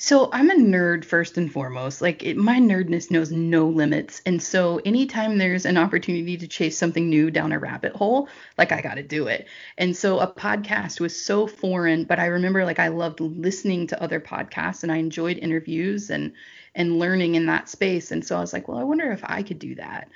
So 0.00 0.30
I'm 0.32 0.48
a 0.48 0.54
nerd 0.54 1.04
first 1.04 1.38
and 1.38 1.52
foremost. 1.52 2.00
Like 2.00 2.22
it, 2.22 2.36
my 2.36 2.60
nerdness 2.60 3.10
knows 3.10 3.32
no 3.32 3.66
limits, 3.66 4.22
and 4.24 4.40
so 4.40 4.80
anytime 4.84 5.38
there's 5.38 5.66
an 5.66 5.76
opportunity 5.76 6.36
to 6.36 6.46
chase 6.46 6.78
something 6.78 7.08
new 7.08 7.32
down 7.32 7.50
a 7.50 7.58
rabbit 7.58 7.96
hole, 7.96 8.28
like 8.56 8.70
I 8.70 8.80
got 8.80 8.94
to 8.94 9.02
do 9.02 9.26
it. 9.26 9.48
And 9.76 9.96
so 9.96 10.20
a 10.20 10.32
podcast 10.32 11.00
was 11.00 11.20
so 11.20 11.48
foreign, 11.48 12.04
but 12.04 12.20
I 12.20 12.26
remember 12.26 12.64
like 12.64 12.78
I 12.78 12.88
loved 12.88 13.18
listening 13.20 13.88
to 13.88 14.00
other 14.00 14.20
podcasts 14.20 14.84
and 14.84 14.92
I 14.92 14.98
enjoyed 14.98 15.38
interviews 15.38 16.10
and 16.10 16.32
and 16.76 17.00
learning 17.00 17.34
in 17.34 17.46
that 17.46 17.68
space. 17.68 18.12
And 18.12 18.24
so 18.24 18.36
I 18.36 18.40
was 18.40 18.52
like, 18.52 18.68
well, 18.68 18.78
I 18.78 18.84
wonder 18.84 19.10
if 19.10 19.22
I 19.24 19.42
could 19.42 19.58
do 19.58 19.74
that. 19.76 20.08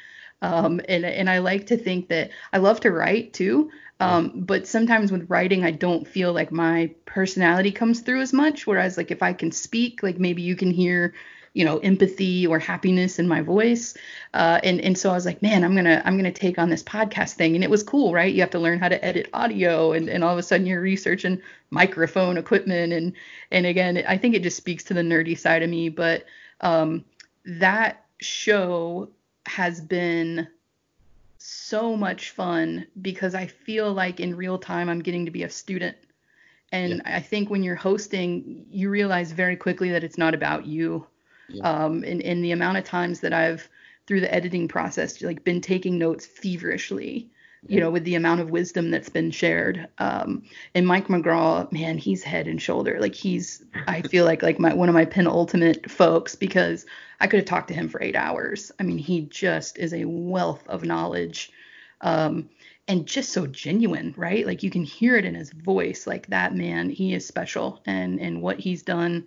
Um, 0.43 0.81
and 0.89 1.07
and 1.07 1.31
I 1.31 1.39
like 1.39 1.69
to 1.69 1.77
think 1.77 2.09
that 2.09 2.31
I 2.53 2.59
love 2.59 2.81
to 2.81 2.91
write 2.91 3.33
too. 3.33 3.71
Um, 4.01 4.33
but 4.35 4.67
sometimes 4.67 5.13
with 5.13 5.31
writing, 5.31 5.65
I 5.65 5.71
don't 5.71 6.07
feel 6.07 6.33
like 6.33 6.51
my 6.51 6.91
personality 7.07 7.71
comes 7.71 8.01
through 8.01 8.21
as 8.21 8.33
much. 8.33 8.67
Whereas 8.67 8.97
like 8.97 9.13
if 9.13 9.23
I 9.23 9.33
can 9.33 9.53
speak, 9.53 10.03
like 10.03 10.19
maybe 10.19 10.43
you 10.43 10.57
can 10.57 10.73
hear, 10.73 11.15
you 11.55 11.65
know, 11.65 11.79
empathy 11.79 12.45
or 12.45 12.59
happiness 12.59 13.21
in 13.21 13.29
my 13.29 13.43
voice. 13.43 13.95
Uh, 14.35 14.59
and 14.65 14.81
and 14.81 14.99
so 14.99 15.11
I 15.11 15.15
was 15.15 15.25
like, 15.25 15.41
man, 15.41 15.63
I'm 15.63 15.77
gonna 15.77 16.03
I'm 16.05 16.17
gonna 16.17 16.33
take 16.33 16.59
on 16.59 16.69
this 16.69 16.83
podcast 16.83 17.35
thing. 17.35 17.55
And 17.55 17.63
it 17.63 17.71
was 17.71 17.85
cool, 17.85 18.13
right? 18.13 18.35
You 18.35 18.41
have 18.41 18.51
to 18.51 18.59
learn 18.59 18.81
how 18.81 18.89
to 18.89 19.03
edit 19.05 19.29
audio, 19.33 19.93
and 19.93 20.09
and 20.09 20.25
all 20.25 20.33
of 20.33 20.39
a 20.39 20.43
sudden 20.43 20.67
you're 20.67 20.81
researching 20.81 21.41
microphone 21.71 22.37
equipment, 22.37 22.93
and 22.93 23.13
and 23.53 23.67
again, 23.67 24.03
I 24.09 24.19
think 24.19 24.35
it 24.35 24.43
just 24.43 24.57
speaks 24.57 24.83
to 24.85 24.95
the 24.95 25.03
nerdy 25.03 25.39
side 25.39 25.63
of 25.63 25.71
me. 25.71 25.89
But 25.91 26.25
um, 26.61 27.05
that 27.45 28.05
show 28.21 29.11
has 29.47 29.81
been 29.81 30.49
so 31.39 31.97
much 31.97 32.31
fun 32.31 32.87
because 33.01 33.35
I 33.35 33.47
feel 33.47 33.93
like 33.93 34.21
in 34.21 34.37
real 34.37 34.59
time 34.59 34.89
I'm 34.89 35.03
getting 35.03 35.25
to 35.25 35.31
be 35.31 35.43
a 35.43 35.51
student. 35.51 35.97
And 36.71 37.03
yeah. 37.05 37.17
I 37.17 37.21
think 37.21 37.51
when 37.51 37.63
you're 37.63 37.75
hosting, 37.75 38.65
you 38.71 38.89
realize 38.89 39.33
very 39.33 39.57
quickly 39.57 39.91
that 39.91 40.05
it's 40.05 40.19
not 40.19 40.35
about 40.35 40.67
you. 40.67 41.07
Yeah. 41.49 41.69
Um, 41.69 42.05
and, 42.05 42.23
and 42.23 42.45
the 42.45 42.53
amount 42.53 42.79
of 42.79 42.85
times 42.85 43.21
that 43.21 43.33
I've 43.33 43.69
through 44.07 44.21
the 44.21 44.35
editing 44.35 44.69
process 44.69 45.23
like 45.23 45.45
been 45.45 45.61
taking 45.61 45.99
notes 45.99 46.27
feverishly 46.27 47.31
you 47.69 47.79
know, 47.79 47.91
with 47.91 48.05
the 48.05 48.17
amount 48.17 48.41
of 48.41 48.51
wisdom 48.51 48.91
that's 48.91 49.09
been 49.09 49.31
shared. 49.31 49.89
Um, 49.99 50.43
and 50.75 50.87
Mike 50.87 51.07
McGraw, 51.07 51.71
man, 51.71 51.97
he's 51.97 52.23
head 52.25 52.49
and 52.49 52.61
shoulder. 52.61 52.99
Like 53.01 53.15
he's, 53.15 53.65
I 53.87 54.03
feel 54.03 54.25
like 54.25 54.43
like 54.43 54.59
my 54.59 54.75
one 54.75 54.89
of 54.89 54.95
my 54.95 55.05
penultimate 55.05 55.89
folks 55.91 56.35
because 56.35 56.87
I 57.21 57.29
could 57.29 57.39
have 57.39 57.47
talked 57.47 57.69
to 57.69 57.75
him 57.75 57.89
for 57.89 58.03
eight 58.03 58.17
hours. 58.17 58.73
I 58.81 58.83
mean, 58.83 58.99
he 58.99 59.23
just 59.23 59.79
is 59.79 59.95
a 59.95 60.05
wealth 60.05 60.67
of 60.69 60.85
knowledge. 60.85 61.53
Um, 62.01 62.49
and 62.89 63.07
just 63.07 63.33
so 63.33 63.47
genuine, 63.47 64.13
right? 64.17 64.45
Like 64.45 64.65
you 64.65 64.71
can 64.71 64.83
hear 64.83 65.17
it 65.17 65.25
in 65.25 65.37
his 65.37 65.53
voice. 65.53 66.05
Like 66.05 66.27
that 66.29 66.57
man, 66.57 66.91
he 66.91 67.15
is 67.15 67.27
special, 67.27 67.81
and 67.87 68.21
and 68.21 68.43
what 68.43 68.59
he's 68.59 68.83
done 68.83 69.27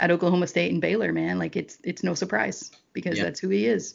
at 0.00 0.10
Oklahoma 0.10 0.48
State 0.48 0.72
and 0.72 0.80
Baylor, 0.80 1.12
man, 1.12 1.38
like 1.38 1.54
it's 1.54 1.78
it's 1.84 2.02
no 2.02 2.14
surprise 2.14 2.72
because 2.92 3.16
yeah. 3.16 3.24
that's 3.24 3.38
who 3.38 3.48
he 3.48 3.66
is. 3.66 3.94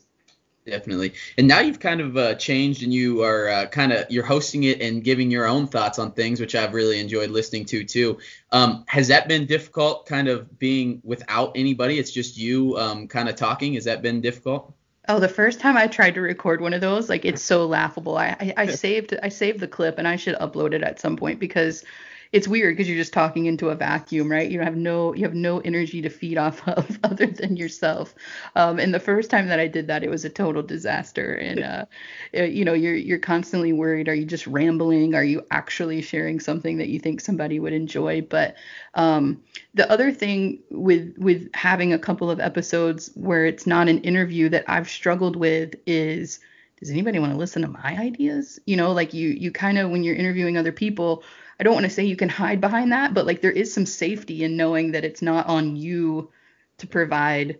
Definitely. 0.66 1.14
And 1.40 1.48
now 1.48 1.60
you've 1.60 1.80
kind 1.80 2.02
of 2.02 2.18
uh, 2.18 2.36
changed 2.36 2.84
and 2.84 2.94
you 2.94 3.24
are 3.24 3.50
uh, 3.50 3.66
kind 3.66 3.92
of 3.92 4.06
you're 4.12 4.26
hosting 4.26 4.64
it 4.64 4.80
and 4.80 5.04
giving 5.04 5.32
your 5.32 5.48
own 5.48 5.66
thoughts 5.66 5.98
on 5.98 6.12
things, 6.12 6.40
which 6.40 6.54
I've 6.54 6.74
really 6.74 7.00
enjoyed 7.00 7.32
listening 7.32 7.66
to 7.66 7.84
too. 7.84 8.20
Um, 8.52 8.84
has 8.88 9.08
that 9.08 9.28
been 9.28 9.48
difficult, 9.48 10.06
kind 10.06 10.28
of 10.28 10.60
being 10.60 11.02
without 11.04 11.54
anybody? 11.56 11.98
It's 11.98 12.12
just 12.12 12.38
you 12.38 12.78
um, 12.78 13.08
kind 13.08 13.28
of 13.28 13.36
talking. 13.36 13.74
Has 13.74 13.86
that 13.86 14.04
been 14.04 14.22
difficult? 14.22 14.72
Oh, 15.08 15.20
the 15.20 15.28
first 15.28 15.60
time 15.60 15.78
I 15.78 15.88
tried 15.88 16.14
to 16.14 16.22
record 16.22 16.62
one 16.62 16.76
of 16.76 16.82
those, 16.82 17.10
like 17.10 17.26
it's 17.26 17.42
so 17.42 17.66
laughable. 17.66 18.18
I, 18.18 18.36
I, 18.40 18.54
I 18.58 18.66
saved 18.68 19.18
I 19.24 19.30
saved 19.30 19.60
the 19.60 19.68
clip 19.68 19.98
and 19.98 20.08
I 20.08 20.16
should 20.16 20.36
upload 20.36 20.74
it 20.74 20.84
at 20.84 21.00
some 21.00 21.18
point 21.18 21.40
because 21.40 21.84
it's 22.32 22.48
weird 22.48 22.78
because 22.78 22.88
you're 22.88 22.98
just 22.98 23.12
talking 23.12 23.46
into 23.46 23.70
a 23.70 23.76
vacuum, 23.76 24.32
right? 24.32 24.50
You 24.50 24.62
have 24.62 24.78
no 24.78 25.14
you 25.14 25.24
have 25.24 25.34
no 25.34 25.60
energy 25.60 26.02
to 26.02 26.10
feed 26.10 26.38
off 26.38 26.66
of 26.68 27.00
other 27.04 27.28
than 27.28 27.58
yourself. 27.58 28.16
Um, 28.56 28.80
and 28.80 28.94
the 28.94 29.00
first 29.00 29.30
time 29.30 29.48
that 29.48 29.60
I 29.60 29.68
did 29.68 29.88
that, 29.88 30.04
it 30.04 30.10
was 30.10 30.24
a 30.24 30.30
total 30.30 30.64
disaster. 30.64 31.34
And 31.34 31.60
uh, 31.64 31.86
you 32.34 32.64
know, 32.64 32.74
you're 32.74 32.96
you're 32.96 33.20
constantly 33.20 33.74
worried: 33.74 34.08
are 34.08 34.16
you 34.16 34.26
just 34.26 34.48
rambling? 34.48 35.14
Are 35.14 35.24
you 35.24 35.46
actually 35.52 36.02
sharing 36.02 36.40
something 36.40 36.78
that 36.78 36.88
you 36.88 37.00
think 37.00 37.20
somebody 37.20 37.60
would 37.60 37.74
enjoy? 37.74 38.22
But 38.22 38.56
um, 38.94 39.42
the 39.74 39.92
other 39.92 40.12
thing 40.12 40.60
with 40.70 41.14
with 41.18 41.50
having 41.54 41.92
a 41.92 42.00
couple 42.00 42.32
of 42.32 42.40
episodes 42.40 43.12
where 43.16 43.46
it's 43.46 43.68
not 43.68 43.90
an 43.90 44.00
interview 44.00 44.48
that 44.50 44.66
I've 44.68 44.90
struggled 44.90 45.36
with 45.36 45.76
is 45.86 46.40
does 46.82 46.90
anybody 46.90 47.20
want 47.20 47.32
to 47.32 47.38
listen 47.38 47.62
to 47.62 47.70
my 47.70 47.96
ideas? 47.98 48.60
You 48.66 48.76
know, 48.76 48.92
like 48.92 49.14
you 49.14 49.30
you 49.30 49.52
kind 49.52 49.78
of 49.78 49.90
when 49.90 50.04
you're 50.04 50.16
interviewing 50.16 50.58
other 50.58 50.74
people 50.74 51.24
I 51.62 51.64
don't 51.64 51.76
want 51.76 51.84
to 51.84 51.92
say 51.92 52.06
you 52.06 52.16
can 52.16 52.28
hide 52.28 52.60
behind 52.60 52.92
that, 52.92 53.14
but 53.14 53.28
like 53.28 53.42
there 53.42 53.52
is 53.52 53.72
some 53.72 53.86
safety 53.86 54.44
in 54.44 54.58
knowing 54.58 54.94
that 54.94 55.06
it's 55.06 55.22
not 55.22 55.46
on 55.46 55.76
you 55.76 56.32
to 56.80 56.88
provide 56.88 57.60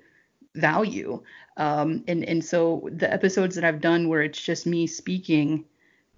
value. 0.56 1.22
Um, 1.56 2.04
and 2.08 2.26
and 2.26 2.44
so 2.44 2.90
the 2.92 3.14
episodes 3.14 3.54
that 3.56 3.64
I've 3.64 3.80
done 3.80 4.10
where 4.10 4.24
it's 4.24 4.42
just 4.42 4.66
me 4.66 4.88
speaking, 4.88 5.66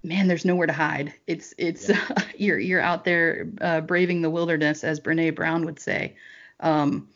man, 0.02 0.30
there's 0.30 0.46
nowhere 0.46 0.68
to 0.68 0.72
hide. 0.72 1.14
It's 1.28 1.54
it's 1.58 1.90
yeah. 1.90 2.08
you're 2.38 2.60
you're 2.60 2.80
out 2.80 3.04
there 3.04 3.50
uh, 3.60 3.82
braving 3.82 4.22
the 4.22 4.30
wilderness, 4.30 4.86
as 4.86 5.02
Brene 5.02 5.36
Brown 5.36 5.66
would 5.66 5.82
say. 5.82 6.16
Um, 6.62 7.10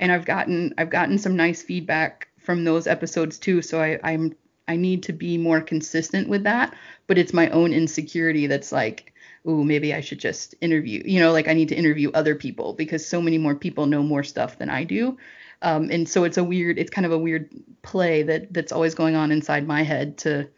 and 0.00 0.10
I've 0.10 0.24
gotten 0.24 0.72
I've 0.78 0.88
gotten 0.88 1.18
some 1.18 1.36
nice 1.36 1.60
feedback 1.60 2.28
from 2.38 2.64
those 2.64 2.86
episodes 2.86 3.38
too. 3.38 3.60
So 3.60 3.78
I, 3.78 4.00
I'm 4.02 4.34
I 4.66 4.76
need 4.76 5.04
to 5.04 5.12
be 5.12 5.38
more 5.38 5.60
consistent 5.60 6.28
with 6.28 6.44
that. 6.44 6.74
But 7.06 7.18
it's 7.18 7.32
my 7.32 7.50
own 7.50 7.72
insecurity 7.72 8.46
that's 8.46 8.72
like 8.72 9.14
ooh, 9.46 9.64
maybe 9.64 9.94
I 9.94 10.00
should 10.00 10.18
just 10.18 10.54
interview, 10.60 11.02
you 11.04 11.20
know, 11.20 11.32
like 11.32 11.48
I 11.48 11.52
need 11.52 11.68
to 11.68 11.76
interview 11.76 12.10
other 12.12 12.34
people 12.34 12.72
because 12.72 13.06
so 13.06 13.20
many 13.20 13.38
more 13.38 13.54
people 13.54 13.86
know 13.86 14.02
more 14.02 14.22
stuff 14.22 14.58
than 14.58 14.70
I 14.70 14.84
do. 14.84 15.18
Um, 15.62 15.90
and 15.90 16.08
so 16.08 16.24
it's 16.24 16.38
a 16.38 16.44
weird, 16.44 16.78
it's 16.78 16.90
kind 16.90 17.06
of 17.06 17.12
a 17.12 17.18
weird 17.18 17.50
play 17.82 18.22
that 18.24 18.52
that's 18.52 18.72
always 18.72 18.94
going 18.94 19.16
on 19.16 19.32
inside 19.32 19.66
my 19.66 19.82
head 19.82 20.18
to, 20.18 20.48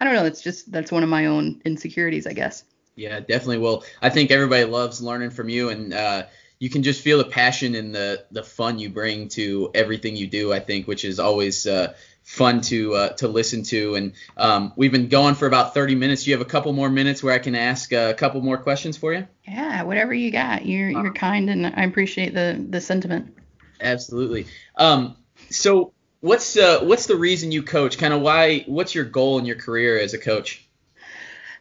I 0.00 0.04
don't 0.04 0.14
know, 0.14 0.24
it's 0.24 0.40
just, 0.40 0.70
that's 0.70 0.92
one 0.92 1.02
of 1.02 1.08
my 1.08 1.26
own 1.26 1.62
insecurities, 1.64 2.26
I 2.26 2.32
guess. 2.32 2.64
Yeah, 2.96 3.20
definitely. 3.20 3.58
Well, 3.58 3.84
I 4.00 4.10
think 4.10 4.30
everybody 4.30 4.64
loves 4.64 5.00
learning 5.00 5.30
from 5.30 5.48
you 5.48 5.68
and, 5.70 5.94
uh, 5.94 6.24
you 6.58 6.70
can 6.70 6.84
just 6.84 7.00
feel 7.00 7.18
the 7.18 7.24
passion 7.24 7.74
and 7.74 7.92
the 7.92 8.24
the 8.30 8.44
fun 8.44 8.78
you 8.78 8.88
bring 8.88 9.26
to 9.30 9.72
everything 9.74 10.14
you 10.14 10.28
do. 10.28 10.52
I 10.52 10.60
think, 10.60 10.86
which 10.86 11.04
is 11.04 11.18
always 11.18 11.66
uh, 11.66 11.94
fun 12.22 12.60
to 12.62 12.94
uh, 12.94 13.08
to 13.14 13.28
listen 13.28 13.62
to. 13.64 13.94
And 13.94 14.12
um, 14.36 14.72
we've 14.76 14.92
been 14.92 15.08
going 15.08 15.34
for 15.34 15.46
about 15.46 15.74
30 15.74 15.94
minutes. 15.94 16.26
You 16.26 16.34
have 16.34 16.40
a 16.40 16.46
couple 16.46 16.72
more 16.72 16.88
minutes 16.88 17.22
where 17.22 17.34
I 17.34 17.38
can 17.38 17.54
ask 17.54 17.92
a 17.92 18.14
couple 18.14 18.40
more 18.40 18.58
questions 18.58 18.96
for 18.96 19.12
you. 19.12 19.26
Yeah, 19.46 19.82
whatever 19.82 20.14
you 20.14 20.30
got. 20.30 20.66
You're 20.66 20.90
you're 20.90 21.12
kind, 21.12 21.50
and 21.50 21.66
I 21.66 21.84
appreciate 21.84 22.34
the 22.34 22.64
the 22.68 22.80
sentiment. 22.80 23.36
Absolutely. 23.80 24.46
Um, 24.76 25.16
so 25.50 25.92
what's 26.20 26.56
uh, 26.56 26.80
what's 26.82 27.06
the 27.06 27.16
reason 27.16 27.52
you 27.52 27.62
coach? 27.62 27.98
Kind 27.98 28.14
of 28.14 28.22
why? 28.22 28.60
What's 28.66 28.94
your 28.94 29.04
goal 29.04 29.38
in 29.38 29.44
your 29.44 29.56
career 29.56 29.98
as 29.98 30.14
a 30.14 30.18
coach? 30.18 30.66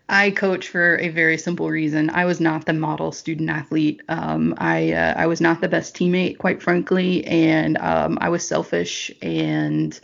I 0.07 0.31
coach 0.31 0.67
for 0.67 0.97
a 0.97 1.07
very 1.07 1.37
simple 1.37 1.69
reason. 1.69 2.09
I 2.09 2.25
was 2.25 2.41
not 2.41 2.65
the 2.65 2.73
model 2.73 3.13
student 3.13 3.49
athlete. 3.49 4.01
Um, 4.09 4.53
I 4.57 4.91
uh, 4.91 5.13
I 5.17 5.27
was 5.27 5.41
not 5.41 5.61
the 5.61 5.69
best 5.69 5.95
teammate, 5.95 6.37
quite 6.37 6.61
frankly, 6.61 7.25
and 7.25 7.77
um, 7.77 8.17
I 8.21 8.29
was 8.29 8.45
selfish 8.45 9.11
and 9.21 9.97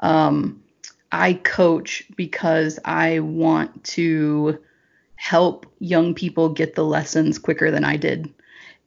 um, 0.00 0.62
I 1.10 1.34
coach 1.34 2.04
because 2.16 2.78
I 2.84 3.20
want 3.20 3.84
to 3.84 4.58
help 5.16 5.66
young 5.78 6.14
people 6.14 6.48
get 6.48 6.74
the 6.74 6.84
lessons 6.84 7.38
quicker 7.38 7.70
than 7.70 7.84
I 7.84 7.96
did. 7.96 8.32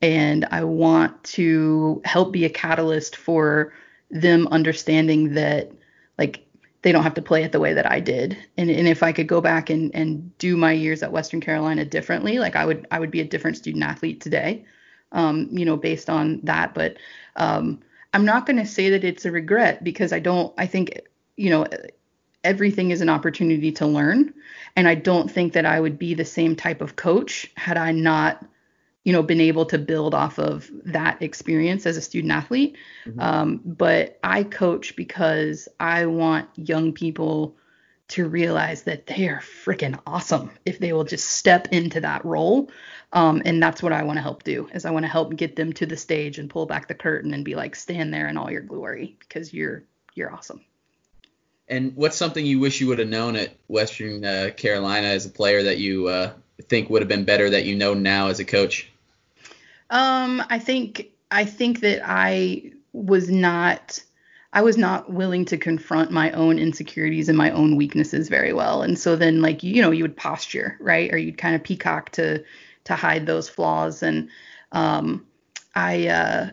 And 0.01 0.45
I 0.49 0.63
want 0.63 1.23
to 1.25 2.01
help 2.05 2.31
be 2.31 2.45
a 2.45 2.49
catalyst 2.49 3.15
for 3.15 3.73
them 4.09 4.47
understanding 4.47 5.33
that, 5.35 5.71
like, 6.17 6.45
they 6.81 6.91
don't 6.91 7.03
have 7.03 7.13
to 7.13 7.21
play 7.21 7.43
it 7.43 7.51
the 7.51 7.59
way 7.59 7.73
that 7.73 7.91
I 7.91 7.99
did. 7.99 8.35
And, 8.57 8.71
and 8.71 8.87
if 8.87 9.03
I 9.03 9.11
could 9.11 9.27
go 9.27 9.41
back 9.41 9.69
and, 9.69 9.93
and 9.93 10.35
do 10.39 10.57
my 10.57 10.71
years 10.71 11.03
at 11.03 11.11
Western 11.11 11.39
Carolina 11.39 11.85
differently, 11.85 12.39
like 12.39 12.55
I 12.55 12.65
would 12.65 12.87
I 12.89 12.99
would 12.99 13.11
be 13.11 13.19
a 13.19 13.25
different 13.25 13.57
student 13.57 13.83
athlete 13.83 14.19
today, 14.19 14.65
um, 15.11 15.47
you 15.51 15.65
know, 15.65 15.77
based 15.77 16.09
on 16.09 16.39
that. 16.43 16.73
But 16.73 16.97
um, 17.35 17.81
I'm 18.13 18.25
not 18.25 18.45
going 18.45 18.57
to 18.57 18.65
say 18.65 18.89
that 18.91 19.03
it's 19.03 19.25
a 19.25 19.31
regret 19.31 19.83
because 19.83 20.11
I 20.11 20.19
don't, 20.19 20.53
I 20.57 20.67
think, 20.67 20.99
you 21.37 21.49
know, 21.49 21.65
everything 22.43 22.91
is 22.91 23.01
an 23.01 23.09
opportunity 23.09 23.71
to 23.73 23.87
learn. 23.87 24.33
And 24.75 24.87
I 24.87 24.95
don't 24.95 25.29
think 25.29 25.53
that 25.53 25.65
I 25.65 25.79
would 25.79 25.97
be 25.97 26.13
the 26.13 26.25
same 26.25 26.55
type 26.55 26.81
of 26.81 26.95
coach 26.95 27.51
had 27.55 27.77
I 27.77 27.91
not, 27.91 28.45
you 29.03 29.13
know, 29.13 29.23
been 29.23 29.41
able 29.41 29.65
to 29.65 29.77
build 29.77 30.13
off 30.13 30.39
of 30.39 30.69
that 30.85 31.21
experience 31.21 31.85
as 31.85 31.97
a 31.97 32.01
student 32.01 32.33
athlete. 32.33 32.75
Mm-hmm. 33.05 33.19
Um, 33.19 33.61
but 33.63 34.19
I 34.23 34.43
coach 34.43 34.95
because 34.95 35.67
I 35.79 36.05
want 36.05 36.49
young 36.55 36.93
people 36.93 37.55
to 38.11 38.27
realize 38.27 38.83
that 38.83 39.07
they 39.07 39.29
are 39.29 39.39
freaking 39.39 39.97
awesome 40.05 40.51
if 40.65 40.79
they 40.79 40.91
will 40.91 41.05
just 41.05 41.29
step 41.29 41.69
into 41.71 42.01
that 42.01 42.25
role. 42.25 42.69
Um, 43.13 43.41
and 43.45 43.63
that's 43.63 43.81
what 43.81 43.93
I 43.93 44.03
want 44.03 44.17
to 44.17 44.21
help 44.21 44.43
do 44.43 44.69
is 44.73 44.85
I 44.85 44.91
want 44.91 45.03
to 45.03 45.11
help 45.11 45.33
get 45.35 45.55
them 45.55 45.71
to 45.73 45.85
the 45.85 45.95
stage 45.95 46.37
and 46.37 46.49
pull 46.49 46.65
back 46.65 46.89
the 46.89 46.93
curtain 46.93 47.33
and 47.33 47.45
be 47.45 47.55
like, 47.55 47.73
stand 47.73 48.13
there 48.13 48.27
in 48.27 48.37
all 48.37 48.51
your 48.51 48.61
glory 48.61 49.15
because 49.19 49.53
you're 49.53 49.83
you're 50.13 50.33
awesome. 50.33 50.61
And 51.69 51.95
what's 51.95 52.17
something 52.17 52.45
you 52.45 52.59
wish 52.59 52.81
you 52.81 52.87
would 52.87 52.99
have 52.99 53.07
known 53.07 53.37
at 53.37 53.55
Western 53.67 54.25
uh, 54.25 54.49
Carolina 54.57 55.07
as 55.07 55.25
a 55.25 55.29
player 55.29 55.63
that 55.63 55.77
you 55.77 56.07
uh, 56.07 56.33
think 56.67 56.89
would 56.89 57.01
have 57.01 57.07
been 57.07 57.23
better 57.23 57.49
that 57.49 57.63
you 57.63 57.77
know 57.77 57.93
now 57.93 58.27
as 58.27 58.41
a 58.41 58.45
coach? 58.45 58.91
Um, 59.89 60.43
I 60.49 60.59
think 60.59 61.07
I 61.31 61.45
think 61.45 61.79
that 61.79 62.01
I 62.05 62.73
was 62.91 63.29
not 63.29 64.03
I 64.53 64.61
was 64.61 64.77
not 64.77 65.11
willing 65.11 65.45
to 65.45 65.57
confront 65.57 66.11
my 66.11 66.31
own 66.31 66.59
insecurities 66.59 67.29
and 67.29 67.37
my 67.37 67.51
own 67.51 67.77
weaknesses 67.77 68.27
very 68.27 68.51
well. 68.51 68.81
And 68.81 68.99
so 68.99 69.15
then 69.15 69.41
like 69.41 69.63
you 69.63 69.81
know 69.81 69.91
you 69.91 70.03
would 70.03 70.17
posture 70.17 70.77
right 70.79 71.13
or 71.13 71.17
you'd 71.17 71.37
kind 71.37 71.55
of 71.55 71.63
peacock 71.63 72.11
to 72.11 72.43
to 72.83 72.95
hide 72.95 73.25
those 73.25 73.47
flaws 73.47 74.03
and 74.03 74.29
um, 74.71 75.25
I 75.75 76.07
uh, 76.07 76.49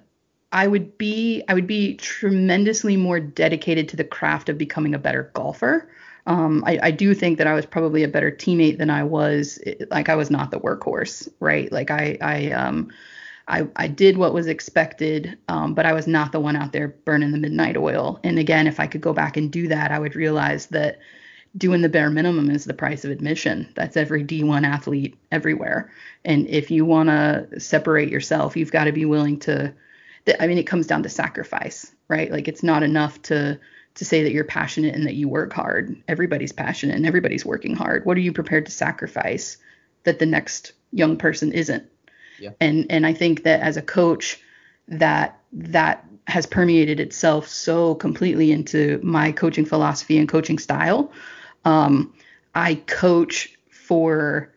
I 0.52 0.66
would 0.66 0.96
be 0.96 1.42
I 1.48 1.54
would 1.54 1.66
be 1.66 1.94
tremendously 1.94 2.96
more 2.96 3.20
dedicated 3.20 3.88
to 3.90 3.96
the 3.96 4.04
craft 4.04 4.48
of 4.48 4.58
becoming 4.58 4.94
a 4.94 4.98
better 4.98 5.30
golfer. 5.34 5.90
Um, 6.26 6.62
I, 6.66 6.78
I, 6.82 6.90
do 6.90 7.14
think 7.14 7.38
that 7.38 7.46
I 7.46 7.54
was 7.54 7.64
probably 7.64 8.02
a 8.02 8.08
better 8.08 8.30
teammate 8.30 8.76
than 8.76 8.90
I 8.90 9.02
was. 9.02 9.58
Like 9.90 10.10
I 10.10 10.14
was 10.14 10.30
not 10.30 10.50
the 10.50 10.60
workhorse, 10.60 11.26
right? 11.40 11.72
Like 11.72 11.90
I 11.90 12.18
I 12.20 12.50
um 12.50 12.90
I, 13.48 13.66
I 13.76 13.88
did 13.88 14.18
what 14.18 14.34
was 14.34 14.46
expected, 14.46 15.38
um, 15.48 15.74
but 15.74 15.86
I 15.86 15.94
was 15.94 16.06
not 16.06 16.32
the 16.32 16.40
one 16.40 16.54
out 16.54 16.72
there 16.72 16.88
burning 16.88 17.32
the 17.32 17.38
midnight 17.38 17.76
oil. 17.76 18.20
And 18.22 18.38
again, 18.38 18.66
if 18.66 18.78
I 18.78 18.86
could 18.86 19.00
go 19.00 19.14
back 19.14 19.36
and 19.36 19.50
do 19.50 19.68
that, 19.68 19.90
I 19.90 19.98
would 19.98 20.14
realize 20.14 20.66
that 20.66 20.98
doing 21.56 21.80
the 21.80 21.88
bare 21.88 22.10
minimum 22.10 22.50
is 22.50 22.66
the 22.66 22.74
price 22.74 23.06
of 23.06 23.10
admission. 23.10 23.72
That's 23.74 23.96
every 23.96 24.22
D1 24.22 24.66
athlete 24.66 25.16
everywhere. 25.32 25.90
And 26.24 26.46
if 26.46 26.70
you 26.70 26.84
want 26.84 27.08
to 27.08 27.58
separate 27.58 28.10
yourself, 28.10 28.54
you've 28.56 28.72
got 28.72 28.84
to 28.84 28.92
be 28.92 29.06
willing 29.06 29.40
to. 29.40 29.74
I 30.38 30.46
mean, 30.46 30.58
it 30.58 30.66
comes 30.66 30.86
down 30.86 31.02
to 31.04 31.08
sacrifice, 31.08 31.90
right? 32.08 32.30
Like 32.30 32.48
it's 32.48 32.62
not 32.62 32.82
enough 32.82 33.20
to 33.22 33.58
to 33.94 34.04
say 34.04 34.22
that 34.22 34.32
you're 34.32 34.44
passionate 34.44 34.94
and 34.94 35.06
that 35.06 35.14
you 35.14 35.26
work 35.26 35.54
hard. 35.54 35.96
Everybody's 36.06 36.52
passionate 36.52 36.96
and 36.96 37.06
everybody's 37.06 37.46
working 37.46 37.74
hard. 37.74 38.04
What 38.04 38.16
are 38.18 38.20
you 38.20 38.32
prepared 38.32 38.66
to 38.66 38.72
sacrifice 38.72 39.56
that 40.04 40.18
the 40.18 40.26
next 40.26 40.72
young 40.92 41.16
person 41.16 41.52
isn't? 41.52 41.88
Yeah. 42.38 42.50
And 42.60 42.86
and 42.90 43.06
I 43.06 43.12
think 43.12 43.42
that 43.44 43.60
as 43.60 43.76
a 43.76 43.82
coach, 43.82 44.40
that 44.88 45.40
that 45.52 46.04
has 46.26 46.46
permeated 46.46 47.00
itself 47.00 47.48
so 47.48 47.94
completely 47.94 48.52
into 48.52 49.00
my 49.02 49.32
coaching 49.32 49.64
philosophy 49.64 50.18
and 50.18 50.28
coaching 50.28 50.58
style 50.58 51.10
um, 51.64 52.14
I 52.54 52.76
coach 52.86 53.54
for 53.70 54.52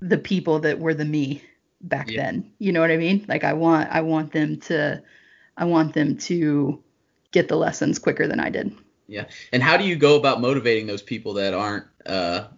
the 0.00 0.18
people 0.18 0.60
that 0.60 0.78
were 0.78 0.94
the 0.94 1.04
me 1.04 1.42
back 1.80 2.10
yeah. 2.10 2.22
then. 2.22 2.52
You 2.58 2.72
know 2.72 2.80
what 2.80 2.90
I 2.90 2.96
mean? 2.96 3.24
Like 3.28 3.44
I 3.44 3.52
want 3.52 3.88
I 3.90 4.00
want 4.02 4.32
them 4.32 4.60
to 4.60 5.02
I 5.56 5.64
want 5.64 5.94
them 5.94 6.16
to 6.18 6.82
get 7.30 7.48
the 7.48 7.56
lessons 7.56 7.98
quicker 7.98 8.26
than 8.26 8.40
I 8.40 8.50
did. 8.50 8.74
Yeah. 9.06 9.24
And 9.52 9.62
how 9.62 9.76
do 9.76 9.84
you 9.84 9.96
go 9.96 10.16
about 10.16 10.40
motivating 10.40 10.86
those 10.86 11.02
people 11.02 11.34
that 11.34 11.54
aren't 11.54 11.86
uh, 12.06 12.48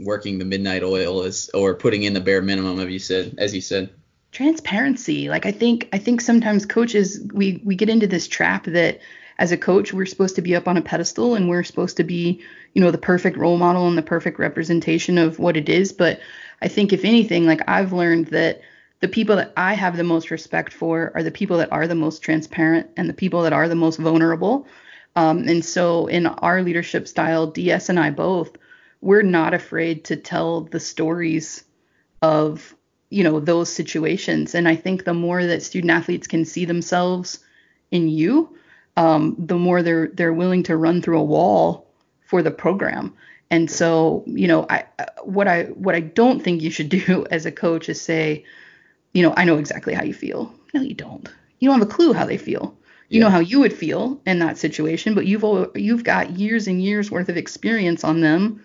working 0.00 0.38
the 0.38 0.44
midnight 0.44 0.82
oil 0.82 1.22
as 1.22 1.50
or 1.54 1.74
putting 1.74 2.02
in 2.04 2.14
the 2.14 2.20
bare 2.20 2.42
minimum 2.42 2.78
of 2.78 2.90
you 2.90 2.98
said 2.98 3.34
as 3.38 3.54
you 3.54 3.60
said? 3.60 3.90
Transparency. 4.32 5.28
Like 5.28 5.46
I 5.46 5.52
think 5.52 5.88
I 5.92 5.98
think 5.98 6.20
sometimes 6.20 6.66
coaches 6.66 7.20
we 7.32 7.60
we 7.64 7.76
get 7.76 7.88
into 7.88 8.06
this 8.06 8.26
trap 8.26 8.64
that 8.64 9.00
as 9.38 9.52
a 9.52 9.56
coach, 9.56 9.92
we're 9.92 10.06
supposed 10.06 10.36
to 10.36 10.42
be 10.42 10.54
up 10.54 10.68
on 10.68 10.76
a 10.76 10.82
pedestal 10.82 11.34
and 11.34 11.48
we're 11.48 11.64
supposed 11.64 11.96
to 11.96 12.04
be, 12.04 12.40
you 12.72 12.80
know, 12.80 12.90
the 12.90 12.98
perfect 12.98 13.36
role 13.36 13.56
model 13.56 13.88
and 13.88 13.98
the 13.98 14.02
perfect 14.02 14.38
representation 14.38 15.18
of 15.18 15.38
what 15.38 15.56
it 15.56 15.68
is. 15.68 15.92
But 15.92 16.20
I 16.62 16.68
think 16.68 16.92
if 16.92 17.04
anything, 17.04 17.46
like 17.46 17.60
I've 17.66 17.92
learned 17.92 18.28
that 18.28 18.60
the 19.00 19.08
people 19.08 19.36
that 19.36 19.52
I 19.56 19.74
have 19.74 19.96
the 19.96 20.04
most 20.04 20.30
respect 20.30 20.72
for 20.72 21.10
are 21.14 21.22
the 21.22 21.30
people 21.30 21.58
that 21.58 21.72
are 21.72 21.86
the 21.88 21.94
most 21.94 22.22
transparent 22.22 22.90
and 22.96 23.08
the 23.08 23.14
people 23.14 23.42
that 23.42 23.52
are 23.52 23.68
the 23.68 23.74
most 23.74 23.98
vulnerable. 23.98 24.66
Um, 25.16 25.48
and 25.48 25.64
so 25.64 26.06
in 26.06 26.26
our 26.26 26.62
leadership 26.62 27.08
style, 27.08 27.48
DS 27.48 27.88
and 27.88 27.98
I 27.98 28.10
both, 28.10 28.56
we're 29.04 29.22
not 29.22 29.52
afraid 29.52 30.04
to 30.04 30.16
tell 30.16 30.62
the 30.62 30.80
stories 30.80 31.62
of 32.22 32.74
you 33.10 33.22
know 33.22 33.38
those 33.38 33.70
situations. 33.70 34.54
And 34.54 34.66
I 34.66 34.76
think 34.76 35.04
the 35.04 35.14
more 35.14 35.44
that 35.44 35.62
student 35.62 35.90
athletes 35.90 36.26
can 36.26 36.44
see 36.46 36.64
themselves 36.64 37.38
in 37.90 38.08
you, 38.08 38.56
um, 38.96 39.36
the 39.38 39.58
more 39.58 39.82
they're 39.82 40.08
they're 40.08 40.32
willing 40.32 40.62
to 40.64 40.76
run 40.76 41.02
through 41.02 41.20
a 41.20 41.24
wall 41.24 41.86
for 42.26 42.42
the 42.42 42.50
program. 42.50 43.14
And 43.50 43.70
so, 43.70 44.24
you 44.26 44.48
know, 44.48 44.66
I 44.70 44.86
what 45.22 45.48
I 45.48 45.64
what 45.64 45.94
I 45.94 46.00
don't 46.00 46.42
think 46.42 46.62
you 46.62 46.70
should 46.70 46.88
do 47.06 47.26
as 47.30 47.44
a 47.44 47.52
coach 47.52 47.90
is 47.90 48.00
say, 48.00 48.44
you 49.12 49.22
know, 49.22 49.34
I 49.36 49.44
know 49.44 49.58
exactly 49.58 49.92
how 49.92 50.02
you 50.02 50.14
feel. 50.14 50.52
No, 50.72 50.80
you 50.80 50.94
don't. 50.94 51.28
You 51.60 51.68
don't 51.68 51.78
have 51.78 51.88
a 51.88 51.92
clue 51.92 52.14
how 52.14 52.24
they 52.24 52.38
feel. 52.38 52.74
You 53.10 53.20
yeah. 53.20 53.26
know 53.26 53.30
how 53.30 53.40
you 53.40 53.60
would 53.60 53.74
feel 53.74 54.18
in 54.24 54.38
that 54.38 54.56
situation, 54.56 55.14
but 55.14 55.26
you've 55.26 55.44
you've 55.74 56.04
got 56.04 56.38
years 56.38 56.66
and 56.66 56.82
years 56.82 57.10
worth 57.10 57.28
of 57.28 57.36
experience 57.36 58.02
on 58.02 58.22
them 58.22 58.64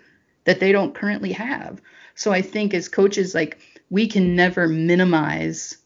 that 0.50 0.60
they 0.60 0.72
don't 0.72 0.96
currently 0.96 1.32
have. 1.32 1.80
So 2.16 2.32
I 2.32 2.42
think 2.42 2.74
as 2.74 2.90
coaches, 2.90 3.36
like 3.36 3.60
we 3.92 4.08
can 4.08 4.36
never 4.36 4.68
minimize 4.68 5.78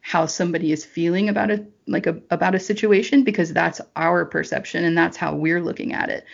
how 0.00 0.26
somebody 0.26 0.70
is 0.70 0.84
feeling 0.84 1.28
about 1.28 1.50
a 1.50 1.66
like 1.88 2.06
a 2.06 2.22
about 2.30 2.54
a 2.54 2.60
situation 2.60 3.24
because 3.24 3.52
that's 3.52 3.80
our 3.96 4.24
perception 4.24 4.84
and 4.84 4.96
that's 4.96 5.16
how 5.16 5.34
we're 5.34 5.60
looking 5.60 5.92
at 5.92 6.08
it. 6.08 6.24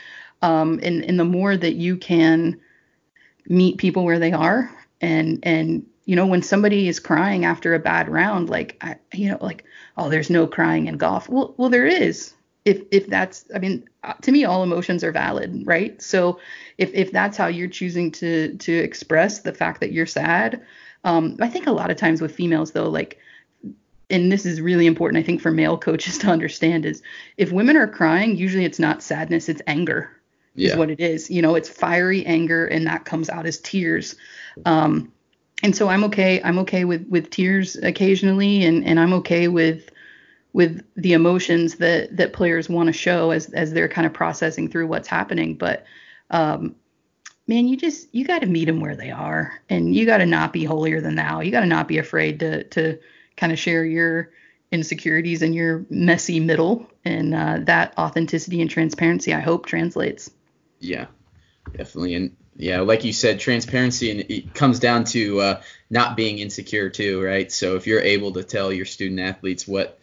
Um, 0.43 0.79
and 0.83 1.03
and 1.03 1.19
the 1.19 1.25
more 1.25 1.57
that 1.57 1.77
you 1.77 1.97
can 1.97 2.61
meet 3.49 3.79
people 3.79 4.05
where 4.05 4.19
they 4.19 4.33
are 4.33 4.71
and 5.01 5.39
and 5.43 5.87
you 6.05 6.15
know 6.15 6.27
when 6.27 6.43
somebody 6.43 6.89
is 6.89 7.01
crying 7.01 7.47
after 7.47 7.75
a 7.75 7.79
bad 7.79 8.11
round 8.11 8.51
like 8.51 8.77
I, 8.83 8.97
you 9.15 9.31
know 9.31 9.39
like 9.41 9.65
oh 9.97 10.11
there's 10.11 10.29
no 10.29 10.47
crying 10.47 10.89
in 10.89 10.99
golf 10.99 11.27
well 11.31 11.55
well 11.57 11.71
there 11.71 11.87
is 11.87 12.35
if 12.69 12.83
if 12.91 13.07
that's 13.07 13.45
i 13.55 13.59
mean 13.59 13.89
uh, 14.05 14.15
to 14.23 14.31
me 14.33 14.45
all 14.45 14.63
emotions 14.63 15.03
are 15.03 15.13
valid 15.13 15.63
right? 15.67 16.01
So 16.03 16.39
if 16.77 16.93
if 16.95 17.13
that's 17.13 17.37
how 17.37 17.47
you're 17.47 17.69
choosing 17.69 18.11
to 18.13 18.57
to 18.57 18.73
express 18.73 19.41
the 19.41 19.53
fact 19.53 19.81
that 19.81 19.93
you're 19.93 20.07
sad 20.07 20.63
um 21.05 21.37
i 21.41 21.49
think 21.49 21.67
a 21.67 21.73
lot 21.73 21.91
of 21.91 21.97
times 21.97 22.21
with 22.21 22.35
females 22.35 22.73
though 22.73 22.89
like 22.89 23.19
and 24.11 24.33
this 24.33 24.45
is 24.47 24.61
really 24.61 24.87
important 24.87 25.23
i 25.23 25.27
think 25.27 25.41
for 25.41 25.51
male 25.51 25.79
coaches 25.89 26.19
to 26.19 26.29
understand 26.29 26.85
is 26.85 27.03
if 27.37 27.53
women 27.53 27.77
are 27.77 27.89
crying 27.89 28.37
usually 28.37 28.65
it's 28.65 28.79
not 28.79 29.03
sadness 29.03 29.49
it's 29.49 29.63
anger 29.67 30.11
yeah. 30.59 30.71
is 30.73 30.77
what 30.77 30.91
it 30.91 31.01
is. 31.01 31.31
You 31.31 31.41
know 31.41 31.55
it's 31.55 31.69
fiery 31.69 32.27
anger 32.27 32.67
and 32.67 32.87
that 32.87 33.05
comes 33.05 33.31
out 33.31 33.47
as 33.47 33.59
tears. 33.59 34.17
Um 34.65 35.13
and 35.63 35.75
so 35.75 35.89
i'm 35.89 36.05
okay 36.05 36.41
i'm 36.43 36.59
okay 36.59 36.85
with 36.85 37.07
with 37.09 37.31
tears 37.31 37.77
occasionally 37.77 38.65
and 38.65 38.85
and 38.85 39.01
i'm 39.01 39.13
okay 39.13 39.49
with 39.49 39.91
with 40.53 40.83
the 40.97 41.13
emotions 41.13 41.77
that 41.77 42.17
that 42.17 42.33
players 42.33 42.69
want 42.69 42.89
to 42.89 42.93
show 42.93 43.31
as 43.31 43.53
as 43.53 43.73
they're 43.73 43.89
kind 43.89 44.07
of 44.07 44.13
processing 44.13 44.69
through 44.69 44.87
what's 44.87 45.09
happening. 45.09 45.55
But 45.55 45.85
um, 46.31 46.75
man, 47.47 47.69
you 47.69 47.77
just 47.77 48.13
you 48.15 48.25
got 48.25 48.41
to 48.41 48.47
meet 48.47 48.67
them 48.67 48.81
where 48.81 48.97
they 48.97 49.11
are, 49.11 49.61
and 49.69 49.95
you 49.95 50.07
got 50.07 50.19
to 50.19 50.27
not 50.27 50.53
be 50.53 50.65
holier 50.65 51.01
than 51.01 51.17
thou. 51.17 51.41
You 51.41 51.51
got 51.51 51.61
to 51.61 51.67
not 51.67 51.89
be 51.89 51.99
afraid 51.99 52.41
to 52.41 52.65
to 52.65 52.99
kind 53.37 53.53
of 53.53 53.59
share 53.59 53.85
your 53.85 54.31
insecurities 54.71 55.43
and 55.43 55.55
your 55.55 55.87
messy 55.91 56.41
middle, 56.41 56.91
and 57.05 57.35
uh, 57.35 57.59
that 57.63 57.97
authenticity 57.97 58.61
and 58.61 58.71
transparency, 58.71 59.33
I 59.33 59.41
hope, 59.41 59.67
translates. 59.67 60.31
Yeah, 60.81 61.07
definitely, 61.73 62.15
and 62.15 62.37
yeah, 62.59 62.81
like 62.81 63.05
you 63.05 63.13
said, 63.13 63.39
transparency 63.39 64.11
and 64.11 64.21
it 64.29 64.53
comes 64.53 64.81
down 64.81 65.05
to 65.05 65.41
uh, 65.41 65.63
not 65.91 66.17
being 66.17 66.39
insecure 66.39 66.91
too, 66.91 67.23
right? 67.23 67.51
So 67.51 67.77
if 67.77 67.87
you're 67.87 68.01
able 68.01 68.33
to 68.33 68.43
tell 68.43 68.73
your 68.73 68.85
student 68.85 69.21
athletes 69.21 69.67
what 69.67 69.98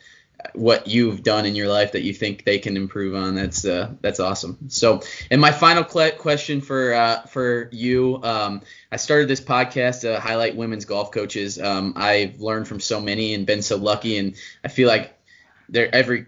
what 0.53 0.87
you've 0.87 1.23
done 1.23 1.45
in 1.45 1.55
your 1.55 1.67
life 1.67 1.93
that 1.93 2.03
you 2.03 2.13
think 2.13 2.43
they 2.43 2.59
can 2.59 2.77
improve 2.77 3.15
on. 3.15 3.35
That's 3.35 3.65
uh, 3.65 3.91
that's 4.01 4.19
awesome. 4.19 4.69
So, 4.69 5.01
and 5.31 5.41
my 5.41 5.51
final 5.51 5.83
question 5.83 6.61
for 6.61 6.93
uh, 6.93 7.21
for 7.23 7.69
you, 7.71 8.21
um, 8.23 8.61
I 8.91 8.97
started 8.97 9.27
this 9.27 9.41
podcast 9.41 10.01
to 10.01 10.19
highlight 10.19 10.55
women's 10.55 10.85
golf 10.85 11.11
coaches. 11.11 11.59
Um, 11.59 11.93
I've 11.95 12.39
learned 12.39 12.67
from 12.67 12.79
so 12.79 13.01
many 13.01 13.33
and 13.33 13.45
been 13.45 13.61
so 13.61 13.77
lucky, 13.77 14.17
and 14.17 14.35
I 14.63 14.67
feel 14.67 14.87
like 14.87 15.17
there 15.69 15.93
every 15.93 16.25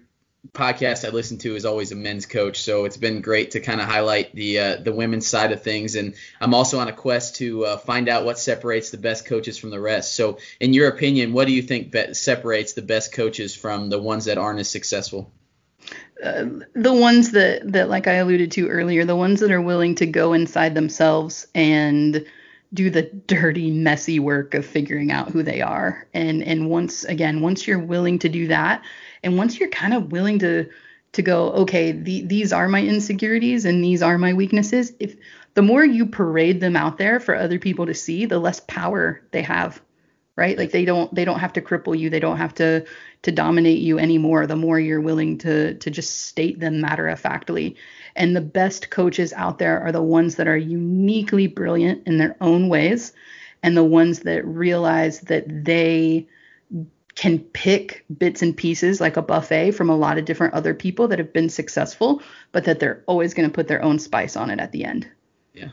podcast 0.53 1.05
I 1.05 1.11
listen 1.11 1.37
to 1.39 1.55
is 1.55 1.65
always 1.65 1.91
a 1.91 1.95
men's 1.95 2.25
coach, 2.25 2.61
so 2.61 2.85
it's 2.85 2.97
been 2.97 3.21
great 3.21 3.51
to 3.51 3.59
kind 3.59 3.81
of 3.81 3.87
highlight 3.87 4.33
the 4.33 4.59
uh, 4.59 4.75
the 4.77 4.93
women's 4.93 5.27
side 5.27 5.51
of 5.51 5.61
things. 5.61 5.95
And 5.95 6.15
I'm 6.39 6.53
also 6.53 6.79
on 6.79 6.87
a 6.87 6.93
quest 6.93 7.35
to 7.37 7.65
uh, 7.65 7.77
find 7.77 8.09
out 8.09 8.25
what 8.25 8.39
separates 8.39 8.89
the 8.89 8.97
best 8.97 9.25
coaches 9.25 9.57
from 9.57 9.69
the 9.69 9.79
rest. 9.79 10.15
So, 10.15 10.37
in 10.59 10.73
your 10.73 10.89
opinion, 10.89 11.33
what 11.33 11.47
do 11.47 11.53
you 11.53 11.61
think 11.61 11.95
separates 12.13 12.73
the 12.73 12.81
best 12.81 13.13
coaches 13.13 13.55
from 13.55 13.89
the 13.89 13.99
ones 13.99 14.25
that 14.25 14.37
aren't 14.37 14.59
as 14.59 14.69
successful? 14.69 15.31
Uh, 16.23 16.45
the 16.73 16.93
ones 16.93 17.31
that 17.31 17.71
that 17.71 17.89
like 17.89 18.07
I 18.07 18.13
alluded 18.13 18.51
to 18.53 18.67
earlier, 18.67 19.05
the 19.05 19.15
ones 19.15 19.39
that 19.41 19.51
are 19.51 19.61
willing 19.61 19.95
to 19.95 20.05
go 20.05 20.33
inside 20.33 20.75
themselves 20.75 21.47
and 21.53 22.25
do 22.73 22.89
the 22.89 23.03
dirty 23.03 23.71
messy 23.71 24.19
work 24.19 24.53
of 24.53 24.65
figuring 24.65 25.11
out 25.11 25.29
who 25.29 25.41
they 25.41 25.61
are 25.61 26.05
and 26.13 26.43
and 26.43 26.69
once 26.69 27.05
again 27.05 27.39
once 27.39 27.65
you're 27.65 27.79
willing 27.79 28.19
to 28.19 28.27
do 28.27 28.47
that 28.47 28.83
and 29.23 29.37
once 29.37 29.59
you're 29.59 29.69
kind 29.69 29.93
of 29.93 30.11
willing 30.11 30.39
to 30.39 30.69
to 31.13 31.21
go, 31.21 31.51
okay, 31.51 31.93
the, 31.93 32.21
these 32.25 32.53
are 32.53 32.67
my 32.67 32.81
insecurities 32.81 33.65
and 33.65 33.83
these 33.83 34.03
are 34.03 34.17
my 34.17 34.33
weaknesses, 34.33 34.93
if 34.99 35.15
the 35.55 35.61
more 35.61 35.83
you 35.83 36.05
parade 36.05 36.59
them 36.59 36.75
out 36.75 36.97
there 36.97 37.19
for 37.19 37.33
other 37.33 37.57
people 37.57 37.87
to 37.87 37.93
see, 37.93 38.25
the 38.25 38.37
less 38.37 38.59
power 38.67 39.21
they 39.31 39.41
have, 39.41 39.81
right? 40.35 40.57
Like 40.57 40.71
they 40.71 40.85
don't 40.85 41.13
they 41.15 41.25
don't 41.25 41.39
have 41.39 41.53
to 41.53 41.61
cripple 41.61 41.97
you, 41.97 42.09
they 42.09 42.19
don't 42.19 42.37
have 42.37 42.53
to 42.55 42.85
to 43.23 43.31
dominate 43.31 43.79
you 43.79 43.97
anymore. 43.97 44.45
The 44.45 44.55
more 44.55 44.79
you're 44.79 45.01
willing 45.01 45.39
to 45.39 45.73
to 45.73 45.89
just 45.89 46.27
state 46.27 46.59
them 46.59 46.81
matter 46.81 47.07
of 47.07 47.19
factly. 47.19 47.77
And 48.15 48.35
the 48.35 48.41
best 48.41 48.91
coaches 48.91 49.33
out 49.33 49.57
there 49.57 49.79
are 49.81 49.91
the 49.91 50.03
ones 50.03 50.35
that 50.35 50.47
are 50.47 50.57
uniquely 50.57 51.47
brilliant 51.47 52.05
in 52.05 52.17
their 52.17 52.35
own 52.41 52.69
ways 52.69 53.13
and 53.63 53.75
the 53.75 53.83
ones 53.83 54.19
that 54.19 54.45
realize 54.45 55.21
that 55.21 55.45
they 55.65 56.27
can 57.17 57.39
pick 57.39 58.05
bits 58.15 58.43
and 58.43 58.55
pieces 58.55 59.01
like 59.01 59.17
a 59.17 59.23
buffet 59.23 59.71
from 59.71 59.89
a 59.89 59.95
lot 59.95 60.19
of 60.19 60.25
different 60.25 60.53
other 60.53 60.75
people 60.75 61.07
that 61.07 61.17
have 61.17 61.33
been 61.33 61.49
successful, 61.49 62.21
but 62.51 62.65
that 62.65 62.79
they're 62.79 63.03
always 63.07 63.33
going 63.33 63.49
to 63.49 63.53
put 63.53 63.67
their 63.67 63.83
own 63.83 63.97
spice 63.97 64.35
on 64.35 64.51
it 64.51 64.59
at 64.59 64.71
the 64.71 64.85
end. 64.85 65.09
Yeah. 65.51 65.69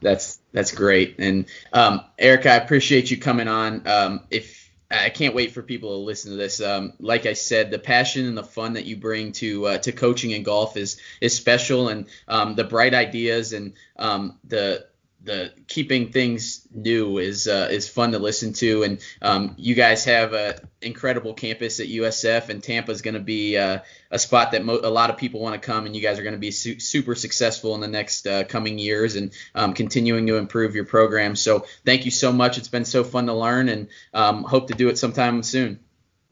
That's 0.00 0.38
that's 0.52 0.70
great. 0.70 1.16
And 1.18 1.46
um, 1.72 2.02
Erica, 2.16 2.52
I 2.52 2.56
appreciate 2.56 3.10
you 3.10 3.16
coming 3.16 3.48
on. 3.48 3.88
Um, 3.88 4.20
if 4.30 4.70
I 4.88 5.08
can't 5.08 5.34
wait 5.34 5.50
for 5.50 5.62
people 5.62 5.90
to 5.90 6.04
listen 6.04 6.30
to 6.30 6.36
this. 6.36 6.60
Um, 6.60 6.92
like 7.00 7.26
I 7.26 7.32
said, 7.32 7.72
the 7.72 7.78
passion 7.80 8.26
and 8.26 8.38
the 8.38 8.44
fun 8.44 8.74
that 8.74 8.84
you 8.84 8.96
bring 8.96 9.32
to 9.32 9.66
uh, 9.66 9.78
to 9.78 9.90
coaching 9.90 10.32
and 10.32 10.44
golf 10.44 10.76
is 10.76 11.00
is 11.20 11.34
special, 11.34 11.88
and 11.88 12.06
um, 12.28 12.54
the 12.54 12.62
bright 12.62 12.94
ideas 12.94 13.52
and 13.52 13.72
um, 13.98 14.38
the 14.44 14.86
the 15.22 15.52
keeping 15.66 16.12
things 16.12 16.66
new 16.72 17.18
is 17.18 17.48
uh, 17.48 17.68
is 17.70 17.88
fun 17.88 18.12
to 18.12 18.18
listen 18.18 18.52
to, 18.54 18.84
and 18.84 19.00
um, 19.20 19.54
you 19.58 19.74
guys 19.74 20.04
have 20.04 20.32
an 20.32 20.54
incredible 20.80 21.34
campus 21.34 21.80
at 21.80 21.88
USF, 21.88 22.48
and 22.48 22.62
Tampa 22.62 22.92
is 22.92 23.02
going 23.02 23.14
to 23.14 23.20
be 23.20 23.56
uh, 23.56 23.80
a 24.10 24.18
spot 24.18 24.52
that 24.52 24.64
mo- 24.64 24.80
a 24.82 24.90
lot 24.90 25.10
of 25.10 25.16
people 25.16 25.40
want 25.40 25.60
to 25.60 25.66
come, 25.66 25.86
and 25.86 25.96
you 25.96 26.02
guys 26.02 26.18
are 26.18 26.22
going 26.22 26.34
to 26.34 26.38
be 26.38 26.52
su- 26.52 26.78
super 26.78 27.14
successful 27.14 27.74
in 27.74 27.80
the 27.80 27.88
next 27.88 28.26
uh, 28.26 28.44
coming 28.44 28.78
years, 28.78 29.16
and 29.16 29.32
um, 29.54 29.74
continuing 29.74 30.26
to 30.28 30.36
improve 30.36 30.74
your 30.74 30.84
program. 30.84 31.34
So 31.34 31.66
thank 31.84 32.04
you 32.04 32.10
so 32.10 32.32
much. 32.32 32.56
It's 32.58 32.68
been 32.68 32.84
so 32.84 33.02
fun 33.02 33.26
to 33.26 33.34
learn, 33.34 33.68
and 33.68 33.88
um, 34.14 34.44
hope 34.44 34.68
to 34.68 34.74
do 34.74 34.88
it 34.88 34.98
sometime 34.98 35.42
soon. 35.42 35.80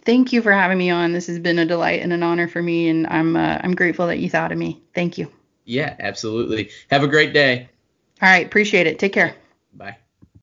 Thank 0.04 0.32
you 0.32 0.42
for 0.42 0.52
having 0.52 0.78
me 0.78 0.90
on. 0.90 1.12
This 1.12 1.26
has 1.28 1.38
been 1.38 1.58
a 1.58 1.64
delight 1.64 2.02
and 2.02 2.12
an 2.12 2.22
honor 2.22 2.46
for 2.46 2.62
me, 2.62 2.88
and 2.88 3.06
I'm 3.06 3.36
uh, 3.36 3.58
I'm 3.62 3.74
grateful 3.74 4.06
that 4.06 4.18
you 4.18 4.30
thought 4.30 4.52
of 4.52 4.58
me. 4.58 4.82
Thank 4.94 5.18
you. 5.18 5.30
Yeah, 5.64 5.96
absolutely. 5.98 6.70
Have 6.90 7.02
a 7.02 7.08
great 7.08 7.32
day. 7.32 7.70
All 8.24 8.30
right. 8.30 8.46
Appreciate 8.46 8.86
it. 8.86 8.98
Take 8.98 9.12
care. 9.12 9.36
Bye. 9.74 9.98